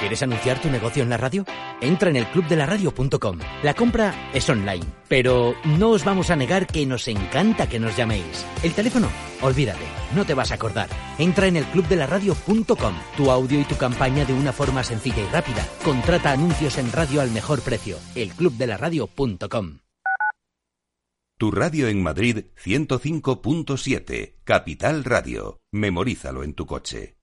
¿Quieres 0.04 0.22
anunciar 0.22 0.62
tu 0.62 0.70
negocio 0.70 1.02
en 1.02 1.10
la 1.10 1.16
radio? 1.16 1.46
Entra 1.80 2.10
en 2.10 2.18
el 2.18 2.28
clubdelaradio.com. 2.28 3.40
La 3.64 3.74
compra 3.74 4.32
es 4.34 4.50
online, 4.50 4.86
pero 5.08 5.56
no 5.64 5.92
os 5.92 6.04
vamos 6.04 6.30
a 6.30 6.36
negar 6.36 6.68
que 6.68 6.86
nos 6.86 7.08
encanta 7.08 7.70
que 7.70 7.80
nos 7.80 7.96
llaméis. 7.96 8.46
El 8.64 8.74
teléfono, 8.74 9.08
olvídate, 9.42 9.86
no 10.14 10.26
te 10.26 10.34
vas 10.34 10.52
a 10.52 10.56
acordar. 10.56 10.90
Entra 11.18 11.48
en 11.48 11.56
el 11.56 11.64
clubdelaradio.com. 11.68 12.96
Tu 13.16 13.32
audio 13.32 13.62
y 13.62 13.64
tu 13.64 13.78
campaña 13.78 14.26
de 14.26 14.34
una 14.34 14.52
forma 14.52 14.84
sencilla 14.84 15.24
y 15.24 15.28
rápida. 15.28 15.66
Contrata 15.86 16.34
anuncios 16.34 16.78
en 16.78 16.92
radio 16.92 17.22
al 17.22 17.32
mejor 17.32 17.62
precio. 17.62 17.98
elclubdelaradio.com. 18.14 19.78
Tu 21.38 21.50
radio 21.50 21.88
en 21.88 22.04
Madrid 22.04 22.48
105.7, 22.62 24.36
Capital 24.44 25.06
Radio. 25.06 25.62
Memorízalo 25.72 26.44
en 26.44 26.56
tu 26.56 26.66
coche. 26.66 27.23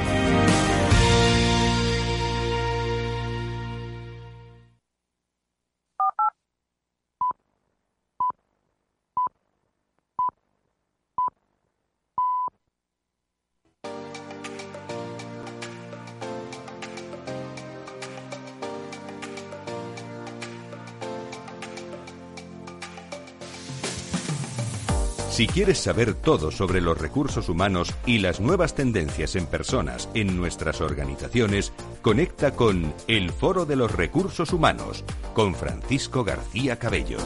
Si 25.38 25.46
quieres 25.46 25.78
saber 25.78 26.14
todo 26.14 26.50
sobre 26.50 26.80
los 26.80 26.98
recursos 26.98 27.48
humanos 27.48 27.94
y 28.04 28.18
las 28.18 28.40
nuevas 28.40 28.74
tendencias 28.74 29.36
en 29.36 29.46
personas 29.46 30.08
en 30.14 30.36
nuestras 30.36 30.80
organizaciones, 30.80 31.72
conecta 32.02 32.56
con 32.56 32.92
El 33.06 33.30
Foro 33.30 33.64
de 33.64 33.76
los 33.76 33.92
Recursos 33.92 34.52
Humanos 34.52 35.04
con 35.34 35.54
Francisco 35.54 36.24
García 36.24 36.76
Cabello. 36.76 37.18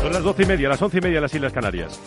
Son 0.00 0.10
las 0.10 0.22
doce 0.22 0.44
y 0.44 0.46
media, 0.46 0.70
las 0.70 0.80
once 0.80 0.96
y 0.96 1.00
media 1.02 1.16
de 1.16 1.20
las 1.20 1.34
Islas 1.34 1.52
Canarias. 1.52 2.00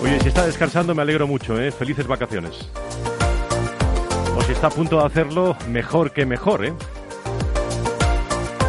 Oye, 0.00 0.20
si 0.20 0.28
está 0.28 0.46
descansando 0.46 0.94
me 0.94 1.02
alegro 1.02 1.26
mucho, 1.26 1.60
¿eh? 1.60 1.72
Felices 1.72 2.06
vacaciones. 2.06 2.70
O 4.36 4.42
si 4.42 4.52
está 4.52 4.68
a 4.68 4.70
punto 4.70 5.00
de 5.00 5.06
hacerlo, 5.06 5.56
mejor 5.68 6.12
que 6.12 6.24
mejor, 6.24 6.64
¿eh? 6.64 6.72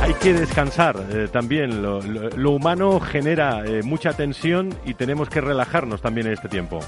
Hay 0.01 0.13
que 0.15 0.33
descansar 0.33 0.95
eh, 1.11 1.27
también. 1.31 1.81
Lo, 1.81 2.51
humano 2.51 2.99
genera 2.99 3.63
eh, 3.65 3.83
mucha 3.83 4.13
tensión 4.13 4.73
y 4.85 4.95
tenemos 4.95 5.29
que 5.29 5.41
relajarnos 5.41 6.01
también 6.01 6.27
en 6.27 6.33
este 6.33 6.49
tiempo. 6.49 6.79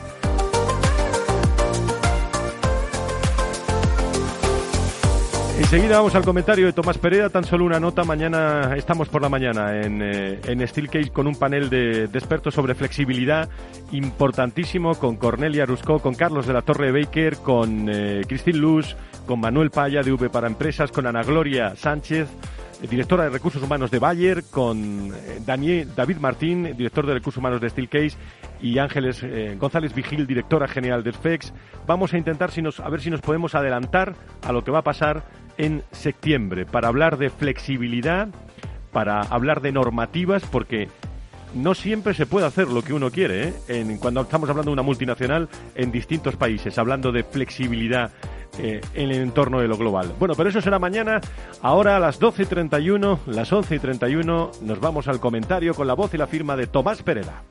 Enseguida 5.73 5.97
vamos 5.97 6.13
al 6.13 6.23
comentario 6.23 6.65
de 6.65 6.73
Tomás 6.73 6.97
Pereira. 6.97 7.29
Tan 7.29 7.43
solo 7.43 7.65
una 7.65 7.79
nota. 7.79 8.03
Mañana 8.03 8.75
estamos 8.75 9.09
por 9.09 9.21
la 9.21 9.29
mañana 9.29 9.81
en, 9.81 10.01
eh, 10.01 10.39
en 10.45 10.67
Steelcase 10.67 11.09
con 11.11 11.25
un 11.27 11.35
panel 11.35 11.69
de, 11.69 12.03
expertos 12.05 12.55
sobre 12.55 12.75
flexibilidad 12.75 13.47
importantísimo 13.91 14.95
con 14.95 15.15
Cornelia 15.15 15.65
Rusco, 15.65 15.99
con 15.99 16.15
Carlos 16.15 16.47
de 16.47 16.53
la 16.53 16.63
Torre 16.63 16.91
Baker, 16.91 17.37
con 17.37 17.87
eh, 17.87 18.21
Cristín 18.27 18.59
Luz, 18.59 18.95
con 19.25 19.39
Manuel 19.39 19.69
Paya 19.69 20.01
de 20.01 20.11
V 20.11 20.29
para 20.29 20.47
Empresas, 20.47 20.91
con 20.91 21.05
Ana 21.05 21.23
Gloria 21.23 21.75
Sánchez 21.75 22.27
directora 22.89 23.23
de 23.23 23.29
Recursos 23.29 23.61
Humanos 23.63 23.91
de 23.91 23.99
Bayer, 23.99 24.43
con 24.49 25.13
eh, 25.13 25.39
Daniel, 25.45 25.89
David 25.95 26.17
Martín, 26.17 26.75
director 26.77 27.05
de 27.05 27.13
Recursos 27.13 27.39
Humanos 27.39 27.61
de 27.61 27.69
Steelcase, 27.69 28.17
y 28.61 28.77
Ángeles 28.77 29.21
eh, 29.23 29.55
González 29.59 29.93
Vigil, 29.93 30.27
directora 30.27 30.67
general 30.67 31.03
de 31.03 31.13
FEX. 31.13 31.53
Vamos 31.85 32.13
a 32.13 32.17
intentar 32.17 32.49
a 32.51 32.89
ver 32.89 33.01
si 33.01 33.09
nos 33.09 33.21
podemos 33.21 33.55
adelantar 33.55 34.15
a 34.43 34.51
lo 34.51 34.63
que 34.63 34.71
va 34.71 34.79
a 34.79 34.83
pasar 34.83 35.23
en 35.57 35.83
septiembre 35.91 36.65
para 36.65 36.87
hablar 36.87 37.17
de 37.17 37.29
flexibilidad, 37.29 38.29
para 38.91 39.21
hablar 39.21 39.61
de 39.61 39.71
normativas, 39.71 40.43
porque 40.43 40.87
no 41.53 41.73
siempre 41.73 42.13
se 42.13 42.25
puede 42.25 42.45
hacer 42.45 42.67
lo 42.67 42.81
que 42.81 42.93
uno 42.93 43.11
quiere. 43.11 43.49
¿eh? 43.49 43.53
En, 43.67 43.97
cuando 43.97 44.21
estamos 44.21 44.49
hablando 44.49 44.71
de 44.71 44.73
una 44.73 44.81
multinacional 44.81 45.49
en 45.75 45.91
distintos 45.91 46.35
países, 46.35 46.77
hablando 46.77 47.11
de 47.11 47.23
flexibilidad 47.23 48.11
eh, 48.59 48.81
en 48.93 49.09
el 49.09 49.21
entorno 49.21 49.59
de 49.59 49.67
lo 49.67 49.77
global. 49.77 50.13
Bueno, 50.19 50.35
pero 50.35 50.49
eso 50.49 50.61
será 50.61 50.79
mañana. 50.79 51.19
Ahora 51.61 51.97
a 51.97 51.99
las 51.99 52.19
12.31, 52.19 53.19
las 53.27 53.51
11.31, 53.51 54.61
nos 54.61 54.79
vamos 54.79 55.07
al 55.07 55.19
comentario 55.19 55.73
con 55.73 55.87
la 55.87 55.93
voz 55.93 56.13
y 56.13 56.17
la 56.17 56.27
firma 56.27 56.55
de 56.55 56.67
Tomás 56.67 57.01
Pereda. 57.03 57.43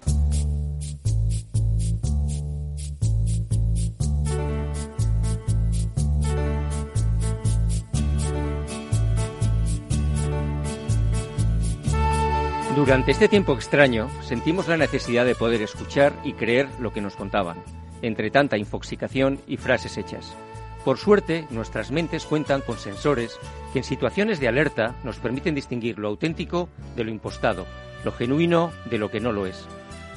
Durante 12.75 13.11
este 13.11 13.29
tiempo 13.29 13.53
extraño 13.53 14.09
sentimos 14.23 14.67
la 14.67 14.79
necesidad 14.79 15.27
de 15.27 15.35
poder 15.35 15.61
escuchar 15.61 16.15
y 16.25 16.33
creer 16.33 16.69
lo 16.79 16.91
que 16.91 17.03
nos 17.03 17.17
contaban, 17.17 17.59
entre 18.01 18.31
tanta 18.31 18.57
infoxicación 18.57 19.39
y 19.47 19.59
frases 19.59 19.99
hechas. 19.99 20.35
Por 20.83 20.97
suerte, 20.97 21.47
nuestras 21.51 21.91
mentes 21.91 22.25
cuentan 22.25 22.63
con 22.63 22.79
sensores 22.79 23.39
que 23.75 23.81
en 23.81 23.85
situaciones 23.85 24.41
de 24.41 24.49
alerta 24.49 24.95
nos 25.05 25.19
permiten 25.19 25.55
distinguir 25.55 25.99
lo 25.99 26.09
auténtico 26.09 26.71
de 26.97 27.05
lo 27.05 27.11
impostado, 27.11 27.67
lo 28.05 28.13
genuino 28.13 28.73
de 28.87 28.97
lo 28.97 29.11
que 29.11 29.21
no 29.21 29.33
lo 29.33 29.45
es. 29.45 29.67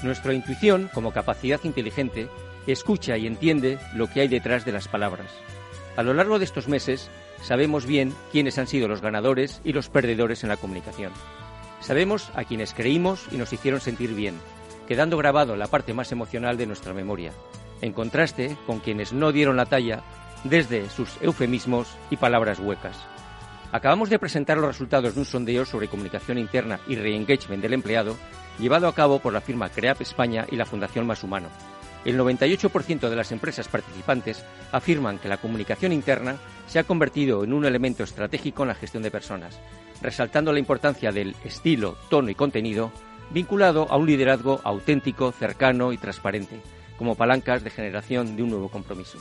Nuestra 0.02 0.34
intuición, 0.34 0.90
como 0.94 1.12
capacidad 1.12 1.60
inteligente, 1.66 2.30
escucha 2.68 3.18
y 3.18 3.28
entiende 3.28 3.80
lo 3.96 4.08
que 4.08 4.22
hay 4.22 4.28
detrás 4.30 4.64
de 4.64 4.72
las 4.72 4.88
palabras. 4.88 5.30
A 5.98 6.04
lo 6.04 6.14
largo 6.14 6.40
de 6.40 6.46
estos 6.46 6.70
meses, 6.70 7.10
sabemos 7.42 7.86
bien 7.86 8.14
quiénes 8.32 8.58
han 8.58 8.68
sido 8.68 8.88
los 8.88 9.02
ganadores 9.02 9.60
y 9.66 9.74
los 9.74 9.90
perdedores 9.90 10.44
en 10.44 10.50
la 10.50 10.58
comunicación. 10.58 11.12
Sabemos 11.86 12.32
a 12.34 12.46
quienes 12.46 12.74
creímos 12.74 13.28
y 13.32 13.38
nos 13.38 13.54
hicieron 13.54 13.80
sentir 13.80 14.16
bien, 14.16 14.40
quedando 14.88 15.18
grabado 15.18 15.56
la 15.56 15.68
parte 15.68 15.94
más 15.94 16.12
emocional 16.12 16.58
de 16.58 16.66
nuestra 16.66 16.96
memoria, 16.96 17.32
en 17.80 17.94
contraste 17.94 18.58
con 18.66 18.80
quienes 18.80 19.14
no 19.14 19.32
dieron 19.32 19.56
la 19.56 19.68
talla 19.68 20.02
desde 20.44 20.90
sus 20.90 21.22
eufemismos 21.22 21.88
y 22.10 22.18
palabras 22.18 22.60
huecas. 22.60 22.98
Acabamos 23.72 24.10
de 24.10 24.18
presentar 24.18 24.58
los 24.58 24.66
resultados 24.66 25.14
de 25.14 25.20
un 25.20 25.28
sondeo 25.28 25.64
sobre 25.64 25.88
comunicación 25.88 26.40
interna 26.40 26.80
y 26.88 26.96
re-engagement 26.96 27.62
del 27.62 27.74
empleado 27.74 28.18
llevado 28.58 28.88
a 28.88 28.96
cabo 28.96 29.20
por 29.20 29.32
la 29.32 29.42
firma 29.42 29.70
CREAP 29.70 30.02
España 30.02 30.48
y 30.50 30.56
la 30.56 30.66
Fundación 30.66 31.06
Más 31.06 31.24
Humano. 31.24 31.50
El 32.04 32.18
98% 32.18 33.10
de 33.10 33.16
las 33.16 33.32
empresas 33.32 33.68
participantes 33.68 34.44
afirman 34.72 35.20
que 35.20 35.30
la 35.30 35.38
comunicación 35.38 35.92
interna 35.92 36.38
se 36.66 36.80
ha 36.80 36.84
convertido 36.84 37.44
en 37.44 37.54
un 37.54 37.64
elemento 37.64 38.04
estratégico 38.04 38.64
en 38.64 38.70
la 38.70 38.76
gestión 38.76 39.04
de 39.04 39.12
personas, 39.12 39.60
resaltando 40.02 40.52
la 40.54 40.60
importancia 40.60 41.12
del 41.12 41.36
estilo, 41.44 41.98
tono 42.10 42.30
y 42.30 42.36
contenido 42.36 42.92
vinculado 43.32 43.88
a 43.90 43.98
un 43.98 44.06
liderazgo 44.06 44.62
auténtico, 44.64 45.32
cercano 45.32 45.92
y 45.92 45.98
transparente, 45.98 46.60
como 46.98 47.16
palancas 47.16 47.64
de 47.64 47.70
generación 47.70 48.36
de 48.36 48.44
un 48.44 48.50
nuevo 48.50 48.70
compromiso. 48.70 49.18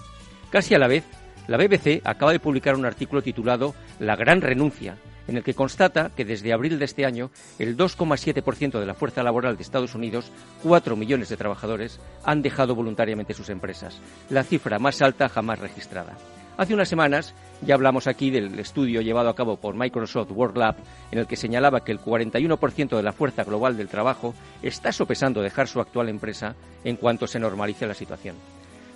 Casi 0.51 0.75
a 0.75 0.79
la 0.79 0.89
vez, 0.89 1.05
la 1.47 1.57
BBC 1.57 2.01
acaba 2.05 2.33
de 2.33 2.41
publicar 2.41 2.77
un 2.77 2.87
artículo 2.87 3.23
titulado 3.23 3.75
La 3.99 4.17
gran 4.17 4.41
renuncia, 4.41 4.97
en 5.27 5.37
el 5.37 5.43
que 5.43 5.55
constata 5.55 6.11
que 6.15 6.25
desde 6.25 6.53
abril 6.53 6.79
de 6.79 6.85
este 6.85 7.07
año 7.07 7.31
el 7.59 7.77
2,7% 7.77 8.79
de 8.79 8.87
la 8.87 8.95
fuerza 8.95 9.23
laboral 9.23 9.57
de 9.57 9.63
Estados 9.63 9.95
Unidos, 9.95 10.31
4 10.63 10.97
millones 10.97 11.29
de 11.29 11.37
trabajadores, 11.37 12.01
han 12.25 12.43
dejado 12.43 12.75
voluntariamente 12.75 13.35
sus 13.35 13.49
empresas, 13.49 14.01
la 14.31 14.45
cifra 14.45 14.79
más 14.79 15.03
alta 15.03 15.29
jamás 15.29 15.59
registrada. 15.59 16.17
Hace 16.57 16.75
unas 16.75 16.89
semanas 16.89 17.35
ya 17.63 17.75
hablamos 17.75 18.07
aquí 18.07 18.31
del 18.31 18.59
estudio 18.61 19.01
llevado 19.01 19.29
a 19.29 19.35
cabo 19.35 19.57
por 19.57 19.75
Microsoft 19.75 20.31
World 20.31 20.57
Lab, 20.57 20.77
en 21.11 21.19
el 21.19 21.27
que 21.27 21.37
señalaba 21.37 21.85
que 21.85 21.91
el 21.91 22.01
41% 22.01 22.97
de 22.97 23.03
la 23.03 23.13
fuerza 23.13 23.43
global 23.43 23.77
del 23.77 23.89
trabajo 23.89 24.35
está 24.63 24.93
sopesando 24.93 25.43
dejar 25.43 25.67
su 25.67 25.81
actual 25.81 26.09
empresa 26.09 26.55
en 26.85 26.95
cuanto 26.97 27.27
se 27.27 27.41
normalice 27.41 27.89
la 27.89 27.95
situación. 27.95 28.37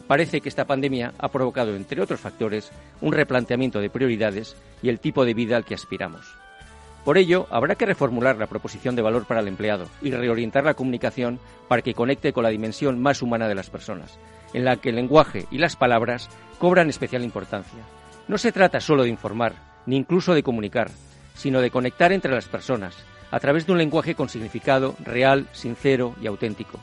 Parece 0.07 0.40
que 0.40 0.49
esta 0.49 0.66
pandemia 0.66 1.14
ha 1.18 1.29
provocado, 1.29 1.75
entre 1.75 2.01
otros 2.01 2.21
factores, 2.21 2.71
un 3.01 3.12
replanteamiento 3.12 3.81
de 3.81 3.90
prioridades 3.90 4.57
y 4.81 4.88
el 4.88 5.01
tipo 5.01 5.25
de 5.25 5.35
vida 5.35 5.57
al 5.57 5.64
que 5.64 5.75
aspiramos. 5.75 6.33
Por 7.05 7.18
ello, 7.18 7.47
habrá 7.51 7.75
que 7.75 7.87
reformular 7.87 8.37
la 8.37 8.47
proposición 8.47 8.94
de 8.94 9.03
valor 9.03 9.27
para 9.27 9.40
el 9.40 9.49
empleado 9.49 9.87
y 10.01 10.11
reorientar 10.12 10.64
la 10.64 10.75
comunicación 10.75 11.40
para 11.66 11.83
que 11.83 11.94
conecte 11.94 12.33
con 12.33 12.44
la 12.44 12.51
dimensión 12.51 13.01
más 13.01 13.21
humana 13.21 13.49
de 13.49 13.55
las 13.55 13.71
personas, 13.71 14.18
en 14.52 14.64
la 14.64 14.76
que 14.76 14.90
el 14.90 14.96
lenguaje 14.96 15.46
y 15.50 15.58
las 15.58 15.76
palabras 15.76 16.28
cobran 16.58 16.88
especial 16.88 17.24
importancia. 17.24 17.78
No 18.26 18.38
se 18.38 18.52
trata 18.52 18.80
solo 18.80 19.04
de 19.04 19.08
informar, 19.08 19.54
ni 19.87 19.96
incluso 19.96 20.34
de 20.34 20.42
comunicar, 20.42 20.90
sino 21.34 21.61
de 21.61 21.70
conectar 21.70 22.12
entre 22.12 22.32
las 22.32 22.46
personas, 22.46 22.96
a 23.30 23.40
través 23.40 23.66
de 23.66 23.72
un 23.72 23.78
lenguaje 23.78 24.14
con 24.14 24.28
significado 24.28 24.94
real, 25.04 25.46
sincero 25.52 26.14
y 26.20 26.26
auténtico. 26.26 26.78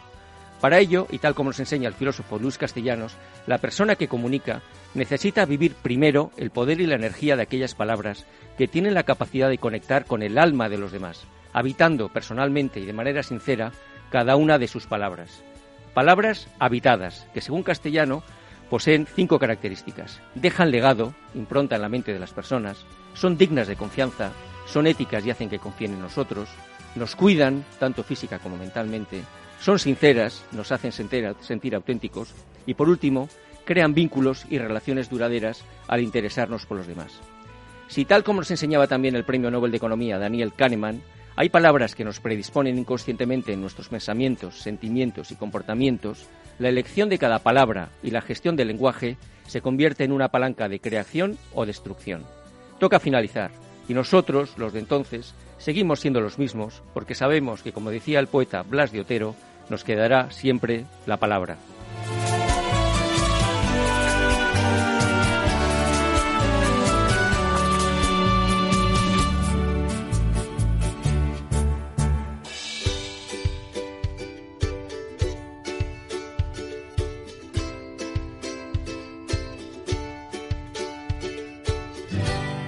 Para 0.61 0.79
ello, 0.79 1.07
y 1.11 1.19
tal 1.19 1.35
como 1.35 1.49
nos 1.49 1.59
enseña 1.59 1.87
el 1.87 1.93
filósofo 1.93 2.39
Luis 2.39 2.57
Castellanos, 2.57 3.15
la 3.45 3.57
persona 3.57 3.95
que 3.95 4.07
comunica 4.07 4.61
necesita 4.93 5.45
vivir 5.45 5.75
primero 5.75 6.31
el 6.37 6.49
poder 6.49 6.79
y 6.81 6.87
la 6.87 6.95
energía 6.95 7.35
de 7.35 7.43
aquellas 7.43 7.75
palabras 7.75 8.25
que 8.57 8.67
tienen 8.67 8.93
la 8.93 9.03
capacidad 9.03 9.49
de 9.49 9.57
conectar 9.57 10.05
con 10.05 10.23
el 10.23 10.37
alma 10.37 10.69
de 10.69 10.77
los 10.77 10.91
demás, 10.91 11.25
habitando 11.53 12.09
personalmente 12.09 12.79
y 12.79 12.85
de 12.85 12.93
manera 12.93 13.21
sincera 13.21 13.73
cada 14.09 14.37
una 14.37 14.57
de 14.57 14.67
sus 14.67 14.87
palabras. 14.87 15.43
Palabras 15.95 16.49
habitadas, 16.59 17.25
que 17.33 17.39
según 17.39 17.63
Castellano 17.63 18.21
poseen 18.69 19.07
cinco 19.07 19.39
características. 19.39 20.21
Dejan 20.35 20.69
legado, 20.69 21.13
impronta 21.33 21.77
en 21.77 21.81
la 21.81 21.87
mente 21.87 22.11
de 22.11 22.19
las 22.19 22.33
personas, 22.33 22.85
son 23.13 23.37
dignas 23.37 23.69
de 23.69 23.77
confianza, 23.77 24.33
son 24.65 24.87
éticas 24.87 25.25
y 25.25 25.31
hacen 25.31 25.49
que 25.49 25.57
confíen 25.57 25.93
en 25.93 26.01
nosotros, 26.01 26.49
nos 26.95 27.15
cuidan, 27.15 27.63
tanto 27.79 28.03
física 28.03 28.39
como 28.39 28.57
mentalmente, 28.57 29.23
son 29.61 29.79
sinceras, 29.79 30.43
nos 30.51 30.73
hacen 30.73 30.91
sentir, 30.91 31.73
auténticos 31.73 32.33
y, 32.65 32.73
por 32.73 32.89
último, 32.89 33.29
crean 33.63 33.93
vínculos 33.93 34.45
y 34.49 34.57
relaciones 34.57 35.09
duraderas 35.09 35.63
al 35.87 36.01
interesarnos 36.01 36.65
por 36.65 36.75
los 36.77 36.87
demás. 36.87 37.21
Si 37.87 38.03
tal 38.03 38.25
como 38.25 38.41
nos 38.41 38.51
enseñaba 38.51 38.87
también 38.87 39.15
el 39.15 39.23
Premio 39.23 39.49
Nobel 39.49 39.71
de 39.71 39.77
Economía 39.77 40.19
Daniel 40.19 40.51
Kahneman, 40.53 41.01
hay 41.37 41.49
palabras 41.49 41.95
que 41.95 42.05
nos 42.05 42.19
predisponen 42.19 42.77
inconscientemente 42.77 43.51
en 43.51 43.61
nuestros 43.61 43.89
pensamientos, 43.89 44.61
sentimientos 44.61 45.31
y 45.31 45.35
comportamientos, 45.35 46.27
la 46.59 46.69
elección 46.69 47.09
de 47.09 47.17
cada 47.17 47.39
palabra 47.39 47.89
y 48.01 48.11
la 48.11 48.21
gestión 48.21 48.55
del 48.55 48.69
lenguaje 48.69 49.17
se 49.45 49.61
convierte 49.61 50.05
en 50.05 50.13
una 50.13 50.29
palanca 50.29 50.69
de 50.69 50.79
creación 50.79 51.37
o 51.53 51.65
destrucción. 51.65 52.23
Toca 52.79 52.99
finalizar, 52.99 53.51
y 53.89 53.93
nosotros, 53.93 54.57
los 54.57 54.71
de 54.71 54.79
entonces, 54.79 55.33
seguimos 55.57 55.99
siendo 55.99 56.21
los 56.21 56.39
mismos 56.39 56.81
porque 56.93 57.15
sabemos 57.15 57.61
que, 57.61 57.73
como 57.73 57.91
decía 57.91 58.19
el 58.19 58.27
poeta 58.27 58.63
Blas 58.63 58.91
de 58.91 59.01
Otero, 59.01 59.35
nos 59.69 59.83
quedará 59.83 60.31
siempre 60.31 60.85
la 61.05 61.17
palabra. 61.17 61.57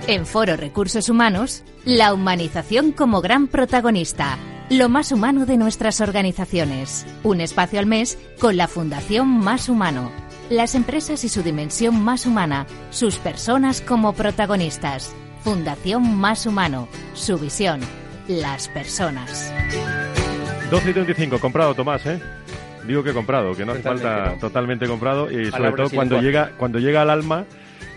En 0.09 0.25
Foro 0.25 0.55
Recursos 0.55 1.09
Humanos, 1.09 1.65
la 1.83 2.13
humanización 2.13 2.93
como 2.93 3.19
gran 3.19 3.49
protagonista, 3.49 4.37
lo 4.69 4.87
más 4.87 5.11
humano 5.11 5.45
de 5.45 5.57
nuestras 5.57 5.99
organizaciones. 5.99 7.05
Un 7.23 7.41
espacio 7.41 7.77
al 7.77 7.87
mes 7.87 8.17
con 8.39 8.55
la 8.55 8.69
Fundación 8.69 9.27
Más 9.27 9.67
Humano. 9.67 10.09
Las 10.49 10.75
empresas 10.75 11.25
y 11.25 11.29
su 11.29 11.43
dimensión 11.43 12.01
más 12.01 12.25
humana, 12.25 12.67
sus 12.89 13.17
personas 13.17 13.81
como 13.81 14.13
protagonistas. 14.13 15.13
Fundación 15.43 16.15
Más 16.15 16.45
Humano, 16.45 16.87
su 17.13 17.37
visión, 17.37 17.81
las 18.29 18.69
personas. 18.69 19.53
12 20.71 20.89
y 20.89 20.93
35, 20.93 21.37
comprado 21.37 21.75
Tomás, 21.75 22.05
¿eh? 22.05 22.21
Digo 22.87 23.03
que 23.03 23.11
comprado, 23.11 23.53
que 23.57 23.65
no 23.65 23.73
hace 23.73 23.81
falta 23.81 24.37
totalmente 24.39 24.87
comprado 24.87 25.29
y 25.29 25.51
sobre 25.51 25.73
todo 25.73 25.89
cuando 25.89 26.21
llega, 26.21 26.53
cuando 26.57 26.79
llega 26.79 27.01
al 27.01 27.09
alma 27.09 27.45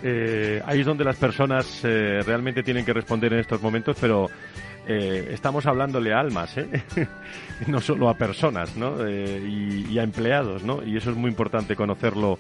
eh, 0.03 0.63
ahí 0.65 0.81
es 0.81 0.87
donde 0.87 1.05
las 1.05 1.17
personas 1.17 1.81
eh, 1.85 2.21
realmente 2.25 2.63
tienen 2.63 2.85
que 2.85 2.93
responder 2.93 3.33
en 3.33 3.41
estos 3.41 3.61
momentos, 3.61 3.97
pero 4.01 4.29
eh, 4.87 5.29
estamos 5.33 5.67
hablándole 5.67 6.13
a 6.13 6.21
almas, 6.21 6.57
¿eh? 6.57 6.69
no 7.67 7.81
solo 7.81 8.09
a 8.09 8.15
personas, 8.15 8.77
¿no? 8.77 9.09
Y, 9.09 9.87
y, 9.91 9.99
a 9.99 10.03
empleados, 10.03 10.63
¿no? 10.63 10.83
Y 10.83 10.97
eso 10.97 11.11
es 11.11 11.17
muy 11.17 11.31
importante 11.31 11.77
conocerlo 11.77 12.39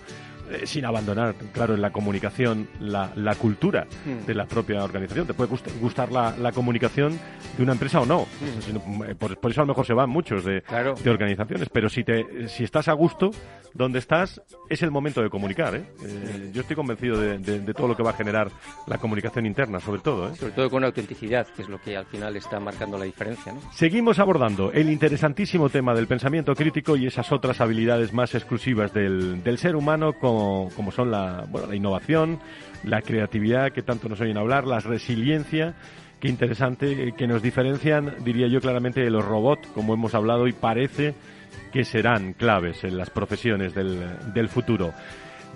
eh, 0.50 0.66
sin 0.66 0.84
abandonar, 0.84 1.34
claro, 1.52 1.74
en 1.74 1.82
la 1.82 1.90
comunicación 1.90 2.68
la, 2.80 3.12
la 3.14 3.34
cultura 3.34 3.86
mm. 4.04 4.26
de 4.26 4.34
la 4.34 4.46
propia 4.46 4.82
organización. 4.82 5.26
Te 5.26 5.34
puede 5.34 5.50
gustar 5.80 6.10
la, 6.10 6.36
la 6.36 6.52
comunicación 6.52 7.18
de 7.56 7.62
una 7.62 7.72
empresa 7.72 8.00
o 8.00 8.06
no. 8.06 8.26
Mm. 8.40 9.02
Eh, 9.04 9.14
por, 9.14 9.50
eso 9.50 9.60
a 9.60 9.64
lo 9.64 9.68
mejor 9.68 9.86
se 9.86 9.94
van 9.94 10.10
muchos 10.10 10.44
de, 10.44 10.62
de, 11.02 11.10
organizaciones. 11.10 11.68
Pero 11.68 11.88
si, 11.88 12.04
te, 12.04 12.48
si 12.48 12.64
estás 12.64 12.88
a 12.88 12.92
gusto 12.92 13.30
donde 13.74 14.00
estás, 14.00 14.42
es 14.68 14.82
el 14.82 14.90
momento 14.90 15.22
de 15.22 15.30
comunicar. 15.30 15.74
¿eh? 15.76 15.84
eh 16.02 16.50
yo 16.52 16.62
estoy 16.62 16.76
convencido 16.76 17.20
de, 17.20 17.38
de, 17.38 17.74
todo 17.74 17.88
lo 17.88 17.96
que 17.96 18.02
va 18.02 18.10
a 18.10 18.14
generar 18.14 18.50
la 18.86 18.98
comunicación 18.98 19.46
interna, 19.46 19.78
sobre 19.78 20.00
todo. 20.00 20.34
Sobre 20.34 20.52
todo 20.52 20.70
con 20.70 20.84
autenticidad, 20.84 21.46
que 21.54 21.62
es 21.62 21.68
lo 21.68 21.80
que 21.80 21.96
al 21.96 22.06
final 22.06 22.36
está 22.36 22.58
marcando 22.58 22.98
la 22.98 23.04
diferencia. 23.04 23.52
¿no? 23.52 23.60
Seguimos 23.72 24.18
abordando 24.18 24.72
el 24.72 24.90
interesantísimo 24.90 25.68
tema 25.68 25.94
del 25.94 26.08
pensamiento 26.08 26.54
crítico 26.54 26.96
y 26.96 27.06
esas 27.06 27.30
otras 27.30 27.60
habilidades 27.60 28.12
más 28.12 28.34
exclusivas 28.34 28.92
del, 28.92 29.42
del 29.44 29.58
ser 29.58 29.76
humano 29.76 30.14
con 30.14 30.39
como, 30.74 30.90
son 30.90 31.10
la, 31.10 31.44
bueno, 31.48 31.68
la 31.68 31.76
innovación, 31.76 32.38
la 32.84 33.02
creatividad, 33.02 33.72
que 33.72 33.82
tanto 33.82 34.08
nos 34.08 34.20
oyen 34.20 34.38
hablar, 34.38 34.66
la 34.66 34.80
resiliencia, 34.80 35.74
qué 36.18 36.28
interesante, 36.28 37.08
eh, 37.08 37.14
que 37.16 37.26
nos 37.26 37.42
diferencian, 37.42 38.16
diría 38.24 38.46
yo 38.48 38.60
claramente, 38.60 39.00
de 39.00 39.10
los 39.10 39.24
robots, 39.24 39.68
como 39.74 39.94
hemos 39.94 40.14
hablado, 40.14 40.46
y 40.46 40.52
parece 40.52 41.14
que 41.72 41.84
serán 41.84 42.32
claves 42.32 42.84
en 42.84 42.96
las 42.96 43.10
profesiones 43.10 43.74
del, 43.74 43.98
del 44.34 44.48
futuro. 44.48 44.92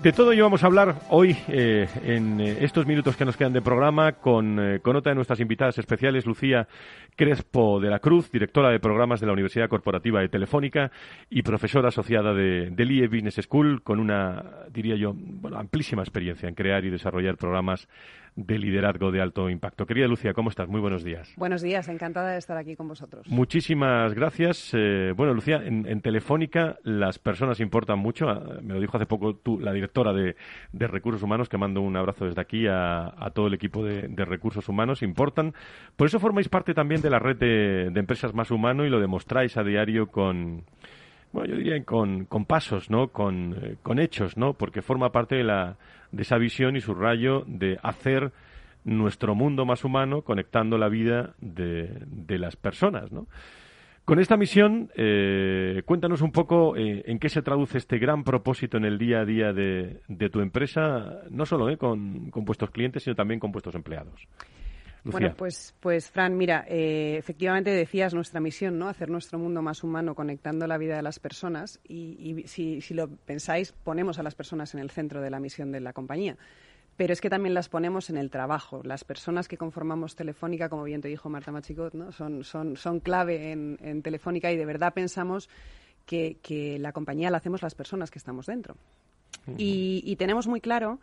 De 0.01 0.11
todo 0.11 0.31
ello 0.31 0.43
vamos 0.43 0.63
a 0.63 0.67
hablar 0.67 0.95
hoy 1.09 1.35
eh, 1.47 1.87
en 2.03 2.39
eh, 2.39 2.57
estos 2.61 2.85
minutos 2.85 3.17
que 3.17 3.25
nos 3.25 3.37
quedan 3.37 3.53
de 3.53 3.61
programa 3.61 4.13
con, 4.13 4.59
eh, 4.59 4.79
con, 4.79 4.95
otra 4.95 5.11
de 5.11 5.15
nuestras 5.15 5.39
invitadas 5.39 5.79
especiales, 5.79 6.27
Lucía 6.27 6.67
Crespo 7.15 7.79
de 7.79 7.89
la 7.89 7.97
Cruz, 7.97 8.29
directora 8.31 8.69
de 8.69 8.79
programas 8.79 9.19
de 9.19 9.25
la 9.25 9.33
Universidad 9.33 9.67
Corporativa 9.67 10.21
de 10.21 10.29
Telefónica 10.29 10.91
y 11.27 11.41
profesora 11.41 11.87
asociada 11.87 12.35
de, 12.35 12.69
del 12.69 12.91
IE 12.91 13.07
Business 13.07 13.39
School, 13.41 13.81
con 13.81 13.99
una, 13.99 14.43
diría 14.71 14.95
yo, 14.95 15.13
bueno, 15.15 15.57
amplísima 15.57 16.03
experiencia 16.03 16.47
en 16.47 16.53
crear 16.53 16.85
y 16.85 16.91
desarrollar 16.91 17.35
programas 17.37 17.87
de 18.35 18.59
liderazgo 18.59 19.11
de 19.11 19.21
alto 19.21 19.49
impacto. 19.49 19.85
Querida 19.85 20.07
Lucía, 20.07 20.33
¿cómo 20.33 20.49
estás? 20.49 20.67
Muy 20.67 20.81
buenos 20.81 21.03
días. 21.03 21.33
Buenos 21.37 21.61
días, 21.61 21.87
encantada 21.87 22.31
de 22.31 22.37
estar 22.37 22.57
aquí 22.57 22.75
con 22.75 22.87
vosotros. 22.87 23.25
Muchísimas 23.29 24.13
gracias. 24.13 24.71
Eh, 24.73 25.13
bueno, 25.15 25.33
Lucía, 25.33 25.61
en, 25.63 26.01
Telefónica 26.01 26.77
las 26.83 27.17
personas 27.17 27.61
importan 27.61 27.99
mucho. 27.99 28.29
Ah, 28.29 28.59
me 28.61 28.73
lo 28.73 28.81
dijo 28.81 28.97
hace 28.97 29.05
poco 29.05 29.35
tú, 29.35 29.59
la 29.59 29.71
directora 29.71 30.11
de, 30.11 30.35
Recursos 30.73 31.23
Humanos, 31.23 31.47
que 31.47 31.57
mando 31.57 31.81
un 31.81 31.95
abrazo 31.95 32.25
desde 32.25 32.41
aquí 32.41 32.67
a, 32.67 33.13
todo 33.33 33.47
el 33.47 33.53
equipo 33.53 33.83
de, 33.85 34.25
Recursos 34.25 34.67
Humanos. 34.67 35.01
Importan. 35.01 35.53
Por 35.95 36.07
eso 36.07 36.19
formáis 36.19 36.49
parte 36.49 36.73
también 36.73 37.01
de 37.01 37.09
la 37.09 37.19
red 37.19 37.37
de, 37.37 37.85
empresas 37.95 38.33
más 38.33 38.51
humano 38.51 38.85
y 38.85 38.89
lo 38.89 38.99
demostráis 38.99 39.55
a 39.55 39.63
diario 39.63 40.07
con 40.07 40.63
bueno, 41.31 41.49
yo 41.49 41.57
diría 41.57 41.83
con, 41.83 42.25
con 42.25 42.45
pasos, 42.45 42.89
¿no? 42.89 43.09
Con, 43.09 43.57
eh, 43.61 43.75
con, 43.83 43.99
hechos, 43.99 44.37
¿no? 44.37 44.53
Porque 44.53 44.81
forma 44.81 45.11
parte 45.11 45.35
de 45.35 45.43
la, 45.43 45.75
de 46.15 46.21
esa 46.21 46.37
visión 46.37 46.75
y 46.75 46.81
su 46.81 46.93
rayo 46.93 47.43
de 47.45 47.77
hacer 47.83 48.31
nuestro 48.85 49.35
mundo 49.35 49.65
más 49.65 49.83
humano 49.83 50.21
conectando 50.21 50.77
la 50.77 50.89
vida 50.89 51.35
de, 51.39 51.89
de 52.05 52.37
las 52.39 52.55
personas, 52.55 53.11
¿no? 53.11 53.27
Con 54.05 54.19
esta 54.19 54.37
misión, 54.37 54.91
eh, 54.95 55.81
cuéntanos 55.83 56.21
un 56.21 56.31
poco 56.31 56.77
eh, 56.77 57.03
en 57.07 57.17
qué 57.17 57.27
se 57.27 57.41
traduce 57.41 57.79
este 57.79 57.97
gran 57.97 58.23
propósito 58.23 58.77
en 58.77 58.85
el 58.85 58.99
día 58.99 59.21
a 59.21 59.25
día 59.25 59.51
de, 59.51 60.01
de 60.07 60.29
tu 60.29 60.41
empresa, 60.41 61.23
no 61.31 61.47
solo 61.47 61.71
eh, 61.71 61.77
con, 61.77 62.29
con 62.29 62.45
vuestros 62.45 62.69
clientes, 62.69 63.01
sino 63.01 63.15
también 63.15 63.39
con 63.39 63.51
vuestros 63.51 63.73
empleados. 63.73 64.27
Bueno, 65.05 65.35
pues, 65.37 65.75
pues 65.79 66.09
Fran, 66.09 66.35
mira, 66.35 66.65
eh, 66.67 67.15
efectivamente 67.17 67.69
decías 67.69 68.15
nuestra 68.15 68.39
misión, 68.39 68.79
¿no? 68.79 68.89
Hacer 68.89 69.09
nuestro 69.09 69.37
mundo 69.37 69.61
más 69.61 69.83
humano 69.83 70.15
conectando 70.15 70.65
la 70.65 70.79
vida 70.79 70.95
de 70.95 71.03
las 71.03 71.19
personas 71.19 71.79
y, 71.87 72.43
si, 72.47 72.81
si, 72.81 72.93
lo 72.95 73.07
pensáis, 73.07 73.71
ponemos 73.71 74.17
a 74.17 74.23
las 74.23 74.33
personas 74.33 74.73
en 74.73 74.79
el 74.79 74.89
centro 74.89 75.21
de 75.21 75.29
la 75.29 75.39
misión 75.39 75.71
de 75.71 75.79
la 75.79 75.93
compañía. 75.93 76.37
Pero 76.97 77.13
es 77.13 77.21
que 77.21 77.29
también 77.29 77.53
las 77.53 77.69
ponemos 77.69 78.09
en 78.09 78.17
el 78.17 78.31
trabajo. 78.31 78.81
Las 78.83 79.03
personas 79.03 79.47
que 79.47 79.57
conformamos 79.57 80.15
Telefónica, 80.15 80.69
como 80.69 80.83
bien 80.85 81.01
te 81.01 81.07
dijo 81.07 81.29
Marta 81.29 81.51
Machicot, 81.51 81.93
¿no? 81.93 82.11
son, 82.11 82.43
son, 82.43 82.75
son 82.75 82.99
clave 82.99 83.51
en, 83.51 84.01
Telefónica 84.01 84.51
y 84.51 84.57
de 84.57 84.65
verdad 84.65 84.93
pensamos 84.93 85.49
que, 86.07 86.37
que, 86.41 86.79
la 86.79 86.93
compañía 86.93 87.29
la 87.29 87.37
hacemos 87.37 87.61
las 87.61 87.75
personas 87.75 88.09
que 88.09 88.17
estamos 88.17 88.47
dentro. 88.47 88.75
y, 89.57 90.01
y 90.03 90.15
tenemos 90.15 90.47
muy 90.47 90.61
claro 90.61 90.99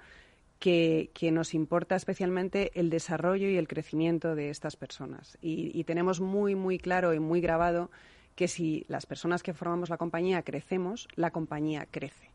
que, 0.63 1.31
nos 1.33 1.55
importa 1.55 1.97
especialmente 1.97 2.71
el 2.79 2.89
desarrollo 2.89 3.49
y 3.49 3.57
el 3.57 3.67
crecimiento 3.67 4.37
de 4.37 4.49
estas 4.49 4.77
personas. 4.77 5.37
Y, 5.43 5.83
tenemos 5.83 6.21
muy, 6.21 6.55
muy 6.55 6.79
claro 6.79 7.13
y 7.13 7.19
muy 7.19 7.41
grabado 7.41 7.91
que 8.37 8.47
si 8.47 8.85
las 8.87 9.05
personas 9.05 9.43
que 9.43 9.55
formamos 9.55 9.91
la 9.91 9.97
compañía 9.97 10.43
crecemos, 10.43 11.09
la 11.17 11.33
compañía 11.33 11.89
crece. 11.91 12.31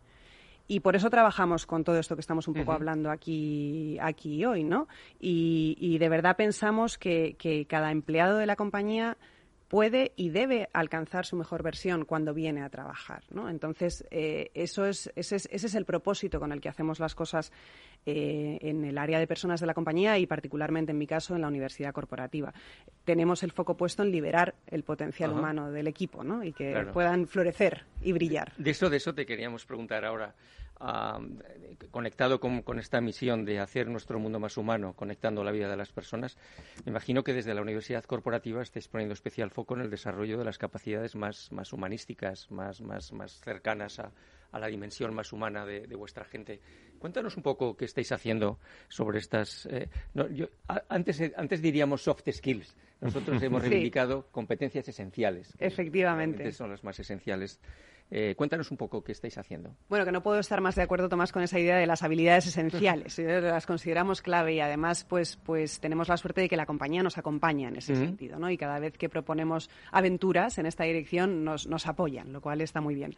Y 0.67 0.81
por 0.81 0.97
eso 0.97 1.09
trabajamos 1.09 1.65
con 1.65 1.85
todo 1.85 1.97
esto 1.97 2.15
que 2.15 2.19
estamos 2.19 2.49
un 2.49 2.55
poco 2.55 2.73
hablando 2.73 3.09
aquí, 3.09 3.97
aquí 4.01 4.43
hoy, 4.43 4.65
¿no? 4.65 4.89
Y, 5.21 5.97
de 5.97 6.09
verdad 6.09 6.35
pensamos 6.35 6.97
que, 6.97 7.65
cada 7.69 7.91
empleado 7.91 8.37
de 8.37 8.45
la 8.45 8.57
compañía 8.57 9.15
puede 9.67 10.13
y 10.15 10.29
debe 10.29 10.69
alcanzar 10.73 11.25
su 11.25 11.35
mejor 11.35 11.63
versión 11.63 12.05
cuando 12.05 12.33
viene 12.33 12.63
a 12.63 12.69
trabajar. 12.69 13.23
¿no? 13.31 13.49
Entonces, 13.49 14.05
eh, 14.11 14.51
eso 14.53 14.85
es, 14.85 15.11
ese, 15.15 15.35
es, 15.35 15.49
ese 15.51 15.67
es 15.67 15.75
el 15.75 15.85
propósito 15.85 16.39
con 16.39 16.51
el 16.51 16.61
que 16.61 16.69
hacemos 16.69 16.99
las 16.99 17.15
cosas 17.15 17.51
eh, 18.05 18.57
en 18.61 18.85
el 18.85 18.97
área 18.97 19.19
de 19.19 19.27
personas 19.27 19.59
de 19.59 19.67
la 19.67 19.73
compañía 19.73 20.17
y 20.17 20.25
particularmente 20.25 20.91
en 20.91 20.97
mi 20.97 21.07
caso 21.07 21.35
en 21.35 21.41
la 21.41 21.47
universidad 21.47 21.93
corporativa. 21.93 22.53
Tenemos 23.03 23.43
el 23.43 23.51
foco 23.51 23.75
puesto 23.75 24.03
en 24.03 24.11
liberar 24.11 24.55
el 24.67 24.83
potencial 24.83 25.31
humano 25.31 25.71
del 25.71 25.87
equipo 25.87 26.23
¿no? 26.23 26.43
y 26.43 26.53
que 26.53 26.87
puedan 26.93 27.27
florecer 27.27 27.85
y 28.01 28.13
brillar. 28.13 28.53
De 28.57 28.71
eso, 28.71 28.89
de 28.89 28.97
eso 28.97 29.13
te 29.13 29.25
queríamos 29.25 29.65
preguntar 29.65 30.05
ahora 30.05 30.35
conectado 31.91 32.39
con, 32.39 32.79
esta 32.79 33.01
misión 33.01 33.45
de 33.45 33.59
hacer 33.59 33.87
nuestro 33.87 34.19
mundo 34.19 34.39
más 34.39 34.57
humano, 34.57 34.93
conectando 34.93 35.43
la 35.43 35.51
vida 35.51 35.69
de 35.69 35.77
las 35.77 35.91
personas, 35.91 36.37
me 36.85 36.91
imagino 36.91 37.23
que 37.23 37.33
desde 37.33 37.53
la 37.53 37.61
Universidad 37.61 38.03
Corporativa 38.03 38.61
estáis 38.61 38.87
poniendo 38.87 39.13
especial 39.13 39.51
foco 39.51 39.75
en 39.75 39.81
el 39.81 39.89
desarrollo 39.89 40.37
de 40.37 40.45
las 40.45 40.57
capacidades 40.57 41.15
más, 41.15 41.51
más 41.51 41.73
humanísticas, 41.73 42.51
más, 42.51 42.81
más, 42.81 43.11
más 43.11 43.39
cercanas 43.41 43.99
a, 43.99 44.11
a 44.51 44.59
la 44.59 44.67
dimensión 44.67 45.13
más 45.13 45.33
humana 45.33 45.65
de, 45.65 45.95
vuestra 45.95 46.25
gente. 46.25 46.59
Cuéntanos 46.99 47.37
un 47.37 47.43
poco 47.43 47.75
qué 47.75 47.85
estáis 47.85 48.11
haciendo 48.11 48.59
sobre 48.87 49.19
estas. 49.19 49.67
Eh, 49.67 49.89
antes, 50.89 51.21
antes 51.35 51.61
diríamos 51.61 52.01
soft 52.01 52.23
skills. 52.31 52.75
Nosotros 53.01 53.41
hemos 53.43 53.61
reivindicado 53.63 54.27
competencias 54.31 54.87
esenciales. 54.87 55.53
Efectivamente. 55.59 56.51
Son 56.51 56.71
las 56.71 56.83
más 56.83 56.99
esenciales 56.99 57.59
eh, 58.09 58.35
cuéntanos 58.37 58.71
un 58.71 58.77
poco 58.77 59.03
qué 59.03 59.11
estáis 59.11 59.37
haciendo. 59.37 59.75
Bueno, 59.89 60.05
que 60.05 60.11
no 60.11 60.23
puedo 60.23 60.39
estar 60.39 60.61
más 60.61 60.75
de 60.75 60.81
acuerdo, 60.81 61.09
Tomás, 61.09 61.31
con 61.31 61.43
esa 61.43 61.59
idea 61.59 61.75
de 61.75 61.85
las 61.85 62.03
habilidades 62.03 62.47
esenciales. 62.47 63.17
las 63.19 63.65
consideramos 63.65 64.21
clave 64.21 64.55
y 64.55 64.59
además, 64.61 65.03
pues, 65.03 65.37
pues 65.37 65.79
tenemos 65.79 66.07
la 66.07 66.17
suerte 66.17 66.41
de 66.41 66.49
que 66.49 66.55
la 66.55 66.65
compañía 66.65 67.03
nos 67.03 67.17
acompaña 67.17 67.67
en 67.67 67.75
ese 67.75 67.95
sentido, 67.95 68.39
¿no? 68.39 68.49
Y 68.49 68.57
cada 68.57 68.79
vez 68.79 68.97
que 68.97 69.09
proponemos 69.09 69.69
aventuras 69.91 70.57
en 70.57 70.65
esta 70.65 70.85
dirección 70.85 71.43
nos, 71.43 71.67
nos 71.67 71.85
apoyan, 71.87 72.31
lo 72.31 72.39
cual 72.39 72.61
está 72.61 72.79
muy 72.79 72.95
bien. 72.95 73.13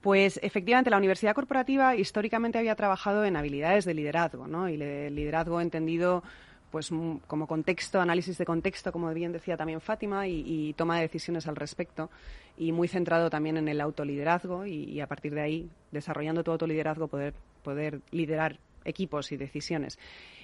Pues 0.00 0.40
efectivamente, 0.42 0.90
la 0.90 0.96
Universidad 0.96 1.34
Corporativa 1.34 1.94
históricamente 1.94 2.58
había 2.58 2.74
trabajado 2.76 3.24
en 3.24 3.36
habilidades 3.36 3.84
de 3.84 3.94
liderazgo, 3.94 4.46
¿no? 4.46 4.68
Y 4.68 4.80
el 4.80 5.14
liderazgo 5.14 5.60
entendido 5.60 6.22
pues 6.70 6.92
mm, 6.92 7.18
como 7.26 7.46
contexto, 7.46 8.00
análisis 8.00 8.38
de 8.38 8.44
contexto, 8.44 8.92
como 8.92 9.12
bien 9.12 9.32
decía 9.32 9.56
también 9.56 9.80
Fátima, 9.80 10.26
y, 10.26 10.74
toma 10.76 10.96
de 10.96 11.02
decisiones 11.02 11.46
al 11.46 11.56
respecto, 11.56 12.10
y 12.56 12.72
muy 12.72 12.88
centrado 12.88 13.30
también 13.30 13.56
en 13.56 13.68
el 13.68 13.80
autoliderazgo 13.80 14.66
y, 14.66 15.00
a 15.00 15.06
partir 15.06 15.34
de 15.34 15.40
ahí, 15.40 15.70
desarrollando 15.90 16.44
tu 16.44 16.50
autoliderazgo, 16.50 17.08
poder, 17.08 17.34
poder 17.62 18.00
liderar 18.10 18.58
equipos 18.84 19.32
y 19.32 19.36
decisiones. 19.36 19.98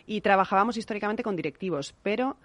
Y 0.06 0.20
trabajábamos 0.20 0.76
históricamente 0.76 1.22
con 1.22 1.36
directivos, 1.36 1.94
pero 2.02 2.36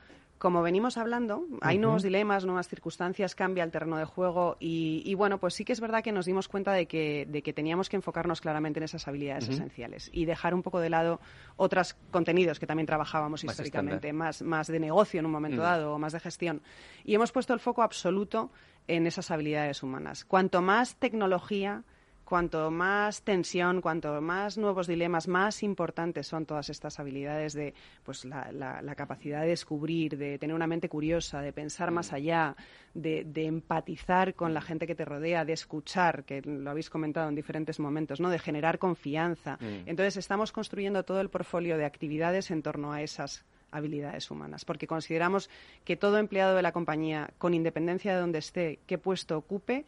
como 0.42 0.64
venimos 0.64 0.98
hablando, 0.98 1.46
hay 1.62 1.78
nuevos 1.78 2.02
dilemas, 2.02 2.46
nuevas 2.46 2.68
circunstancias, 2.68 3.36
cambia 3.36 3.64
el 3.64 3.70
terreno 3.70 3.98
de 3.98 4.06
juego 4.06 4.58
y, 4.60 5.14
bueno, 5.14 5.38
pues 5.38 5.54
sí 5.54 5.64
que 5.64 5.72
es 5.72 5.80
verdad 5.80 6.04
que 6.04 6.12
nos 6.12 6.26
dimos 6.26 6.48
cuenta 6.48 6.74
de 6.74 6.88
que, 6.88 7.28
de 7.30 7.44
que 7.44 7.54
teníamos 7.54 7.90
que 7.90 7.98
enfocarnos 7.98 8.42
claramente 8.42 8.80
en 8.80 8.86
esas 8.86 9.08
habilidades 9.08 9.50
esenciales 9.50 10.10
y 10.12 10.26
dejar 10.26 10.56
un 10.56 10.64
poco 10.64 10.80
de 10.80 10.90
lado 10.90 11.20
otros 11.58 11.96
contenidos 12.10 12.60
que 12.60 12.66
también 12.66 12.88
trabajábamos 12.88 13.44
históricamente, 13.44 14.14
más, 14.14 14.42
más 14.42 14.66
de 14.66 14.80
negocio 14.80 15.20
en 15.20 15.28
un 15.28 15.32
momento 15.32 15.62
mm. 15.62 15.64
dado 15.64 15.94
o 15.94 16.00
más 16.00 16.12
de 16.12 16.20
gestión. 16.20 16.64
Y 17.04 17.14
hemos 17.14 17.32
puesto 17.32 17.54
el 17.54 17.60
foco 17.60 17.84
absoluto 17.84 18.50
en 18.88 19.06
esas 19.06 19.30
habilidades 19.30 19.84
humanas. 19.84 20.26
Cuanto 20.26 20.64
más 20.64 20.96
tecnología, 20.96 21.84
cuanto 22.32 22.72
más 22.72 23.24
tensión, 23.24 23.82
cuanto 23.82 24.22
más 24.22 24.58
nuevos 24.58 24.88
dilemas, 24.88 25.28
más 25.28 25.64
importantes 25.64 26.28
son 26.28 26.46
todas 26.46 26.70
estas 26.70 26.98
habilidades 26.98 27.52
de 27.52 27.74
pues 28.06 28.24
la, 28.24 28.96
capacidad 28.96 29.42
de 29.42 29.50
descubrir, 29.50 30.18
de 30.18 30.40
tener 30.40 30.56
una 30.56 30.66
mente 30.66 30.88
curiosa, 30.88 31.42
de 31.42 31.52
pensar 31.52 31.92
más 31.92 32.14
mm. 32.14 32.16
allá, 32.16 32.56
de, 32.94 33.26
empatizar 33.36 34.34
con 34.34 34.54
la 34.54 34.62
gente 34.62 34.88
que 34.88 34.96
te 34.96 35.04
rodea, 35.04 35.44
de 35.44 35.52
escuchar, 35.52 36.24
que 36.24 36.42
lo 36.42 36.70
habéis 36.70 36.90
comentado 36.90 37.28
en 37.28 37.36
diferentes 37.36 37.82
momentos, 37.82 38.22
¿no? 38.22 38.30
de 38.30 38.40
generar 38.40 38.80
confianza. 38.80 39.58
Mm. 39.60 39.90
Entonces 39.90 40.16
estamos 40.16 40.54
construyendo 40.54 41.04
todo 41.04 41.20
el 41.20 41.28
portfolio 41.28 41.78
de 41.78 41.84
actividades 41.84 42.50
en 42.50 42.62
torno 42.62 42.94
a 42.94 43.02
esas 43.02 43.44
habilidades 43.72 44.32
humanas, 44.32 44.64
porque 44.64 44.88
consideramos 44.88 45.50
que 45.84 45.98
todo 45.98 46.18
empleado 46.18 46.56
de 46.56 46.62
la 46.62 46.72
compañía, 46.72 47.30
con 47.38 47.54
independencia 47.54 48.14
de 48.14 48.22
donde 48.22 48.40
esté, 48.40 48.80
qué 48.88 48.98
puesto 48.98 49.38
ocupe, 49.38 49.86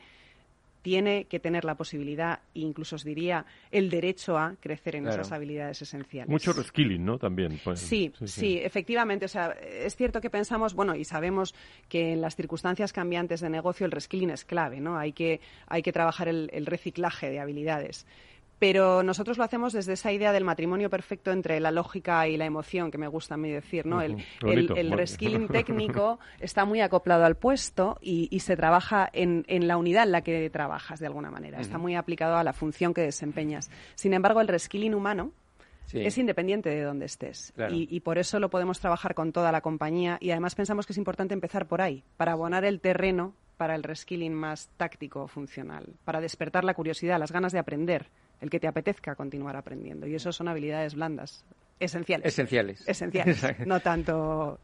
tiene 0.83 1.25
que 1.25 1.39
tener 1.39 1.63
la 1.65 1.75
posibilidad, 1.75 2.41
e 2.53 2.59
incluso 2.59 2.97
os 2.97 3.03
diría, 3.03 3.45
el 3.71 3.89
derecho 3.89 4.37
a 4.37 4.55
crecer 4.59 4.97
en 4.97 5.07
esas 5.07 5.31
habilidades 5.31 5.81
esenciales. 5.81 6.29
Mucho 6.29 6.53
reskilling, 6.53 7.03
¿no? 7.03 7.17
También. 7.17 7.59
Pues, 7.63 7.79
sí, 7.79 8.11
sí, 8.25 8.59
efectivamente. 8.61 9.25
O 9.25 9.29
sea, 9.29 9.51
es 9.51 9.95
cierto 9.95 10.19
que 10.19 10.29
pensamos, 10.29 10.75
bueno, 10.75 10.93
y 10.93 11.05
sabemos 11.05 11.55
que 11.87 12.11
en 12.11 12.21
las 12.21 12.35
circunstancias 12.35 12.91
cambiantes 12.91 13.39
de 13.39 13.49
negocio 13.49 13.85
el 13.85 13.91
reskilling 13.91 14.29
es 14.29 14.43
clave, 14.43 14.81
¿no? 14.81 14.97
Hay 14.97 15.13
que, 15.13 15.39
hay 15.67 15.81
que 15.81 15.93
trabajar 15.93 16.27
el 16.27 16.65
reciclaje 16.65 17.29
de 17.29 17.39
habilidades 17.39 18.05
pero 18.63 19.03
nosotros 19.03 19.37
lo 19.37 19.43
hacemos 19.43 19.73
desde 19.73 19.91
esa 19.91 20.13
idea 20.13 20.31
del 20.31 20.45
matrimonio 20.45 20.89
perfecto 20.89 21.33
entre 21.33 21.59
la 21.59 21.69
lógica 21.69 22.29
y 22.29 22.37
la 22.37 22.45
emoción, 22.45 22.91
que 22.91 22.97
me 22.97 23.09
gusta 23.09 23.33
a 23.33 23.37
mí 23.37 23.51
decir, 23.51 23.85
¿no? 23.85 24.01
El, 24.01 24.23
reskilling 24.89 25.47
técnico 25.49 26.17
está 26.39 26.63
muy 26.63 26.79
acoplado 26.79 27.25
al 27.25 27.35
puesto 27.35 27.97
y, 27.99 28.39
se 28.39 28.55
trabaja 28.55 29.09
en, 29.11 29.43
la 29.67 29.75
unidad 29.75 30.03
en 30.03 30.13
la 30.13 30.21
que 30.21 30.49
trabajas, 30.49 31.01
de 31.01 31.07
alguna 31.07 31.29
manera. 31.29 31.59
Está 31.59 31.77
muy 31.77 31.95
aplicado 31.95 32.37
a 32.37 32.43
la 32.45 32.53
función 32.53 32.93
que 32.93 33.01
desempeñas. 33.01 33.69
Sin 33.95 34.13
embargo, 34.13 34.39
el 34.39 34.47
reskilling 34.47 34.95
humano 34.95 35.33
es 35.91 36.17
independiente 36.17 36.69
de 36.69 36.83
donde 36.83 37.07
estés. 37.07 37.51
Y, 37.69 37.93
y, 37.93 37.99
por 37.99 38.17
eso 38.17 38.39
lo 38.39 38.49
podemos 38.49 38.79
trabajar 38.79 39.13
con 39.13 39.33
toda 39.33 39.51
la 39.51 39.59
compañía. 39.59 40.17
Y 40.21 40.31
además 40.31 40.55
pensamos 40.55 40.85
que 40.85 40.93
es 40.93 40.97
importante 40.97 41.33
empezar 41.33 41.67
por 41.67 41.81
ahí, 41.81 42.05
para 42.15 42.31
abonar 42.31 42.63
el 42.63 42.79
terreno 42.79 43.33
para 43.57 43.75
el 43.75 43.83
reskilling 43.83 44.33
más 44.33 44.69
táctico, 44.77 45.27
funcional, 45.27 45.95
para 46.05 46.21
despertar 46.21 46.63
la 46.63 46.73
curiosidad, 46.73 47.19
las 47.19 47.31
ganas 47.31 47.51
de 47.51 47.59
aprender 47.59 48.09
el 48.43 48.49
que 48.49 48.59
te 48.59 48.67
apetezca 48.67 49.15
continuar 49.15 49.55
aprendiendo. 49.55 50.05
Y 50.05 50.15
eso 50.15 50.33
son 50.33 50.49
habilidades 50.49 50.95
blandas, 50.95 51.45
esenciales. 51.79 52.27
Esenciales. 52.27 52.87
Esenciales, 52.87 53.41
no 53.65 53.79
tanto 53.79 54.59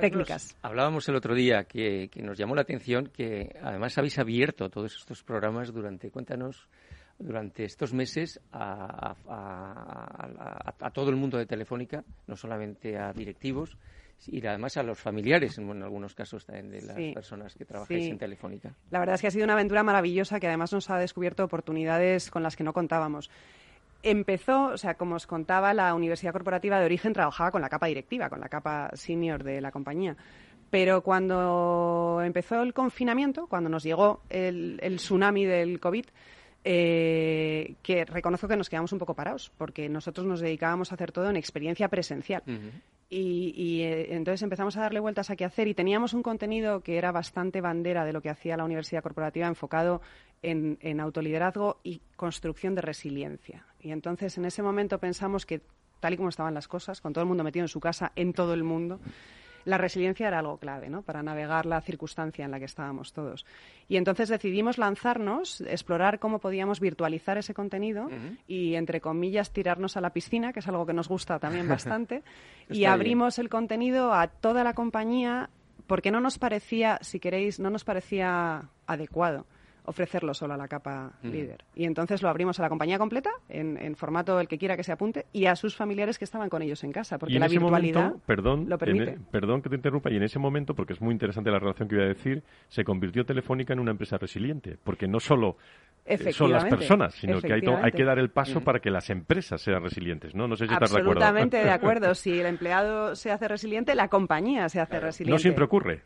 técnicas. 0.00 0.56
hablábamos 0.60 1.08
el 1.08 1.14
otro 1.14 1.34
día 1.34 1.64
que, 1.64 2.10
nos 2.16 2.36
llamó 2.36 2.56
la 2.56 2.62
atención 2.62 3.06
que 3.06 3.56
además 3.62 3.96
habéis 3.96 4.18
abierto 4.18 4.68
todos 4.68 4.96
estos 4.96 5.22
programas 5.22 5.72
durante, 5.72 6.10
cuéntanos, 6.10 6.68
durante 7.18 7.64
estos 7.64 7.92
meses 7.92 8.40
a, 8.52 9.14
a, 9.28 10.90
todo 10.90 11.10
el 11.10 11.16
mundo 11.16 11.38
de 11.38 11.46
Telefónica, 11.46 12.04
no 12.26 12.34
solamente 12.36 12.98
a 12.98 13.12
directivos, 13.12 13.78
y 14.28 14.46
además 14.46 14.76
a 14.76 14.82
los 14.82 14.98
familiares, 14.98 15.58
en, 15.58 15.82
algunos 15.82 16.14
casos 16.14 16.44
también 16.44 16.70
de 16.70 16.82
las 16.82 17.14
personas 17.14 17.54
que 17.54 17.64
trabajáis 17.64 18.06
en 18.06 18.18
Telefónica. 18.18 18.74
La 18.90 18.98
verdad 18.98 19.16
es 19.16 19.20
que 19.20 19.26
ha 19.26 19.30
sido 19.30 19.44
una 19.44 19.54
aventura 19.54 19.82
maravillosa 19.82 20.38
que 20.38 20.46
además 20.46 20.72
nos 20.72 20.90
ha 20.90 20.98
descubierto 20.98 21.44
oportunidades 21.44 22.30
con 22.30 22.42
las 22.42 22.56
que 22.56 22.64
no 22.64 22.72
contábamos. 22.72 23.30
Empezó, 24.02 24.66
o 24.66 24.76
sea, 24.76 24.94
como 24.94 25.14
os 25.14 25.26
contaba, 25.26 25.72
la 25.74 25.94
Universidad 25.94 26.32
Corporativa 26.32 26.78
de 26.78 26.86
Origen 26.86 27.12
trabajaba 27.12 27.52
con 27.52 27.62
la 27.62 27.68
capa 27.68 27.86
directiva, 27.86 28.28
con 28.28 28.40
la 28.40 28.48
capa 28.48 28.90
senior 28.94 29.44
de 29.44 29.60
la 29.60 29.70
compañía. 29.70 30.16
Pero 30.70 31.02
cuando 31.02 32.20
empezó 32.24 32.62
el 32.62 32.72
confinamiento, 32.72 33.46
cuando 33.46 33.68
nos 33.68 33.82
llegó 33.82 34.22
el, 34.30 34.80
tsunami 34.96 35.44
del 35.44 35.78
COVID, 35.78 36.06
eh, 36.64 37.74
que 37.82 38.04
reconozco 38.04 38.48
que 38.48 38.56
nos 38.56 38.70
quedamos 38.70 38.92
un 38.92 38.98
poco 38.98 39.14
parados, 39.14 39.52
porque 39.56 39.88
nosotros 39.88 40.26
nos 40.26 40.40
dedicábamos 40.40 40.90
a 40.90 40.94
hacer 40.94 41.12
todo 41.12 41.28
en 41.28 41.36
experiencia 41.36 41.88
presencial. 41.88 42.42
Y, 43.14 43.82
eh, 43.82 44.14
entonces 44.14 44.42
empezamos 44.42 44.76
a 44.78 44.80
darle 44.80 44.98
vueltas 44.98 45.28
a 45.28 45.36
qué 45.36 45.44
hacer 45.44 45.68
y 45.68 45.74
teníamos 45.74 46.14
un 46.14 46.22
contenido 46.22 46.80
que 46.80 46.96
era 46.96 47.12
bastante 47.12 47.60
bandera 47.60 48.06
de 48.06 48.14
lo 48.14 48.22
que 48.22 48.30
hacía 48.30 48.56
la 48.56 48.64
Universidad 48.64 49.02
Corporativa 49.02 49.46
enfocado 49.46 50.00
en, 50.40 50.78
en 50.80 50.98
autoliderazgo 50.98 51.78
y 51.82 52.00
construcción 52.16 52.74
de 52.74 52.80
resiliencia. 52.80 53.66
Y 53.80 53.90
entonces 53.90 54.38
en 54.38 54.46
ese 54.46 54.62
momento 54.62 54.98
pensamos 54.98 55.44
que 55.44 55.60
tal 56.00 56.14
y 56.14 56.16
como 56.16 56.30
estaban 56.30 56.54
las 56.54 56.68
cosas, 56.68 57.02
con 57.02 57.12
todo 57.12 57.22
el 57.22 57.28
mundo 57.28 57.44
metido 57.44 57.64
en 57.64 57.68
su 57.68 57.80
casa, 57.80 58.12
en 58.16 58.32
todo 58.32 58.54
el 58.54 58.64
mundo, 58.64 58.98
la 59.64 59.78
resiliencia 59.78 60.28
era 60.28 60.38
algo 60.38 60.58
clave, 60.58 60.88
¿no? 60.88 61.02
Para 61.02 61.22
navegar 61.22 61.66
la 61.66 61.80
circunstancia 61.80 62.44
en 62.44 62.50
la 62.50 62.58
que 62.58 62.64
estábamos 62.64 63.12
todos. 63.12 63.46
Y 63.88 63.96
entonces 63.96 64.28
decidimos 64.28 64.78
lanzarnos, 64.78 65.60
explorar 65.62 66.18
cómo 66.18 66.38
podíamos 66.38 66.80
virtualizar 66.80 67.38
ese 67.38 67.54
contenido 67.54 68.08
y, 68.46 68.74
entre 68.74 69.00
comillas, 69.00 69.52
tirarnos 69.52 69.96
a 69.96 70.00
la 70.00 70.10
piscina, 70.10 70.52
que 70.52 70.60
es 70.60 70.68
algo 70.68 70.86
que 70.86 70.92
nos 70.92 71.08
gusta 71.08 71.38
también 71.38 71.68
bastante, 71.68 72.22
y 72.70 72.84
abrimos 72.84 73.38
el 73.38 73.48
contenido 73.48 74.12
a 74.12 74.28
toda 74.28 74.64
la 74.64 74.74
compañía 74.74 75.50
porque 75.86 76.10
no 76.10 76.20
nos 76.20 76.38
parecía, 76.38 76.98
si 77.02 77.20
queréis, 77.20 77.58
no 77.58 77.68
nos 77.70 77.84
parecía 77.84 78.68
adecuado 78.86 79.46
ofrecerlo 79.84 80.34
solo 80.34 80.54
a 80.54 80.56
la 80.56 80.68
capa 80.68 81.12
mm. 81.22 81.28
líder. 81.28 81.64
Y 81.74 81.84
entonces 81.84 82.22
lo 82.22 82.28
abrimos 82.28 82.58
a 82.58 82.62
la 82.62 82.68
compañía 82.68 82.98
completa, 82.98 83.30
en, 83.48 83.94
formato 83.96 84.40
el 84.40 84.48
que 84.48 84.58
quiera 84.58 84.76
que 84.76 84.82
se 84.82 84.92
apunte, 84.92 85.26
y 85.32 85.46
a 85.46 85.56
sus 85.56 85.76
familiares 85.76 86.18
que 86.18 86.24
estaban 86.24 86.48
con 86.48 86.62
ellos 86.62 86.82
en 86.84 86.92
casa, 86.92 87.18
porque 87.18 87.38
la 87.38 87.48
virtualidad 87.48 88.14
perdón, 88.26 88.68
lo 88.68 88.78
permite. 88.78 89.12
E, 89.12 89.18
perdón 89.30 89.62
que 89.62 89.68
te 89.68 89.76
interrumpa, 89.76 90.10
y 90.10 90.16
en 90.16 90.22
ese 90.22 90.38
momento, 90.38 90.74
porque 90.74 90.92
es 90.92 91.00
muy 91.00 91.12
interesante 91.12 91.50
la 91.50 91.58
relación 91.58 91.88
que 91.88 91.96
voy 91.96 92.04
a 92.04 92.08
decir, 92.08 92.42
se 92.68 92.84
convirtió 92.84 93.24
Telefónica 93.24 93.72
en 93.72 93.80
una 93.80 93.90
empresa 93.90 94.16
resiliente, 94.18 94.78
porque 94.82 95.06
no 95.06 95.20
solo 95.20 95.56
eh, 96.04 96.32
son 96.32 96.50
las 96.50 96.64
personas, 96.64 97.14
sino 97.14 97.40
que 97.40 97.52
hay, 97.52 97.60
hay, 97.80 97.92
que 97.92 98.04
dar 98.04 98.18
el 98.18 98.30
paso 98.30 98.60
mm. 98.60 98.64
para 98.64 98.80
que 98.80 98.90
las 98.90 99.08
empresas 99.10 99.60
sean 99.60 99.84
resilientes, 99.84 100.34
¿no? 100.34 100.48
No 100.48 100.56
sé 100.56 100.66
si 100.66 100.72
estás 100.72 100.90
de 100.90 100.98
acuerdo. 100.98 101.10
Absolutamente 101.22 101.58
de 101.58 101.70
acuerdo. 101.70 102.12
Si 102.22 102.38
el 102.38 102.46
empleado 102.46 103.16
se 103.16 103.32
hace 103.32 103.48
resiliente, 103.48 103.94
la 103.94 104.08
compañía 104.08 104.68
se 104.68 104.80
hace 104.80 105.00
resiliente. 105.00 105.32
No 105.32 105.38
siempre 105.38 105.64
ocurre. 105.64 106.02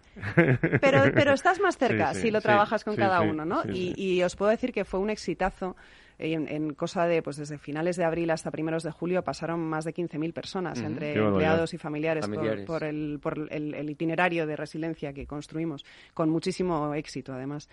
Pero, 0.80 1.02
pero 1.14 1.32
estás 1.34 1.60
más 1.60 1.76
cerca 1.76 2.14
si 2.14 2.30
lo 2.30 2.40
trabajas 2.40 2.84
con 2.84 2.96
cada 2.96 3.20
uno, 3.20 3.44
¿no? 3.44 3.62
Y, 3.72 4.22
os 4.22 4.36
puedo 4.36 4.50
decir 4.50 4.72
que 4.72 4.84
fue 4.84 5.00
un 5.00 5.10
exitazo. 5.10 5.76
En, 6.18 6.72
cosa 6.72 7.06
de, 7.06 7.20
pues 7.20 7.36
desde 7.36 7.58
finales 7.58 7.96
de 7.96 8.04
abril 8.04 8.30
hasta 8.30 8.50
primeros 8.50 8.82
de 8.82 8.90
julio 8.90 9.22
pasaron 9.22 9.60
más 9.60 9.84
de 9.84 9.92
15.000 9.92 10.32
personas 10.32 10.80
entre 10.80 11.12
empleados 11.12 11.74
y 11.74 11.78
familiares, 11.78 12.26
Por, 12.66 12.84
el, 12.84 13.18
por 13.20 13.52
el 13.52 13.90
itinerario 13.90 14.46
de 14.46 14.56
resiliencia 14.56 15.12
que 15.12 15.26
construimos, 15.26 15.84
con 16.14 16.30
muchísimo 16.30 16.94
éxito 16.94 17.34
además. 17.34 17.68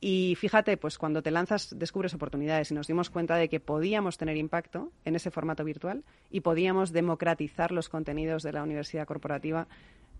Y 0.00 0.34
fíjate, 0.36 0.76
pues 0.76 0.98
cuando 0.98 1.22
te 1.22 1.30
lanzas 1.30 1.76
descubres 1.78 2.12
oportunidades 2.12 2.70
y 2.70 2.74
nos 2.74 2.86
dimos 2.86 3.08
cuenta 3.08 3.36
de 3.36 3.48
que 3.48 3.60
podíamos 3.60 4.18
tener 4.18 4.36
impacto 4.36 4.92
en 5.04 5.16
ese 5.16 5.30
formato 5.30 5.64
virtual 5.64 6.04
y 6.30 6.40
podíamos 6.40 6.92
democratizar 6.92 7.72
los 7.72 7.88
contenidos 7.88 8.42
de 8.42 8.52
la 8.52 8.62
universidad 8.62 9.06
corporativa 9.06 9.68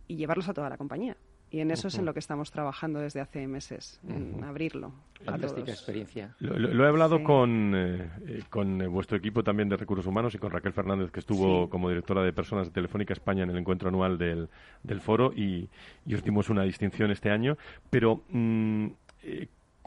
y 0.08 0.16
llevarlos 0.16 0.48
a 0.48 0.54
toda 0.54 0.70
la 0.70 0.78
compañía. 0.78 1.16
Y 1.50 1.60
en 1.60 1.70
eso 1.70 1.88
es 1.88 1.96
en 1.96 2.04
lo 2.04 2.12
que 2.12 2.18
estamos 2.18 2.50
trabajando 2.50 2.98
desde 2.98 3.20
hace 3.20 3.46
meses, 3.46 4.00
en 4.08 4.42
abrirlo. 4.42 4.92
Fantástica 5.24 5.70
experiencia. 5.70 6.34
Lo, 6.40 6.84
he 6.84 6.88
hablado 6.88 7.22
con, 7.22 7.72
eh, 7.74 8.10
eh, 8.26 8.42
con 8.50 8.82
eh, 8.82 8.86
vuestro 8.88 9.16
equipo 9.16 9.44
también 9.44 9.68
de 9.68 9.76
recursos 9.76 10.06
humanos 10.06 10.34
y 10.34 10.38
con 10.38 10.50
Raquel 10.50 10.72
Fernández, 10.72 11.10
que 11.12 11.20
estuvo 11.20 11.70
como 11.70 11.88
directora 11.88 12.22
de 12.22 12.32
personas 12.32 12.66
de 12.66 12.72
Telefónica 12.72 13.12
España 13.12 13.44
en 13.44 13.50
el 13.50 13.58
encuentro 13.58 13.88
anual 13.88 14.18
del, 14.18 14.48
del 14.82 15.00
foro 15.00 15.32
y, 15.32 15.68
y, 16.04 16.14
os 16.14 16.24
dimos 16.24 16.50
una 16.50 16.64
distinción 16.64 17.10
este 17.12 17.30
año. 17.30 17.56
Pero, 17.90 18.24
mm, 18.30 18.86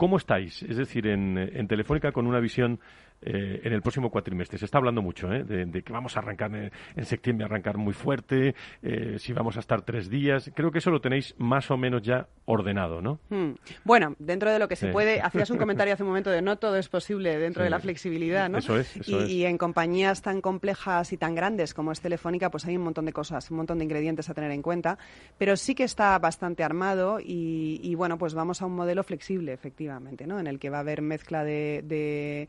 ¿Cómo 0.00 0.16
estáis? 0.16 0.62
Es 0.62 0.78
decir, 0.78 1.06
en, 1.06 1.36
en 1.36 1.68
Telefónica 1.68 2.10
con 2.10 2.26
una 2.26 2.40
visión 2.40 2.80
eh, 3.22 3.60
en 3.64 3.72
el 3.72 3.82
próximo 3.82 4.10
cuatrimestre. 4.10 4.58
Se 4.58 4.64
está 4.64 4.78
hablando 4.78 5.02
mucho 5.02 5.32
¿eh? 5.32 5.44
de, 5.44 5.82
que 5.82 5.92
vamos 5.92 6.16
a 6.16 6.20
arrancar 6.20 6.50
en, 6.54 7.04
septiembre, 7.04 7.44
arrancar 7.44 7.76
muy 7.76 7.92
fuerte, 7.92 8.54
eh, 8.82 9.16
si 9.18 9.32
vamos 9.32 9.56
a 9.56 9.60
estar 9.60 9.82
tres 9.82 10.08
días. 10.08 10.50
Creo 10.54 10.70
que 10.70 10.78
eso 10.78 10.90
lo 10.90 11.00
tenéis 11.00 11.34
más 11.38 11.70
o 11.70 11.76
menos 11.76 12.02
ya 12.02 12.28
ordenado, 12.46 13.02
¿no? 13.02 13.20
Hmm. 13.28 13.52
Bueno, 13.84 14.16
dentro 14.18 14.50
de 14.50 14.58
lo 14.58 14.68
que 14.68 14.76
se 14.76 14.88
puede, 14.88 15.20
hacías 15.20 15.50
un 15.50 15.58
comentario 15.58 15.92
hace 15.92 16.02
un 16.02 16.08
momento 16.08 16.30
de 16.30 16.42
no 16.42 16.56
todo 16.56 16.76
es 16.76 16.88
posible 16.88 17.38
dentro 17.38 17.62
de 17.62 17.70
la 17.70 17.78
flexibilidad, 17.78 18.48
¿no? 18.48 18.58
Eso 18.58 18.78
es. 18.78 19.06
y, 19.06 19.44
en 19.44 19.58
compañías 19.58 20.22
tan 20.22 20.40
complejas 20.40 21.12
y 21.12 21.16
tan 21.16 21.34
grandes 21.34 21.74
como 21.74 21.92
es 21.92 22.00
Telefónica, 22.00 22.50
pues 22.50 22.64
hay 22.66 22.76
un 22.76 22.84
montón 22.84 23.04
de 23.04 23.12
cosas, 23.12 23.50
un 23.50 23.58
montón 23.58 23.78
de 23.78 23.84
ingredientes 23.84 24.28
a 24.30 24.34
tener 24.34 24.50
en 24.50 24.62
cuenta, 24.62 24.98
pero 25.38 25.56
sí 25.56 25.74
que 25.74 25.84
está 25.84 26.18
bastante 26.18 26.64
armado 26.64 27.18
y, 27.20 27.94
bueno, 27.94 28.18
pues 28.18 28.34
vamos 28.34 28.62
a 28.62 28.66
un 28.66 28.74
modelo 28.74 29.02
flexible, 29.04 29.52
efectivamente, 29.52 30.26
¿no? 30.26 30.40
En 30.40 30.46
el 30.46 30.58
que 30.58 30.70
va 30.70 30.78
a 30.78 30.80
haber 30.80 31.02
mezcla 31.02 31.44
de 31.44 31.82
de 31.82 32.48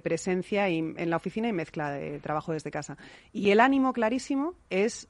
presencia 0.00 0.68
y, 0.68 0.78
en 0.78 1.10
la 1.10 1.16
oficina 1.16 1.48
y 1.48 1.52
mezcla 1.52 1.90
de 1.90 2.18
trabajo 2.20 2.52
desde 2.52 2.70
casa. 2.70 2.96
Y 3.32 3.50
el 3.50 3.60
ánimo 3.60 3.92
clarísimo 3.92 4.54
es 4.68 5.08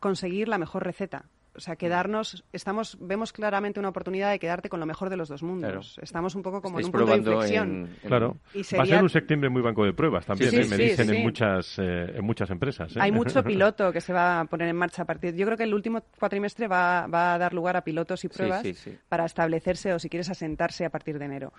conseguir 0.00 0.48
la 0.48 0.58
mejor 0.58 0.84
receta 0.84 1.26
o 1.54 1.60
sea, 1.60 1.76
quedarnos, 1.76 2.44
estamos, 2.52 2.96
vemos 3.00 3.32
claramente 3.32 3.78
una 3.78 3.90
oportunidad 3.90 4.30
de 4.30 4.38
quedarte 4.38 4.68
con 4.68 4.80
lo 4.80 4.86
mejor 4.86 5.10
de 5.10 5.16
los 5.16 5.28
dos 5.28 5.42
mundos. 5.42 5.98
Estamos 6.02 6.34
un 6.34 6.42
poco 6.42 6.62
como 6.62 6.78
en 6.80 6.86
un 6.86 6.92
punto 6.92 7.06
de 7.06 7.16
inflexión. 7.18 7.90
Claro. 8.06 8.36
Va 8.78 8.82
a 8.82 8.86
ser 8.86 9.02
un 9.02 9.10
septiembre 9.10 9.50
muy 9.50 9.60
banco 9.60 9.84
de 9.84 9.92
pruebas 9.92 10.24
también, 10.24 10.54
¿eh? 10.54 10.66
me 10.68 10.76
dicen 10.76 11.10
en 11.14 11.22
muchas 11.22 11.78
eh, 11.78 12.12
en 12.14 12.24
muchas 12.24 12.50
empresas. 12.50 12.96
¿eh? 12.96 13.00
Hay 13.00 13.12
mucho 13.12 13.42
piloto 13.44 13.92
que 13.92 14.00
se 14.00 14.12
va 14.12 14.40
a 14.40 14.44
poner 14.46 14.68
en 14.68 14.76
marcha 14.76 15.02
a 15.02 15.04
partir. 15.04 15.34
Yo 15.34 15.44
creo 15.44 15.58
que 15.58 15.64
el 15.64 15.74
último 15.74 16.02
cuatrimestre 16.18 16.68
va, 16.68 17.06
va 17.06 17.34
a 17.34 17.38
dar 17.38 17.52
lugar 17.52 17.76
a 17.76 17.84
pilotos 17.84 18.24
y 18.24 18.28
pruebas 18.28 18.66
para 19.08 19.26
establecerse 19.26 19.92
o 19.92 19.98
si 19.98 20.08
quieres 20.08 20.30
asentarse 20.30 20.86
a 20.86 20.90
partir 20.90 21.18
de 21.18 21.26
enero. 21.26 21.52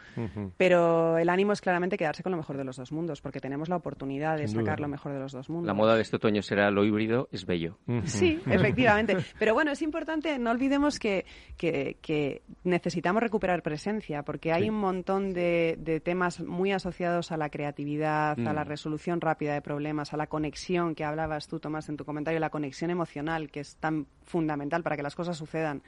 Pero 0.57 1.17
el 1.17 1.29
ánimo 1.29 1.53
es 1.53 1.61
claramente 1.61 1.97
quedarse 1.97 2.23
con 2.23 2.31
lo 2.31 2.37
mejor 2.37 2.57
de 2.57 2.63
los 2.63 2.77
dos 2.77 2.91
mundos, 2.91 3.21
porque 3.21 3.39
tenemos 3.39 3.69
la 3.69 3.75
oportunidad 3.75 4.37
de 4.37 4.47
sacar 4.47 4.79
lo 4.79 4.87
mejor 4.87 5.13
de 5.13 5.19
los 5.19 5.31
dos 5.31 5.49
mundos. 5.49 5.67
La 5.67 5.73
moda 5.73 5.95
de 5.95 6.01
este 6.01 6.15
otoño 6.15 6.41
será 6.41 6.71
lo 6.71 6.83
híbrido, 6.83 7.29
es 7.31 7.45
bello. 7.45 7.77
Sí, 8.05 8.41
efectivamente. 8.47 9.17
Pero 9.37 9.53
bueno, 9.53 9.71
es 9.71 9.82
importante, 9.83 10.37
no 10.39 10.51
olvidemos 10.51 10.99
que, 10.99 11.25
que, 11.57 12.41
necesitamos 12.63 13.21
recuperar 13.21 13.61
presencia, 13.61 14.23
porque 14.23 14.51
hay 14.51 14.69
un 14.69 14.75
montón 14.75 15.33
de, 15.33 15.75
de, 15.79 15.99
temas 15.99 16.39
muy 16.39 16.71
asociados 16.71 17.31
a 17.31 17.37
la 17.37 17.49
creatividad, 17.49 18.39
a 18.39 18.53
la 18.53 18.63
mm. 18.63 18.67
resolución 18.67 19.21
rápida 19.21 19.53
de 19.53 19.61
problemas, 19.61 20.13
a 20.13 20.17
la 20.17 20.27
conexión 20.27 20.95
que 20.95 21.03
hablabas 21.03 21.47
tú, 21.47 21.59
Tomás, 21.59 21.89
en 21.89 21.97
tu 21.97 22.05
comentario, 22.05 22.39
la 22.39 22.49
conexión 22.49 22.89
emocional, 22.89 23.51
que 23.51 23.59
es 23.59 23.75
tan 23.77 24.07
fundamental 24.23 24.83
para 24.83 24.95
que 24.95 25.03
las 25.03 25.15
cosas 25.15 25.37
sucedan. 25.37 25.83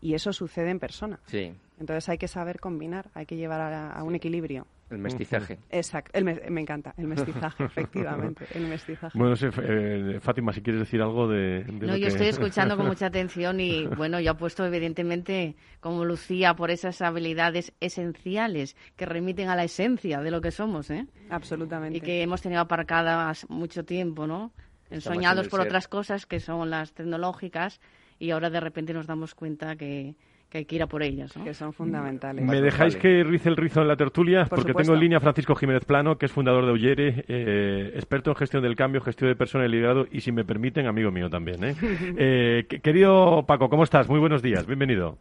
Y 0.00 0.14
eso 0.14 0.32
sucede 0.32 0.70
en 0.70 0.78
persona. 0.78 1.20
Sí. 1.26 1.52
Entonces 1.78 2.08
hay 2.08 2.16
que 2.16 2.28
saber 2.28 2.58
combinar, 2.58 3.10
hay 3.12 3.26
que 3.26 3.36
llevar 3.36 3.60
a 3.60 4.02
un 4.02 4.14
equilibrio. 4.14 4.66
El 4.90 4.98
mestizaje. 4.98 5.58
Exacto, 5.70 6.20
me, 6.22 6.60
encanta, 6.60 6.92
el 6.96 7.06
mestizaje, 7.06 7.64
efectivamente, 7.66 8.46
el 8.54 8.66
mestizaje. 8.66 9.16
Bueno, 9.16 9.36
sé, 9.36 9.50
eh, 9.62 10.18
Fátima, 10.20 10.52
si 10.52 10.62
quieres 10.62 10.80
decir 10.80 11.00
algo 11.00 11.28
de... 11.28 11.64
no, 11.64 11.96
yo 11.96 12.08
estoy 12.08 12.26
escuchando 12.28 12.76
con 12.76 12.86
mucha 12.86 13.06
atención 13.06 13.60
y, 13.60 13.86
bueno, 13.96 14.18
yo 14.20 14.32
apuesto 14.32 14.64
evidentemente 14.64 15.54
como 15.78 16.04
Lucía 16.04 16.54
por 16.54 16.70
esas 16.70 17.00
habilidades 17.02 17.72
esenciales 17.80 18.76
que 18.96 19.06
remiten 19.06 19.48
a 19.48 19.54
la 19.54 19.64
esencia 19.64 20.20
de 20.20 20.30
lo 20.30 20.40
que 20.40 20.50
somos, 20.50 20.90
¿eh? 20.90 21.06
Absolutamente. 21.30 21.98
Y 21.98 22.00
que 22.00 22.22
hemos 22.22 22.42
tenido 22.42 22.60
aparcadas 22.60 23.48
mucho 23.48 23.84
tiempo, 23.84 24.26
¿no? 24.26 24.52
Ensoñados 24.90 25.48
por 25.48 25.60
otras 25.60 25.86
cosas 25.86 26.26
que 26.26 26.40
son 26.40 26.68
las 26.68 26.92
tecnológicas 26.94 27.80
y 28.18 28.32
ahora 28.32 28.50
de 28.50 28.58
repente 28.58 28.92
nos 28.92 29.06
damos 29.06 29.36
cuenta 29.36 29.76
que 29.76 30.16
que 30.50 30.58
hay 30.58 30.64
que 30.64 30.76
ir 30.76 30.82
a 30.82 30.88
por 30.88 31.02
ellas, 31.02 31.32
que 31.44 31.54
son 31.54 31.72
fundamentales. 31.72 32.44
¿Me 32.44 32.60
dejáis 32.60 32.96
que 32.96 33.22
rice 33.22 33.48
el 33.48 33.56
rizo 33.56 33.82
en 33.82 33.88
la 33.88 33.96
tertulia? 33.96 34.46
Porque 34.50 34.74
tengo 34.74 34.94
en 34.94 35.00
línea 35.00 35.20
Francisco 35.20 35.54
Jiménez 35.54 35.84
Plano, 35.84 36.18
que 36.18 36.26
es 36.26 36.32
fundador 36.32 36.66
de 36.66 36.72
Ollere, 36.72 37.24
eh, 37.28 37.92
experto 37.94 38.30
en 38.30 38.36
gestión 38.36 38.62
del 38.64 38.74
cambio, 38.74 39.00
gestión 39.00 39.30
de 39.30 39.36
personas 39.36 39.68
y 39.68 39.70
liderazgo, 39.70 40.06
y 40.10 40.20
si 40.20 40.32
me 40.32 40.44
permiten, 40.44 40.86
amigo 40.86 41.12
mío 41.12 41.30
también. 41.30 41.62
¿eh? 41.62 41.74
eh 42.18 42.80
querido 42.82 43.44
Paco, 43.46 43.70
¿cómo 43.70 43.84
estás? 43.84 44.08
Muy 44.08 44.18
buenos 44.18 44.42
días, 44.42 44.66
bienvenido. 44.66 45.18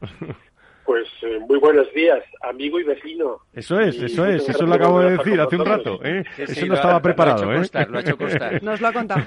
Pues 0.84 1.08
eh, 1.22 1.38
muy 1.48 1.60
buenos 1.60 1.94
días, 1.94 2.24
amigo 2.42 2.80
y 2.80 2.84
vecino. 2.84 3.38
Eso 3.54 3.80
es, 3.80 4.02
eso 4.02 4.26
es, 4.26 4.50
eso 4.50 4.66
lo 4.66 4.74
acabo 4.74 5.00
de 5.02 5.12
decir 5.12 5.40
hace 5.40 5.58
un 5.58 5.66
rato. 5.66 6.00
¿eh? 6.04 6.24
eso 6.40 6.66
no 6.66 6.74
estaba 6.74 7.00
preparado. 7.00 7.46
Lo 7.46 7.52
ha, 7.52 7.62
hecho 7.62 7.86
lo 7.88 7.98
ha 8.00 8.02
hecho 8.02 8.18
constar. 8.18 8.64
Nos 8.64 8.82
lo 8.82 8.88
ha 8.88 8.94
contado. 8.94 9.22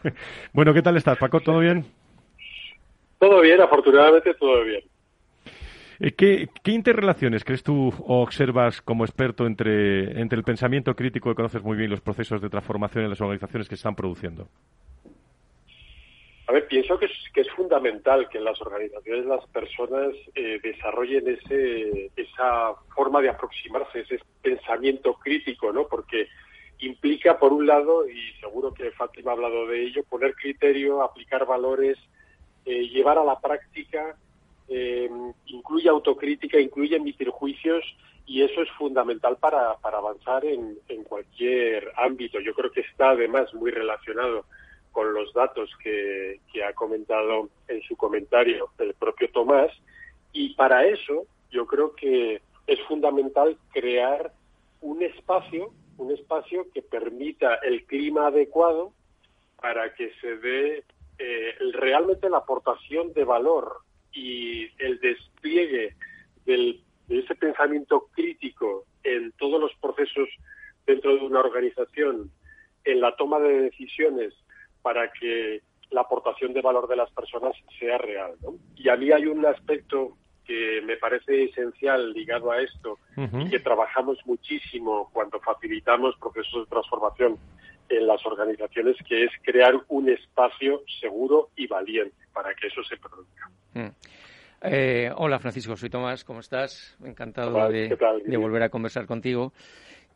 bueno, 0.54 0.72
¿qué 0.72 0.80
tal 0.80 0.96
estás, 0.96 1.18
Paco? 1.18 1.40
¿Todo 1.40 1.58
bien? 1.58 1.84
Todo 3.18 3.42
bien, 3.42 3.60
afortunadamente 3.60 4.32
todo 4.32 4.64
bien. 4.64 4.80
Eh, 6.00 6.12
¿Qué, 6.12 6.48
interrelaciones 6.66 7.44
crees 7.44 7.62
tú 7.62 7.92
o 8.06 8.22
observas 8.22 8.82
como 8.82 9.04
experto 9.04 9.46
entre, 9.46 10.20
entre 10.20 10.38
el 10.38 10.44
pensamiento 10.44 10.94
crítico 10.94 11.30
que 11.30 11.36
conoces 11.36 11.62
muy 11.62 11.76
bien 11.76 11.90
los 11.90 12.00
procesos 12.00 12.40
de 12.40 12.48
transformación 12.48 13.04
en 13.04 13.10
las 13.10 13.20
organizaciones 13.20 13.68
que 13.68 13.76
se 13.76 13.80
están 13.80 13.94
produciendo? 13.94 14.48
A 16.48 16.52
ver, 16.52 16.66
pienso 16.66 16.98
que 16.98 17.06
es, 17.06 17.12
que 17.32 17.42
es 17.42 17.50
fundamental 17.50 18.28
que 18.28 18.38
en 18.38 18.44
las 18.44 18.60
organizaciones 18.60 19.24
las 19.26 19.46
personas 19.46 20.12
eh, 20.34 20.58
desarrollen 20.62 21.28
ese, 21.28 22.10
esa 22.16 22.74
forma 22.94 23.20
de 23.22 23.30
aproximarse, 23.30 24.00
ese 24.00 24.18
pensamiento 24.42 25.14
crítico, 25.14 25.72
¿no? 25.72 25.86
Porque 25.86 26.28
implica, 26.80 27.38
por 27.38 27.52
un 27.52 27.66
lado, 27.66 28.08
y 28.08 28.32
seguro 28.40 28.74
que 28.74 28.90
Fátima 28.90 29.30
ha 29.30 29.34
hablado 29.34 29.66
de 29.66 29.82
ello, 29.82 30.02
poner 30.08 30.34
criterio, 30.34 31.02
aplicar 31.02 31.46
valores, 31.46 31.96
eh, 32.64 32.88
llevar 32.88 33.18
a 33.18 33.24
la 33.24 33.40
práctica 33.40 34.16
eh, 34.74 35.10
incluye 35.46 35.88
autocrítica, 35.88 36.58
incluye 36.58 36.96
emitir 36.96 37.28
juicios 37.28 37.84
y 38.24 38.42
eso 38.42 38.62
es 38.62 38.70
fundamental 38.70 39.36
para, 39.36 39.76
para 39.76 39.98
avanzar 39.98 40.44
en, 40.46 40.78
en, 40.88 41.04
cualquier 41.04 41.92
ámbito. 41.96 42.40
Yo 42.40 42.54
creo 42.54 42.70
que 42.72 42.80
está 42.80 43.10
además 43.10 43.52
muy 43.52 43.70
relacionado 43.70 44.46
con 44.90 45.12
los 45.12 45.30
datos 45.34 45.68
que, 45.82 46.40
que 46.50 46.64
ha 46.64 46.72
comentado 46.72 47.50
en 47.68 47.82
su 47.82 47.96
comentario 47.96 48.70
el 48.78 48.94
propio 48.94 49.30
Tomás 49.30 49.70
y 50.32 50.54
para 50.54 50.86
eso 50.86 51.26
yo 51.50 51.66
creo 51.66 51.94
que 51.94 52.40
es 52.66 52.80
fundamental 52.88 53.58
crear 53.72 54.32
un 54.80 55.02
espacio, 55.02 55.70
un 55.98 56.12
espacio 56.12 56.66
que 56.72 56.80
permita 56.80 57.56
el 57.56 57.84
clima 57.84 58.28
adecuado 58.28 58.92
para 59.60 59.94
que 59.94 60.12
se 60.20 60.36
dé 60.38 60.84
eh, 61.18 61.54
realmente 61.74 62.30
la 62.30 62.38
aportación 62.38 63.12
de 63.12 63.24
valor 63.24 63.82
y 64.12 64.68
el 64.78 64.98
despliegue 65.00 65.94
de 66.44 66.80
ese 67.08 67.34
pensamiento 67.34 68.08
crítico 68.12 68.84
en 69.04 69.32
todos 69.32 69.60
los 69.60 69.72
procesos 69.80 70.28
dentro 70.86 71.14
de 71.14 71.22
una 71.22 71.40
organización, 71.40 72.30
en 72.84 73.00
la 73.00 73.14
toma 73.16 73.38
de 73.38 73.62
decisiones 73.62 74.34
para 74.82 75.10
que 75.12 75.62
la 75.90 76.02
aportación 76.02 76.52
de 76.52 76.62
valor 76.62 76.88
de 76.88 76.96
las 76.96 77.10
personas 77.10 77.54
sea 77.78 77.98
real. 77.98 78.34
Y 78.76 78.88
a 78.88 78.96
mí 78.96 79.12
hay 79.12 79.26
un 79.26 79.44
aspecto 79.46 80.16
que 80.44 80.82
me 80.84 80.96
parece 80.96 81.44
esencial 81.44 82.12
ligado 82.12 82.50
a 82.50 82.60
esto 82.60 82.98
y 83.16 83.48
que 83.48 83.60
trabajamos 83.60 84.18
muchísimo 84.24 85.08
cuando 85.12 85.38
facilitamos 85.40 86.16
procesos 86.16 86.64
de 86.64 86.70
transformación 86.70 87.38
en 87.92 88.06
las 88.06 88.24
organizaciones, 88.26 88.96
que 89.06 89.24
es 89.24 89.30
crear 89.42 89.74
un 89.88 90.08
espacio 90.08 90.82
seguro 91.00 91.50
y 91.56 91.66
valiente 91.66 92.16
para 92.32 92.54
que 92.54 92.68
eso 92.68 92.82
se 92.82 92.96
produzca. 92.96 93.50
Mm. 93.74 93.88
Eh, 94.64 95.10
hola 95.16 95.38
Francisco, 95.38 95.76
soy 95.76 95.90
Tomás, 95.90 96.24
¿cómo 96.24 96.40
estás? 96.40 96.96
Encantado 97.04 97.68
de, 97.68 97.96
volver 98.36 98.62
a 98.62 98.68
conversar 98.68 99.06
contigo. 99.06 99.52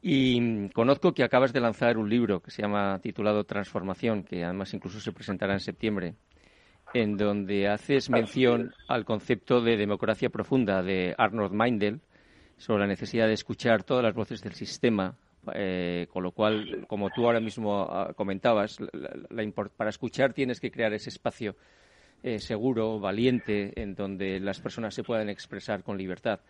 Y 0.00 0.40
mm, 0.40 0.68
conozco 0.68 1.12
que 1.12 1.24
acabas 1.24 1.52
de 1.52 1.60
lanzar 1.60 1.98
un 1.98 2.08
libro 2.08 2.40
que 2.40 2.50
se 2.50 2.62
llama 2.62 2.98
titulado 3.00 3.44
Transformación, 3.44 4.22
que 4.22 4.44
además 4.44 4.72
incluso 4.72 5.00
se 5.00 5.12
presentará 5.12 5.54
en 5.54 5.60
septiembre, 5.60 6.14
en 6.94 7.16
donde 7.16 7.68
haces 7.68 8.08
mención 8.08 8.72
al 8.88 9.04
concepto 9.04 9.60
de 9.60 9.76
democracia 9.76 10.30
profunda 10.30 10.82
de 10.82 11.14
Arnold 11.18 11.52
Meindel 11.52 12.00
sobre 12.56 12.82
la 12.82 12.86
necesidad 12.86 13.26
de 13.26 13.34
escuchar 13.34 13.82
todas 13.82 14.04
las 14.04 14.14
voces 14.14 14.42
del 14.42 14.54
sistema, 14.54 15.16
eh, 15.54 16.06
con 16.12 16.22
lo 16.22 16.32
cual, 16.32 16.86
como 16.86 17.10
tú 17.10 17.26
ahora 17.26 17.40
mismo 17.40 17.82
ah, 17.82 18.12
comentabas, 18.14 18.78
para 19.76 19.90
escuchar 19.90 20.32
tienes 20.32 20.60
que 20.60 20.70
crear 20.70 20.92
ese 20.92 21.10
espacio 21.10 21.56
eh, 22.22 22.38
seguro, 22.38 22.98
valiente, 22.98 23.72
en 23.80 23.94
donde 23.94 24.40
las 24.40 24.60
personas 24.60 24.94
se 24.94 25.04
puedan 25.04 25.28
expresar 25.28 25.82
con 25.82 25.96
libertad. 25.96 26.40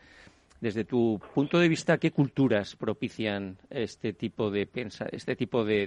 Desde 0.60 0.84
tu 0.84 1.20
punto 1.34 1.58
de 1.58 1.68
vista, 1.68 1.98
¿qué 1.98 2.10
culturas 2.10 2.76
propician 2.76 3.58
este 3.68 4.14
tipo 4.14 4.50
de 4.50 4.66
pensa 4.66 5.06
este 5.12 5.36
tipo 5.36 5.64
de, 5.64 5.86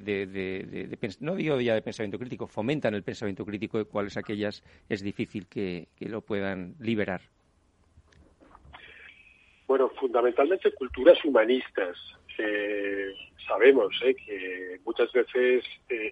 no 1.22 1.36
digo 1.36 1.60
ya 1.60 1.74
de 1.74 1.82
pensamiento 1.82 2.20
crítico, 2.20 2.46
fomentan 2.46 2.94
el 2.94 3.02
pensamiento 3.02 3.46
crítico 3.46 3.80
y 3.80 3.86
cuáles 3.86 4.16
aquellas 4.18 4.64
es 4.88 5.02
difícil 5.02 5.48
que, 5.48 5.88
lo 6.02 6.22
puedan 6.22 6.76
liberar? 6.80 7.22
Bueno, 9.68 9.90
fundamentalmente 10.00 10.72
culturas 10.74 11.18
humanistas. 11.26 11.98
Eh, 12.42 13.14
sabemos 13.46 13.94
eh, 14.04 14.16
que 14.16 14.80
muchas 14.86 15.12
veces 15.12 15.66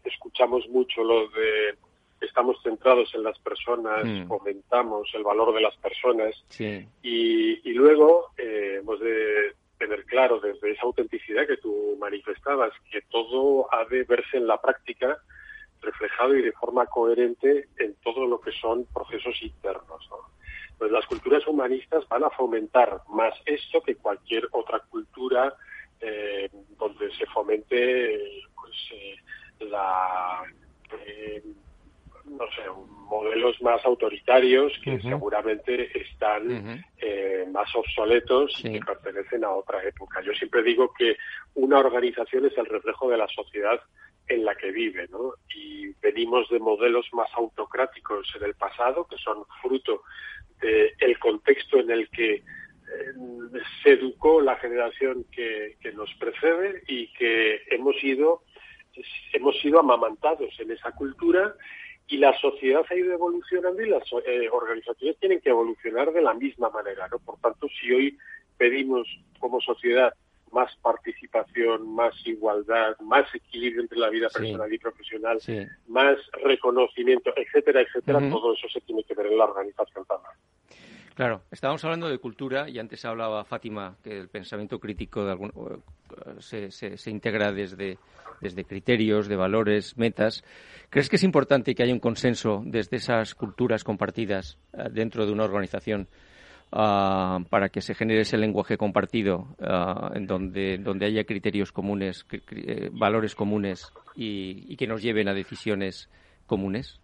escuchamos 0.03 0.67
mucho 0.67 1.03
lo 1.03 1.29
de 1.29 1.77
estamos 2.21 2.57
centrados 2.63 3.13
en 3.13 3.23
las 3.23 3.37
personas, 3.39 4.03
mm. 4.03 4.27
fomentamos 4.27 5.09
el 5.13 5.23
valor 5.23 5.53
de 5.53 5.61
las 5.61 5.75
personas 5.77 6.35
y, 7.03 7.73
luego 7.73 8.31
eh, 8.37 8.77
hemos 8.79 8.99
de 8.99 9.53
tener 9.77 10.03
claro 10.05 10.39
desde 10.39 10.71
esa 10.71 10.81
autenticidad 10.83 11.45
que 11.45 11.57
tú 11.57 11.95
manifestabas 11.99 12.71
que 12.91 13.01
todo 13.03 13.71
ha 13.71 13.85
de 13.85 14.03
verse 14.03 14.37
en 14.37 14.47
la 14.47 14.59
práctica 14.59 15.19
reflejado 15.81 16.35
y 16.35 16.41
de 16.41 16.51
forma 16.53 16.87
coherente 16.87 17.67
en 17.77 17.93
todo 18.03 18.25
lo 18.25 18.41
que 18.41 18.51
son 18.51 18.85
procesos 18.85 19.35
internos. 19.43 20.09
Pues 20.79 20.91
las 20.91 21.05
culturas 21.05 21.45
humanistas 21.45 22.07
van 22.09 22.23
a 22.23 22.31
fomentar 22.31 23.01
más 23.09 23.35
esto 23.45 23.81
que 23.81 23.95
cualquier 23.95 24.47
otra 24.51 24.79
cultura 24.89 25.55
eh, 26.01 26.49
donde 26.77 27.11
se 27.15 27.25
fomente 27.27 28.43
pues, 28.55 28.75
eh, 28.93 29.15
la 29.65 30.43
no 32.29 32.45
sé, 32.51 32.61
modelos 33.09 33.61
más 33.61 33.83
autoritarios 33.85 34.73
que 34.83 34.99
seguramente 35.01 35.97
están 35.97 36.83
eh, 36.97 37.45
más 37.51 37.73
obsoletos 37.75 38.59
y 38.63 38.73
que 38.73 38.79
pertenecen 38.81 39.43
a 39.45 39.51
otra 39.51 39.83
época. 39.83 40.21
Yo 40.21 40.33
siempre 40.33 40.63
digo 40.63 40.91
que 40.97 41.15
una 41.55 41.79
organización 41.79 42.45
es 42.45 42.57
el 42.57 42.65
reflejo 42.65 43.09
de 43.09 43.17
la 43.17 43.27
sociedad 43.29 43.79
en 44.27 44.43
la 44.43 44.55
que 44.55 44.71
vive, 44.71 45.07
¿no? 45.07 45.33
Y 45.55 45.87
venimos 46.01 46.49
de 46.49 46.59
modelos 46.59 47.07
más 47.13 47.29
autocráticos 47.33 48.27
en 48.35 48.43
el 48.43 48.55
pasado, 48.55 49.07
que 49.07 49.17
son 49.17 49.45
fruto 49.61 50.03
del 50.59 51.19
contexto 51.19 51.79
en 51.79 51.91
el 51.91 52.09
que 52.09 52.43
se 53.83 53.91
educó 53.91 54.41
la 54.41 54.55
generación 54.57 55.25
que, 55.31 55.77
nos 55.95 56.13
precede 56.15 56.83
y 56.87 57.11
que 57.13 57.61
hemos 57.71 58.01
ido 58.03 58.43
hemos 59.31 59.59
sido 59.61 59.79
amamantados 59.79 60.59
en 60.59 60.71
esa 60.71 60.91
cultura 60.91 61.55
y 62.07 62.17
la 62.17 62.35
sociedad 62.39 62.83
ha 62.89 62.95
ido 62.95 63.13
evolucionando 63.13 63.81
y 63.81 63.89
las 63.89 64.03
eh, 64.25 64.49
organizaciones 64.51 65.19
tienen 65.19 65.39
que 65.39 65.49
evolucionar 65.49 66.11
de 66.13 66.21
la 66.21 66.33
misma 66.33 66.69
manera, 66.69 67.07
¿no? 67.09 67.19
Por 67.19 67.37
tanto, 67.39 67.67
si 67.79 67.91
hoy 67.91 68.17
pedimos 68.57 69.07
como 69.39 69.61
sociedad 69.61 70.13
más 70.51 70.75
participación, 70.77 71.93
más 71.93 72.13
igualdad, 72.25 72.97
más 73.01 73.27
equilibrio 73.35 73.81
entre 73.81 73.99
la 73.99 74.09
vida 74.09 74.29
personal 74.29 74.73
y 74.73 74.79
profesional, 74.79 75.39
más 75.87 76.17
reconocimiento, 76.43 77.33
etcétera, 77.35 77.81
etcétera, 77.81 78.19
todo 78.29 78.53
eso 78.53 78.67
se 78.69 78.81
tiene 78.81 79.03
que 79.03 79.13
ver 79.13 79.27
en 79.27 79.37
la 79.37 79.45
organización 79.45 80.05
también. 80.05 80.33
Claro, 81.17 81.41
estábamos 81.49 81.83
hablando 81.83 82.07
de 82.09 82.19
cultura 82.19 82.69
y 82.69 82.77
antes 82.77 83.03
hablaba 83.03 83.43
Fátima 83.43 83.95
que 84.03 84.19
el 84.19 84.29
pensamiento 84.29 84.79
crítico 84.79 85.25
de 85.25 85.31
algún, 85.31 85.51
se, 86.37 86.69
se, 86.69 87.09
integra 87.09 87.51
desde, 87.51 87.97
desde 88.39 88.65
criterios, 88.65 89.27
de 89.27 89.35
valores, 89.35 89.97
metas. 89.97 90.43
¿Crees 90.91 91.09
que 91.09 91.15
es 91.15 91.23
importante 91.23 91.73
que 91.73 91.81
haya 91.81 91.91
un 91.91 91.99
consenso 91.99 92.61
desde 92.63 92.97
esas 92.97 93.33
culturas 93.33 93.83
compartidas 93.83 94.59
eh, 94.73 94.89
dentro 94.91 95.25
de 95.25 95.31
una 95.31 95.45
organización 95.45 96.07
ah, 96.71 97.39
para 97.49 97.69
que 97.69 97.81
se 97.81 97.95
genere 97.95 98.21
ese 98.21 98.37
lenguaje 98.37 98.77
compartido 98.77 99.47
ah, 99.59 100.11
en 100.13 100.27
donde, 100.27 100.77
donde 100.77 101.07
haya 101.07 101.23
criterios 101.23 101.71
comunes, 101.71 102.27
eh, 102.31 102.91
valores 102.93 103.33
comunes 103.33 103.91
y 104.15 104.75
que 104.77 104.85
nos 104.85 105.01
lleven 105.01 105.29
a 105.29 105.33
decisiones 105.33 106.11
comunes? 106.45 106.99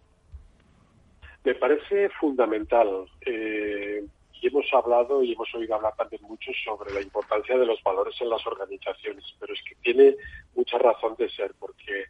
Me 1.44 1.54
parece 1.54 2.08
fundamental. 2.10 3.06
Eh, 3.24 4.04
y 4.44 4.48
hemos 4.48 4.66
hablado 4.74 5.22
y 5.22 5.32
hemos 5.32 5.54
oído 5.54 5.74
hablar 5.74 5.94
también 5.96 6.22
mucho 6.22 6.50
sobre 6.64 6.92
la 6.92 7.00
importancia 7.00 7.56
de 7.56 7.64
los 7.64 7.82
valores 7.82 8.14
en 8.20 8.28
las 8.28 8.46
organizaciones, 8.46 9.24
pero 9.40 9.54
es 9.54 9.62
que 9.62 9.74
tiene 9.76 10.16
mucha 10.54 10.76
razón 10.76 11.14
de 11.16 11.30
ser, 11.30 11.54
porque 11.58 12.04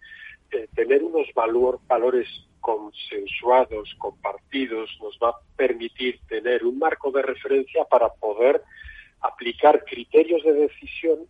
eh, 0.51 0.69
tener 0.75 1.05
unos 1.05 1.29
valores 1.35 2.29
consensuados, 2.61 3.95
compartidos, 3.99 4.91
nos 5.01 5.17
va 5.23 5.29
a 5.29 5.41
permitir 5.57 6.19
tener 6.27 6.65
un 6.65 6.79
marco 6.79 7.13
de 7.13 7.23
referencia 7.23 7.85
para 7.85 8.09
poder 8.09 8.63
aplicar 9.21 9.85
criterios 9.85 10.43
de 10.43 10.55
decisión 10.55 11.29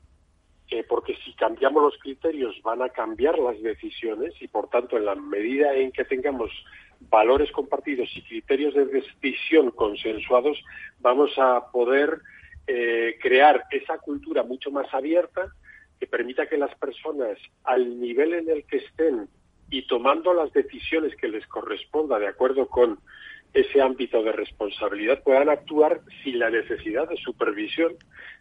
eh, 0.70 0.84
porque 0.88 1.16
si 1.24 1.32
cambiamos 1.34 1.82
los 1.82 1.98
criterios 1.98 2.60
van 2.62 2.82
a 2.82 2.88
cambiar 2.88 3.38
las 3.38 3.60
decisiones 3.62 4.34
y 4.40 4.48
por 4.48 4.68
tanto 4.68 4.96
en 4.96 5.04
la 5.04 5.14
medida 5.14 5.74
en 5.74 5.92
que 5.92 6.04
tengamos 6.04 6.50
valores 7.10 7.50
compartidos 7.52 8.08
y 8.16 8.22
criterios 8.22 8.74
de 8.74 8.86
decisión 8.86 9.70
consensuados, 9.70 10.62
vamos 11.00 11.30
a 11.38 11.70
poder 11.70 12.20
eh, 12.66 13.18
crear 13.20 13.64
esa 13.70 13.98
cultura 13.98 14.42
mucho 14.42 14.70
más 14.70 14.92
abierta 14.94 15.52
que 16.00 16.06
permita 16.06 16.46
que 16.46 16.56
las 16.56 16.74
personas, 16.76 17.38
al 17.64 18.00
nivel 18.00 18.32
en 18.32 18.48
el 18.48 18.64
que 18.64 18.78
estén 18.78 19.28
y 19.70 19.86
tomando 19.86 20.32
las 20.32 20.52
decisiones 20.52 21.14
que 21.16 21.28
les 21.28 21.46
corresponda 21.46 22.18
de 22.18 22.28
acuerdo 22.28 22.68
con 22.68 22.98
ese 23.52 23.80
ámbito 23.80 24.22
de 24.22 24.32
responsabilidad, 24.32 25.22
puedan 25.22 25.48
actuar 25.48 26.00
sin 26.22 26.38
la 26.38 26.50
necesidad 26.50 27.08
de 27.08 27.16
supervisión, 27.16 27.94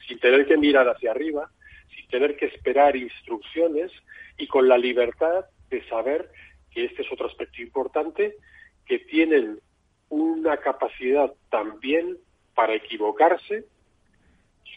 sin 0.07 0.19
tener 0.19 0.45
que 0.47 0.57
mirar 0.57 0.87
hacia 0.87 1.11
arriba, 1.11 1.51
sin 1.95 2.07
tener 2.07 2.35
que 2.35 2.47
esperar 2.47 2.95
instrucciones 2.95 3.91
y 4.37 4.47
con 4.47 4.67
la 4.67 4.77
libertad 4.77 5.45
de 5.69 5.83
saber 5.87 6.29
que 6.71 6.85
este 6.85 7.03
es 7.03 7.11
otro 7.11 7.27
aspecto 7.27 7.61
importante, 7.61 8.35
que 8.85 8.99
tienen 8.99 9.59
una 10.09 10.57
capacidad 10.57 11.31
también 11.49 12.17
para 12.53 12.75
equivocarse, 12.75 13.65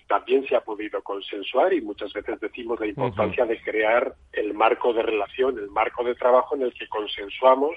también 0.06 0.46
se 0.46 0.54
ha 0.54 0.60
podido 0.60 1.02
consensuar 1.02 1.72
y 1.72 1.80
muchas 1.80 2.12
veces 2.12 2.38
decimos 2.40 2.78
la 2.78 2.86
importancia 2.86 3.44
de 3.44 3.60
crear 3.60 4.14
el 4.32 4.54
marco 4.54 4.92
de 4.92 5.02
relación, 5.02 5.58
el 5.58 5.68
marco 5.68 6.04
de 6.04 6.14
trabajo 6.14 6.54
en 6.54 6.62
el 6.62 6.72
que 6.72 6.86
consensuamos 6.88 7.74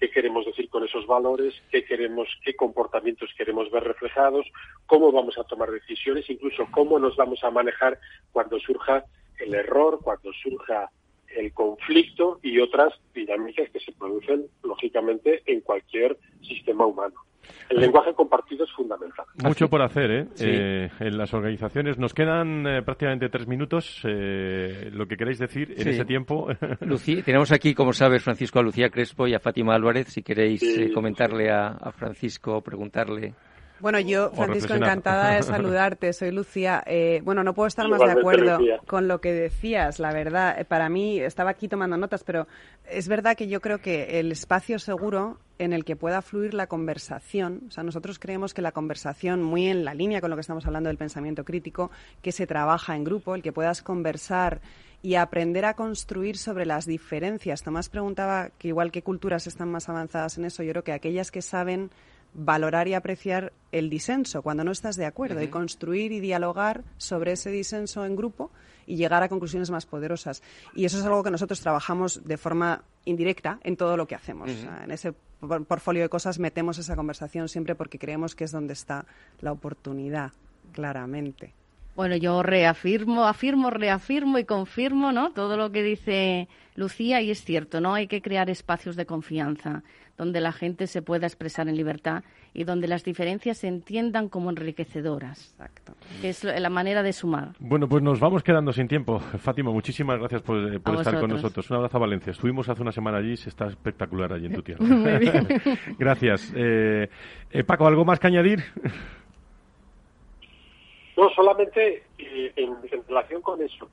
qué 0.00 0.10
queremos 0.10 0.46
decir 0.46 0.68
con 0.70 0.82
esos 0.82 1.06
valores, 1.06 1.54
qué 1.70 1.84
queremos, 1.84 2.26
qué 2.42 2.56
comportamientos 2.56 3.30
queremos 3.36 3.70
ver 3.70 3.84
reflejados, 3.84 4.46
cómo 4.86 5.12
vamos 5.12 5.36
a 5.38 5.44
tomar 5.44 5.70
decisiones, 5.70 6.28
incluso 6.30 6.66
cómo 6.70 6.98
nos 6.98 7.16
vamos 7.16 7.44
a 7.44 7.50
manejar 7.50 7.98
cuando 8.32 8.58
surja 8.58 9.04
el 9.38 9.54
error, 9.54 10.00
cuando 10.02 10.32
surja 10.32 10.90
el 11.36 11.52
conflicto 11.52 12.40
y 12.42 12.58
otras 12.58 12.94
dinámicas 13.14 13.68
que 13.70 13.80
se 13.80 13.92
producen, 13.92 14.46
lógicamente, 14.62 15.42
en 15.46 15.60
cualquier 15.60 16.18
sistema 16.42 16.86
humano. 16.86 17.20
El 17.68 17.80
lenguaje 17.80 18.12
compartido 18.14 18.64
es 18.64 18.72
fundamental. 18.72 19.24
Mucho 19.42 19.68
por 19.68 19.82
hacer 19.82 20.10
¿eh? 20.10 20.28
eh 20.40 20.88
en 20.98 21.16
las 21.18 21.32
organizaciones. 21.32 21.98
Nos 21.98 22.14
quedan 22.14 22.66
eh, 22.66 22.82
prácticamente 22.82 23.28
tres 23.28 23.46
minutos. 23.46 24.02
Eh, 24.04 24.90
lo 24.92 25.06
que 25.06 25.16
queréis 25.16 25.38
decir 25.38 25.74
en 25.76 25.88
ese 25.88 26.04
tiempo. 26.04 26.48
Lucía, 26.80 27.22
tenemos 27.22 27.52
aquí, 27.52 27.74
como 27.74 27.92
sabes, 27.92 28.22
Francisco, 28.22 28.58
a 28.58 28.62
Lucía 28.62 28.90
Crespo 28.90 29.26
y 29.26 29.34
a 29.34 29.40
Fátima 29.40 29.74
Álvarez. 29.74 30.08
Si 30.08 30.22
queréis 30.22 30.62
comentarle 30.92 31.50
a, 31.50 31.68
a 31.68 31.92
Francisco, 31.92 32.60
preguntarle. 32.60 33.34
Bueno, 33.80 33.98
yo, 33.98 34.30
Francisco, 34.32 34.74
encantada 34.74 35.34
de 35.34 35.42
saludarte. 35.42 36.12
Soy 36.12 36.30
Lucía. 36.30 36.82
Eh, 36.86 37.22
bueno, 37.24 37.42
no 37.42 37.54
puedo 37.54 37.66
estar 37.66 37.88
más 37.88 38.00
de 38.00 38.12
acuerdo 38.12 38.58
con 38.86 39.08
lo 39.08 39.20
que 39.20 39.32
decías, 39.32 39.98
la 39.98 40.12
verdad. 40.12 40.60
Eh, 40.60 40.64
para 40.64 40.88
mí, 40.88 41.18
estaba 41.18 41.50
aquí 41.50 41.66
tomando 41.66 41.96
notas, 41.96 42.22
pero 42.22 42.46
es 42.84 43.08
verdad 43.08 43.36
que 43.36 43.48
yo 43.48 43.60
creo 43.60 43.78
que 43.78 44.20
el 44.20 44.32
espacio 44.32 44.78
seguro 44.78 45.38
en 45.58 45.72
el 45.72 45.84
que 45.84 45.96
pueda 45.96 46.22
fluir 46.22 46.54
la 46.54 46.66
conversación, 46.66 47.64
o 47.68 47.70
sea, 47.70 47.84
nosotros 47.84 48.18
creemos 48.18 48.54
que 48.54 48.62
la 48.62 48.72
conversación, 48.72 49.42
muy 49.42 49.66
en 49.66 49.84
la 49.84 49.92
línea 49.92 50.22
con 50.22 50.30
lo 50.30 50.36
que 50.36 50.40
estamos 50.40 50.66
hablando 50.66 50.88
del 50.88 50.96
pensamiento 50.96 51.44
crítico, 51.44 51.90
que 52.22 52.32
se 52.32 52.46
trabaja 52.46 52.96
en 52.96 53.04
grupo, 53.04 53.34
el 53.34 53.42
que 53.42 53.52
puedas 53.52 53.82
conversar 53.82 54.62
y 55.02 55.16
aprender 55.16 55.66
a 55.66 55.74
construir 55.74 56.38
sobre 56.38 56.64
las 56.64 56.86
diferencias. 56.86 57.62
Tomás 57.62 57.90
preguntaba 57.90 58.50
que 58.58 58.68
igual 58.68 58.90
que 58.90 59.02
culturas 59.02 59.46
están 59.46 59.70
más 59.70 59.88
avanzadas 59.88 60.38
en 60.38 60.46
eso, 60.46 60.62
yo 60.62 60.72
creo 60.72 60.84
que 60.84 60.92
aquellas 60.92 61.30
que 61.30 61.42
saben 61.42 61.90
valorar 62.34 62.88
y 62.88 62.94
apreciar 62.94 63.52
el 63.72 63.90
disenso 63.90 64.42
cuando 64.42 64.64
no 64.64 64.72
estás 64.72 64.96
de 64.96 65.06
acuerdo 65.06 65.42
y 65.42 65.48
construir 65.48 66.12
y 66.12 66.20
dialogar 66.20 66.82
sobre 66.96 67.32
ese 67.32 67.50
disenso 67.50 68.04
en 68.04 68.16
grupo 68.16 68.50
y 68.86 68.96
llegar 68.96 69.22
a 69.22 69.28
conclusiones 69.28 69.70
más 69.70 69.86
poderosas. 69.86 70.42
Y 70.74 70.84
eso 70.84 70.98
es 70.98 71.04
algo 71.04 71.22
que 71.22 71.30
nosotros 71.30 71.60
trabajamos 71.60 72.24
de 72.24 72.36
forma 72.36 72.82
indirecta 73.04 73.58
en 73.62 73.76
todo 73.76 73.96
lo 73.96 74.06
que 74.06 74.14
hacemos. 74.14 74.50
en 74.50 74.90
ese 74.90 75.12
portfolio 75.68 76.02
de 76.02 76.08
cosas 76.08 76.38
metemos 76.38 76.78
esa 76.78 76.96
conversación 76.96 77.48
siempre 77.48 77.74
porque 77.74 77.98
creemos 77.98 78.34
que 78.34 78.44
es 78.44 78.52
donde 78.52 78.72
está 78.72 79.06
la 79.40 79.52
oportunidad, 79.52 80.32
claramente. 80.72 81.54
Bueno, 81.96 82.16
yo 82.16 82.42
reafirmo, 82.42 83.26
afirmo, 83.26 83.70
reafirmo 83.70 84.38
y 84.38 84.44
confirmo, 84.44 85.12
¿no? 85.12 85.32
Todo 85.32 85.56
lo 85.56 85.70
que 85.70 85.82
dice 85.82 86.48
Lucía 86.74 87.20
y 87.20 87.30
es 87.30 87.44
cierto, 87.44 87.80
¿no? 87.80 87.94
Hay 87.94 88.06
que 88.06 88.22
crear 88.22 88.48
espacios 88.48 88.96
de 88.96 89.06
confianza 89.06 89.82
donde 90.20 90.42
la 90.42 90.52
gente 90.52 90.86
se 90.86 91.00
pueda 91.00 91.26
expresar 91.26 91.66
en 91.66 91.76
libertad 91.76 92.22
y 92.52 92.64
donde 92.64 92.86
las 92.86 93.04
diferencias 93.04 93.56
se 93.56 93.68
entiendan 93.68 94.28
como 94.28 94.50
enriquecedoras. 94.50 95.52
Exacto. 95.52 95.94
Que 96.20 96.28
es 96.28 96.44
la 96.44 96.68
manera 96.68 97.02
de 97.02 97.14
sumar. 97.14 97.52
Bueno, 97.58 97.88
pues 97.88 98.02
nos 98.02 98.20
vamos 98.20 98.42
quedando 98.42 98.70
sin 98.70 98.86
tiempo. 98.86 99.18
Fátima, 99.18 99.70
muchísimas 99.70 100.18
gracias 100.18 100.42
por, 100.42 100.58
eh, 100.58 100.76
estar 100.76 101.18
con 101.18 101.30
nosotros. 101.30 101.70
Un 101.70 101.78
abrazo 101.78 101.96
a 101.96 102.00
Valencia. 102.00 102.32
Estuvimos 102.32 102.68
hace 102.68 102.82
una 102.82 102.92
semana 102.92 103.16
allí, 103.16 103.34
se 103.34 103.48
está 103.48 103.66
espectacular 103.68 104.30
allí 104.34 104.44
en 104.44 104.52
tu 104.52 104.62
tierra. 104.62 104.84
Muy 104.84 105.18
bien. 105.18 105.48
gracias. 105.98 106.52
Eh, 106.54 107.08
eh, 107.50 107.64
Paco, 107.64 107.86
¿algo 107.86 108.04
más 108.04 108.20
que 108.20 108.26
añadir? 108.26 108.58
No, 111.16 111.30
solamente 111.34 112.02
en 112.18 112.76
relación 113.08 113.40
con 113.40 113.62
eso 113.62 113.88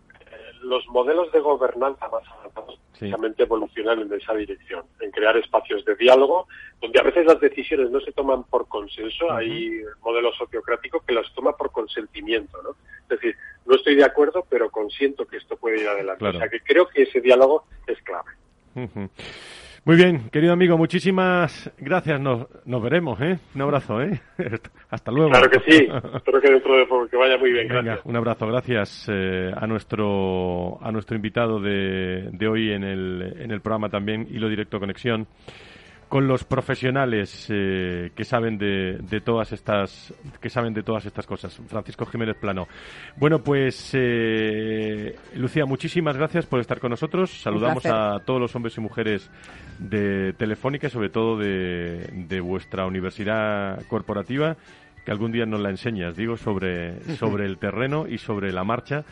los 0.62 0.88
modelos 0.88 1.32
de 1.32 1.40
gobernanza 1.40 2.08
más 2.10 2.24
avanzados 2.28 2.80
precisamente 2.92 3.44
evolucionan 3.44 4.00
en 4.00 4.14
esa 4.14 4.34
dirección, 4.34 4.84
en 5.00 5.12
crear 5.12 5.38
espacios 5.38 5.86
de 5.86 5.96
diálogo, 5.96 6.48
donde 6.82 7.00
a 7.00 7.04
veces 7.04 7.26
las 7.26 7.40
decisiones 7.40 7.92
no 7.92 8.00
se 8.00 8.12
toman 8.12 8.44
por 8.44 8.68
consenso, 8.68 9.32
hay 9.32 9.84
modelos 10.02 10.36
sociocráticos 10.36 11.04
que 11.04 11.14
las 11.14 11.32
toma 11.34 11.56
por 11.56 11.72
consentimiento, 11.72 12.62
¿no? 12.64 12.72
Es 13.04 13.10
decir, 13.10 13.36
no 13.66 13.76
estoy 13.76 13.96
de 13.96 14.04
acuerdo, 14.04 14.46
pero 14.50 14.72
consiento 14.72 15.26
que 15.26 15.38
esto 15.38 15.58
puede 15.58 15.82
ir 15.82 15.88
adelante. 15.88 16.26
O 16.26 16.34
sea 16.34 16.50
que 16.50 16.60
creo 16.62 16.88
que 16.88 17.04
ese 17.04 17.22
diálogo 17.22 17.66
es 17.86 18.02
clave. 18.02 18.32
Muy 19.88 19.96
bien, 19.96 20.30
querido 20.32 20.52
amigo, 20.52 20.78
muchísimas 20.78 21.72
gracias. 21.78 22.20
Nos, 22.20 22.46
nos 22.66 22.84
veremos, 22.84 23.22
¿eh? 23.22 23.40
Un 23.56 23.62
abrazo, 23.62 24.02
¿eh? 24.02 24.20
Hasta 24.90 25.14
luego. 25.14 25.30
Claro 25.30 25.50
que 25.50 25.60
sí. 25.62 25.88
Espero 26.14 26.42
que 26.42 26.52
dentro 26.52 26.76
de 26.76 26.86
poco 26.88 27.08
que 27.08 27.16
vaya 27.16 27.38
muy 27.38 27.54
bien. 27.54 27.70
Venga, 27.70 28.02
un 28.04 28.18
abrazo. 28.18 28.48
Gracias 28.48 29.08
eh, 29.10 29.50
a 29.56 29.66
nuestro 29.66 30.78
a 30.84 30.92
nuestro 30.92 31.16
invitado 31.16 31.62
de, 31.62 32.28
de 32.34 32.48
hoy 32.50 32.74
en 32.74 32.84
el, 32.84 33.34
en 33.40 33.50
el 33.50 33.62
programa 33.62 33.88
también 33.88 34.28
Hilo 34.30 34.50
Directo 34.50 34.78
Conexión. 34.78 35.26
Con 36.10 36.28
los 36.28 36.44
profesionales 36.44 37.48
eh, 37.50 38.12
que 38.16 38.24
saben 38.24 38.58
de, 38.58 38.98
de, 39.02 39.22
todas 39.22 39.52
estas 39.52 40.14
que 40.40 40.50
saben 40.50 40.74
de 40.74 40.84
todas 40.84 41.06
estas 41.06 41.26
cosas. 41.26 41.60
Francisco 41.68 42.06
Jiménez 42.06 42.38
Plano. 42.38 42.68
Bueno, 43.18 43.40
pues 43.40 43.92
eh, 43.94 45.16
Lucía, 45.36 45.66
muchísimas 45.66 46.16
gracias 46.16 46.46
por 46.46 46.60
estar 46.60 46.80
con 46.80 46.92
nosotros. 46.92 47.42
Saludamos 47.42 47.86
a 47.86 48.20
todos 48.26 48.40
los 48.40 48.56
hombres 48.56 48.78
y 48.78 48.82
mujeres 48.82 49.30
de 49.80 50.34
Telefónica 50.34 50.88
y 50.88 50.90
sobre 50.90 51.10
todo 51.10 51.38
de, 51.38 52.10
de 52.14 52.40
vuestra 52.40 52.86
universidad 52.86 53.86
corporativa 53.88 54.56
que 55.08 55.12
algún 55.12 55.32
día 55.32 55.46
nos 55.46 55.62
la 55.62 55.70
enseñas, 55.70 56.18
digo, 56.18 56.36
sobre, 56.36 57.02
sobre 57.18 57.46
el 57.46 57.58
terreno 57.58 58.08
y 58.08 58.18
sobre 58.18 58.52
la 58.52 58.66
marcha. 58.66 59.06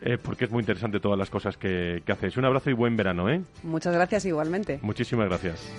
Eh, 0.00 0.18
porque 0.22 0.44
es 0.44 0.50
muy 0.50 0.60
interesante 0.60 1.00
todas 1.00 1.18
las 1.18 1.30
cosas 1.30 1.56
que, 1.56 2.02
que 2.04 2.12
hacéis. 2.12 2.36
Un 2.36 2.44
abrazo 2.44 2.68
y 2.70 2.74
buen 2.74 2.96
verano, 2.96 3.30
¿eh? 3.30 3.42
Muchas 3.62 3.94
gracias 3.94 4.24
igualmente. 4.26 4.78
Muchísimas 4.82 5.28
gracias. 5.28 5.70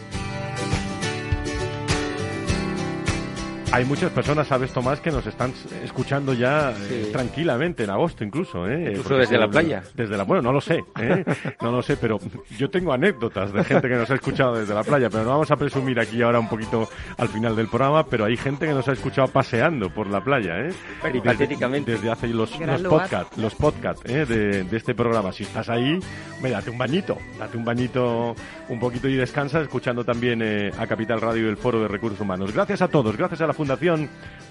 Hay 3.76 3.84
muchas 3.84 4.09
personas, 4.09 4.47
sabes 4.47 4.71
Tomás, 4.71 5.01
que 5.01 5.11
nos 5.11 5.28
están 5.28 5.51
escuchando 5.84 6.32
ya 6.34 6.73
eh, 6.89 7.09
tranquilamente 7.11 7.84
en 7.84 7.89
agosto 7.89 8.23
incluso, 8.23 8.65
¿eh? 8.69 8.91
Incluso 8.91 9.17
desde 9.17 9.38
la 9.38 9.49
playa. 9.49 9.84
Desde 9.93 10.15
la, 10.15 10.23
bueno, 10.23 10.41
no 10.41 10.53
lo 10.53 10.61
sé, 10.61 10.82
¿eh? 10.97 11.26
no 11.61 11.71
lo 11.73 11.82
sé, 11.82 11.97
pero 11.97 12.17
yo 12.57 12.69
tengo 12.69 12.93
anécdotas 12.93 13.51
de 13.51 13.65
gente 13.65 13.89
que 13.89 13.95
nos 13.95 14.09
ha 14.09 14.15
escuchado 14.15 14.55
desde 14.55 14.73
la 14.73 14.82
playa, 14.82 15.09
pero 15.09 15.26
no 15.26 15.32
vamos 15.32 15.51
a 15.51 15.57
presumir 15.57 15.99
aquí 15.99 16.21
ahora 16.21 16.39
un 16.39 16.47
poquito 16.47 16.88
al 17.17 17.28
final 17.28 17.53
del 17.53 17.67
programa, 17.67 18.05
pero 18.05 18.23
hay 18.23 18.38
gente 18.38 18.65
que 18.65 18.71
nos 18.71 18.88
ha 18.88 18.93
escuchado 18.93 19.28
paseando 19.28 19.89
por 19.89 20.07
la 20.07 20.23
playa, 20.23 20.57
¿eh? 20.57 20.73
Desde, 21.03 21.82
desde 21.82 22.09
hace 22.09 22.28
los, 22.30 22.57
los 22.57 22.82
podcasts, 22.84 23.38
los 23.38 23.55
podcasts 23.55 24.03
¿eh? 24.05 24.26
de, 24.26 24.63
de, 24.63 24.78
este 24.78 24.95
programa. 24.95 25.34
Si 25.34 25.43
estás 25.43 25.67
ahí, 25.67 25.99
me 26.41 26.49
date 26.49 26.69
un 26.69 26.78
bañito, 26.78 27.17
date 27.38 27.57
un 27.57 27.65
bañito 27.65 28.36
un 28.69 28.80
poquito 28.80 29.09
y 29.09 29.15
descansa 29.15 29.59
escuchando 29.59 30.05
también 30.05 30.41
eh, 30.41 30.71
a 30.80 30.88
Capital 30.88 31.19
Radio 31.19 31.47
y 31.47 31.49
el 31.49 31.57
Foro 31.57 31.82
de 31.82 31.89
Recursos 31.89 32.21
Humanos. 32.21 32.53
Gracias 32.53 32.82
a 32.82 32.88
todos, 32.88 33.17
gracias 33.17 33.41
a 33.41 33.47
la 33.47 33.53
Fundación 33.53 33.64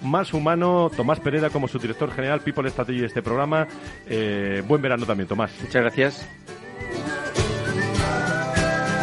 Más 0.02 0.34
Humano, 0.34 0.90
Tomás 0.94 1.20
Pereda 1.20 1.50
como 1.50 1.66
su 1.66 1.78
director 1.78 2.12
general, 2.12 2.40
People 2.40 2.68
Strategy 2.68 3.00
de 3.00 3.06
este 3.06 3.22
programa. 3.22 3.66
Eh, 4.06 4.62
buen 4.66 4.82
verano 4.82 5.06
también, 5.06 5.28
Tomás. 5.28 5.50
Muchas 5.60 5.82
gracias. 5.82 6.28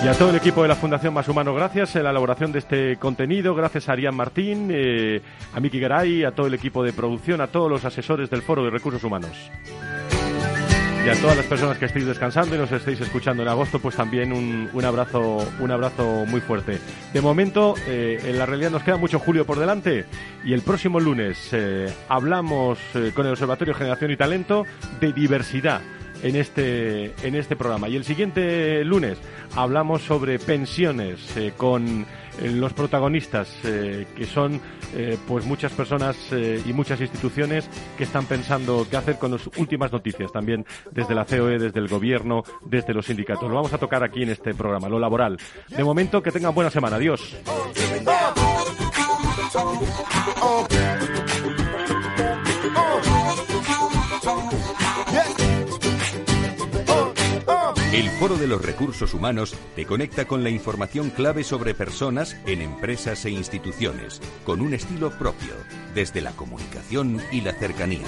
Y 0.04 0.08
a 0.08 0.14
todo 0.14 0.32
el 0.32 0.36
equipo 0.36 0.64
de 0.64 0.68
la 0.68 0.76
Fundación 0.76 1.14
Más 1.14 1.28
Humano, 1.28 1.54
gracias 1.54 1.96
en 1.96 2.04
la 2.04 2.10
elaboración 2.10 2.52
de 2.52 2.58
este 2.58 2.98
contenido, 2.98 3.54
gracias 3.54 3.88
a 3.88 3.92
Arián 3.92 4.16
Martín, 4.16 4.70
eh, 4.72 5.22
a 5.54 5.60
Miki 5.60 5.80
Garay, 5.80 6.24
a 6.24 6.32
todo 6.32 6.48
el 6.48 6.56
equipo 6.56 6.84
de 6.84 6.92
producción, 6.92 7.40
a 7.40 7.48
todos 7.48 7.70
los 7.70 7.86
asesores 7.86 8.28
del 8.32 8.42
Foro 8.42 8.64
de 8.64 8.72
Recursos 8.72 9.04
Humanos. 9.04 9.52
Y 11.04 11.10
a 11.10 11.16
todas 11.16 11.36
las 11.36 11.48
personas 11.48 11.80
que 11.80 11.86
estéis 11.86 12.06
descansando 12.06 12.56
y 12.56 12.60
nos 12.60 12.72
estéis 12.72 13.02
escuchando 13.02 13.42
en 13.42 13.50
agosto, 13.50 13.80
pues 13.80 13.96
también 13.96 14.32
un, 14.32 14.70
un 14.72 14.86
abrazo, 14.86 15.48
un 15.60 15.72
abrazo 15.72 16.26
muy 16.28 16.42
fuerte. 16.42 16.78
De 17.12 17.22
momento, 17.22 17.74
eh, 17.88 18.20
en 18.24 18.38
la 18.38 18.46
realidad 18.46 18.70
nos 18.70 18.84
queda 18.84 18.98
mucho 18.98 19.18
julio 19.18 19.44
por 19.44 19.58
delante 19.58 20.06
y 20.46 20.54
el 20.54 20.62
próximo 20.62 21.00
lunes 21.00 21.50
eh, 21.54 21.92
hablamos 22.08 22.78
eh, 22.94 23.12
con 23.16 23.26
el 23.26 23.32
Observatorio 23.32 23.74
Generación 23.74 24.12
y 24.12 24.16
Talento 24.16 24.68
de 25.00 25.12
diversidad 25.12 25.82
en 26.24 26.36
este, 26.36 27.14
en 27.26 27.36
este 27.36 27.56
programa. 27.56 27.90
Y 27.90 27.96
el 27.96 28.04
siguiente 28.04 28.84
lunes 28.84 29.18
hablamos 29.56 30.02
sobre 30.02 30.40
pensiones 30.40 31.36
eh, 31.38 31.54
con 31.56 32.06
eh, 32.40 32.50
los 32.50 32.74
protagonistas, 32.74 33.50
eh, 33.64 34.06
que 34.16 34.26
son 34.26 34.60
eh, 34.94 35.18
pues 35.28 35.46
muchas 35.46 35.72
personas 35.72 36.18
eh, 36.32 36.62
y 36.66 36.74
muchas 36.74 37.00
instituciones 37.00 37.70
que 37.98 38.04
están 38.04 38.26
pensando 38.26 38.86
qué 38.90 38.98
hacer 38.98 39.18
con 39.18 39.32
las 39.32 39.48
últimas 39.58 39.92
noticias, 39.92 40.32
también 40.32 40.66
desde 40.92 41.16
la 41.16 41.26
COE, 41.26 41.58
desde 41.60 41.80
el 41.80 41.88
gobierno, 41.88 42.44
desde 42.66 42.94
los 42.94 43.06
sindicatos. 43.06 43.48
Lo 43.50 43.56
vamos 43.56 43.74
a 43.74 43.78
tocar 43.78 44.04
aquí 44.04 44.24
en 44.24 44.30
este 44.30 44.54
programa, 44.54 44.90
lo 44.90 45.00
laboral. 45.00 45.38
De 45.70 45.84
momento, 45.84 46.22
que 46.22 46.32
tengan 46.32 46.54
buena 46.54 46.70
semana. 46.70 46.98
Adiós. 46.98 47.38
El 57.92 58.10
Foro 58.10 58.38
de 58.38 58.48
los 58.48 58.64
Recursos 58.64 59.14
Humanos 59.14 59.54
te 59.76 59.86
conecta 59.86 60.24
con 60.24 60.46
la 60.46 60.50
información 60.50 61.10
clave 61.10 61.44
sobre 61.44 61.74
personas 61.74 62.38
en 62.46 62.62
empresas 62.62 63.26
e 63.26 63.32
instituciones, 63.32 64.22
con 64.46 64.62
un 64.62 64.74
estilo 64.74 65.12
propio, 65.12 65.54
desde 65.94 66.22
la 66.22 66.32
comunicación 66.32 67.22
y 67.34 67.42
la 67.42 67.52
cercanía. 67.52 68.08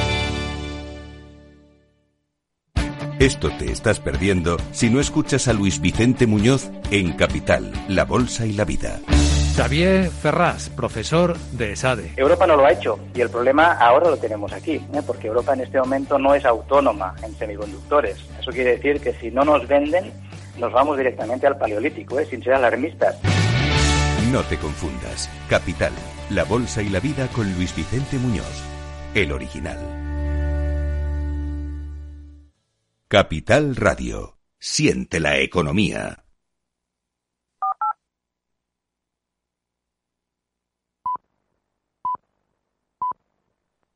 Esto 3.21 3.51
te 3.51 3.71
estás 3.71 3.99
perdiendo 3.99 4.57
si 4.71 4.89
no 4.89 4.99
escuchas 4.99 5.47
a 5.47 5.53
Luis 5.53 5.79
Vicente 5.79 6.25
Muñoz 6.25 6.71
en 6.89 7.13
Capital, 7.13 7.71
La 7.87 8.03
Bolsa 8.03 8.47
y 8.47 8.53
la 8.53 8.65
Vida. 8.65 8.99
Xavier 9.55 10.09
Ferraz, 10.09 10.69
profesor 10.69 11.37
de 11.51 11.73
ESADE. 11.73 12.13
Europa 12.17 12.47
no 12.47 12.55
lo 12.55 12.65
ha 12.65 12.71
hecho 12.71 12.97
y 13.13 13.21
el 13.21 13.29
problema 13.29 13.73
ahora 13.73 14.09
lo 14.09 14.17
tenemos 14.17 14.51
aquí, 14.53 14.77
¿eh? 14.91 15.03
porque 15.05 15.27
Europa 15.27 15.53
en 15.53 15.61
este 15.61 15.77
momento 15.77 16.17
no 16.17 16.33
es 16.33 16.43
autónoma 16.45 17.13
en 17.21 17.35
semiconductores. 17.35 18.17
Eso 18.39 18.49
quiere 18.49 18.77
decir 18.77 18.99
que 18.99 19.13
si 19.13 19.29
no 19.29 19.45
nos 19.45 19.67
venden, 19.67 20.11
nos 20.57 20.73
vamos 20.73 20.97
directamente 20.97 21.45
al 21.45 21.59
paleolítico, 21.59 22.19
¿eh? 22.19 22.25
sin 22.25 22.41
ser 22.41 22.55
alarmistas. 22.55 23.19
No 24.31 24.41
te 24.41 24.57
confundas. 24.57 25.29
Capital, 25.47 25.93
La 26.31 26.43
Bolsa 26.43 26.81
y 26.81 26.89
la 26.89 26.99
Vida 26.99 27.27
con 27.27 27.53
Luis 27.53 27.75
Vicente 27.75 28.17
Muñoz, 28.17 28.63
el 29.13 29.31
original. 29.31 30.00
Capital 33.11 33.75
Radio. 33.75 34.37
Siente 34.57 35.19
la 35.19 35.37
economía. 35.39 36.23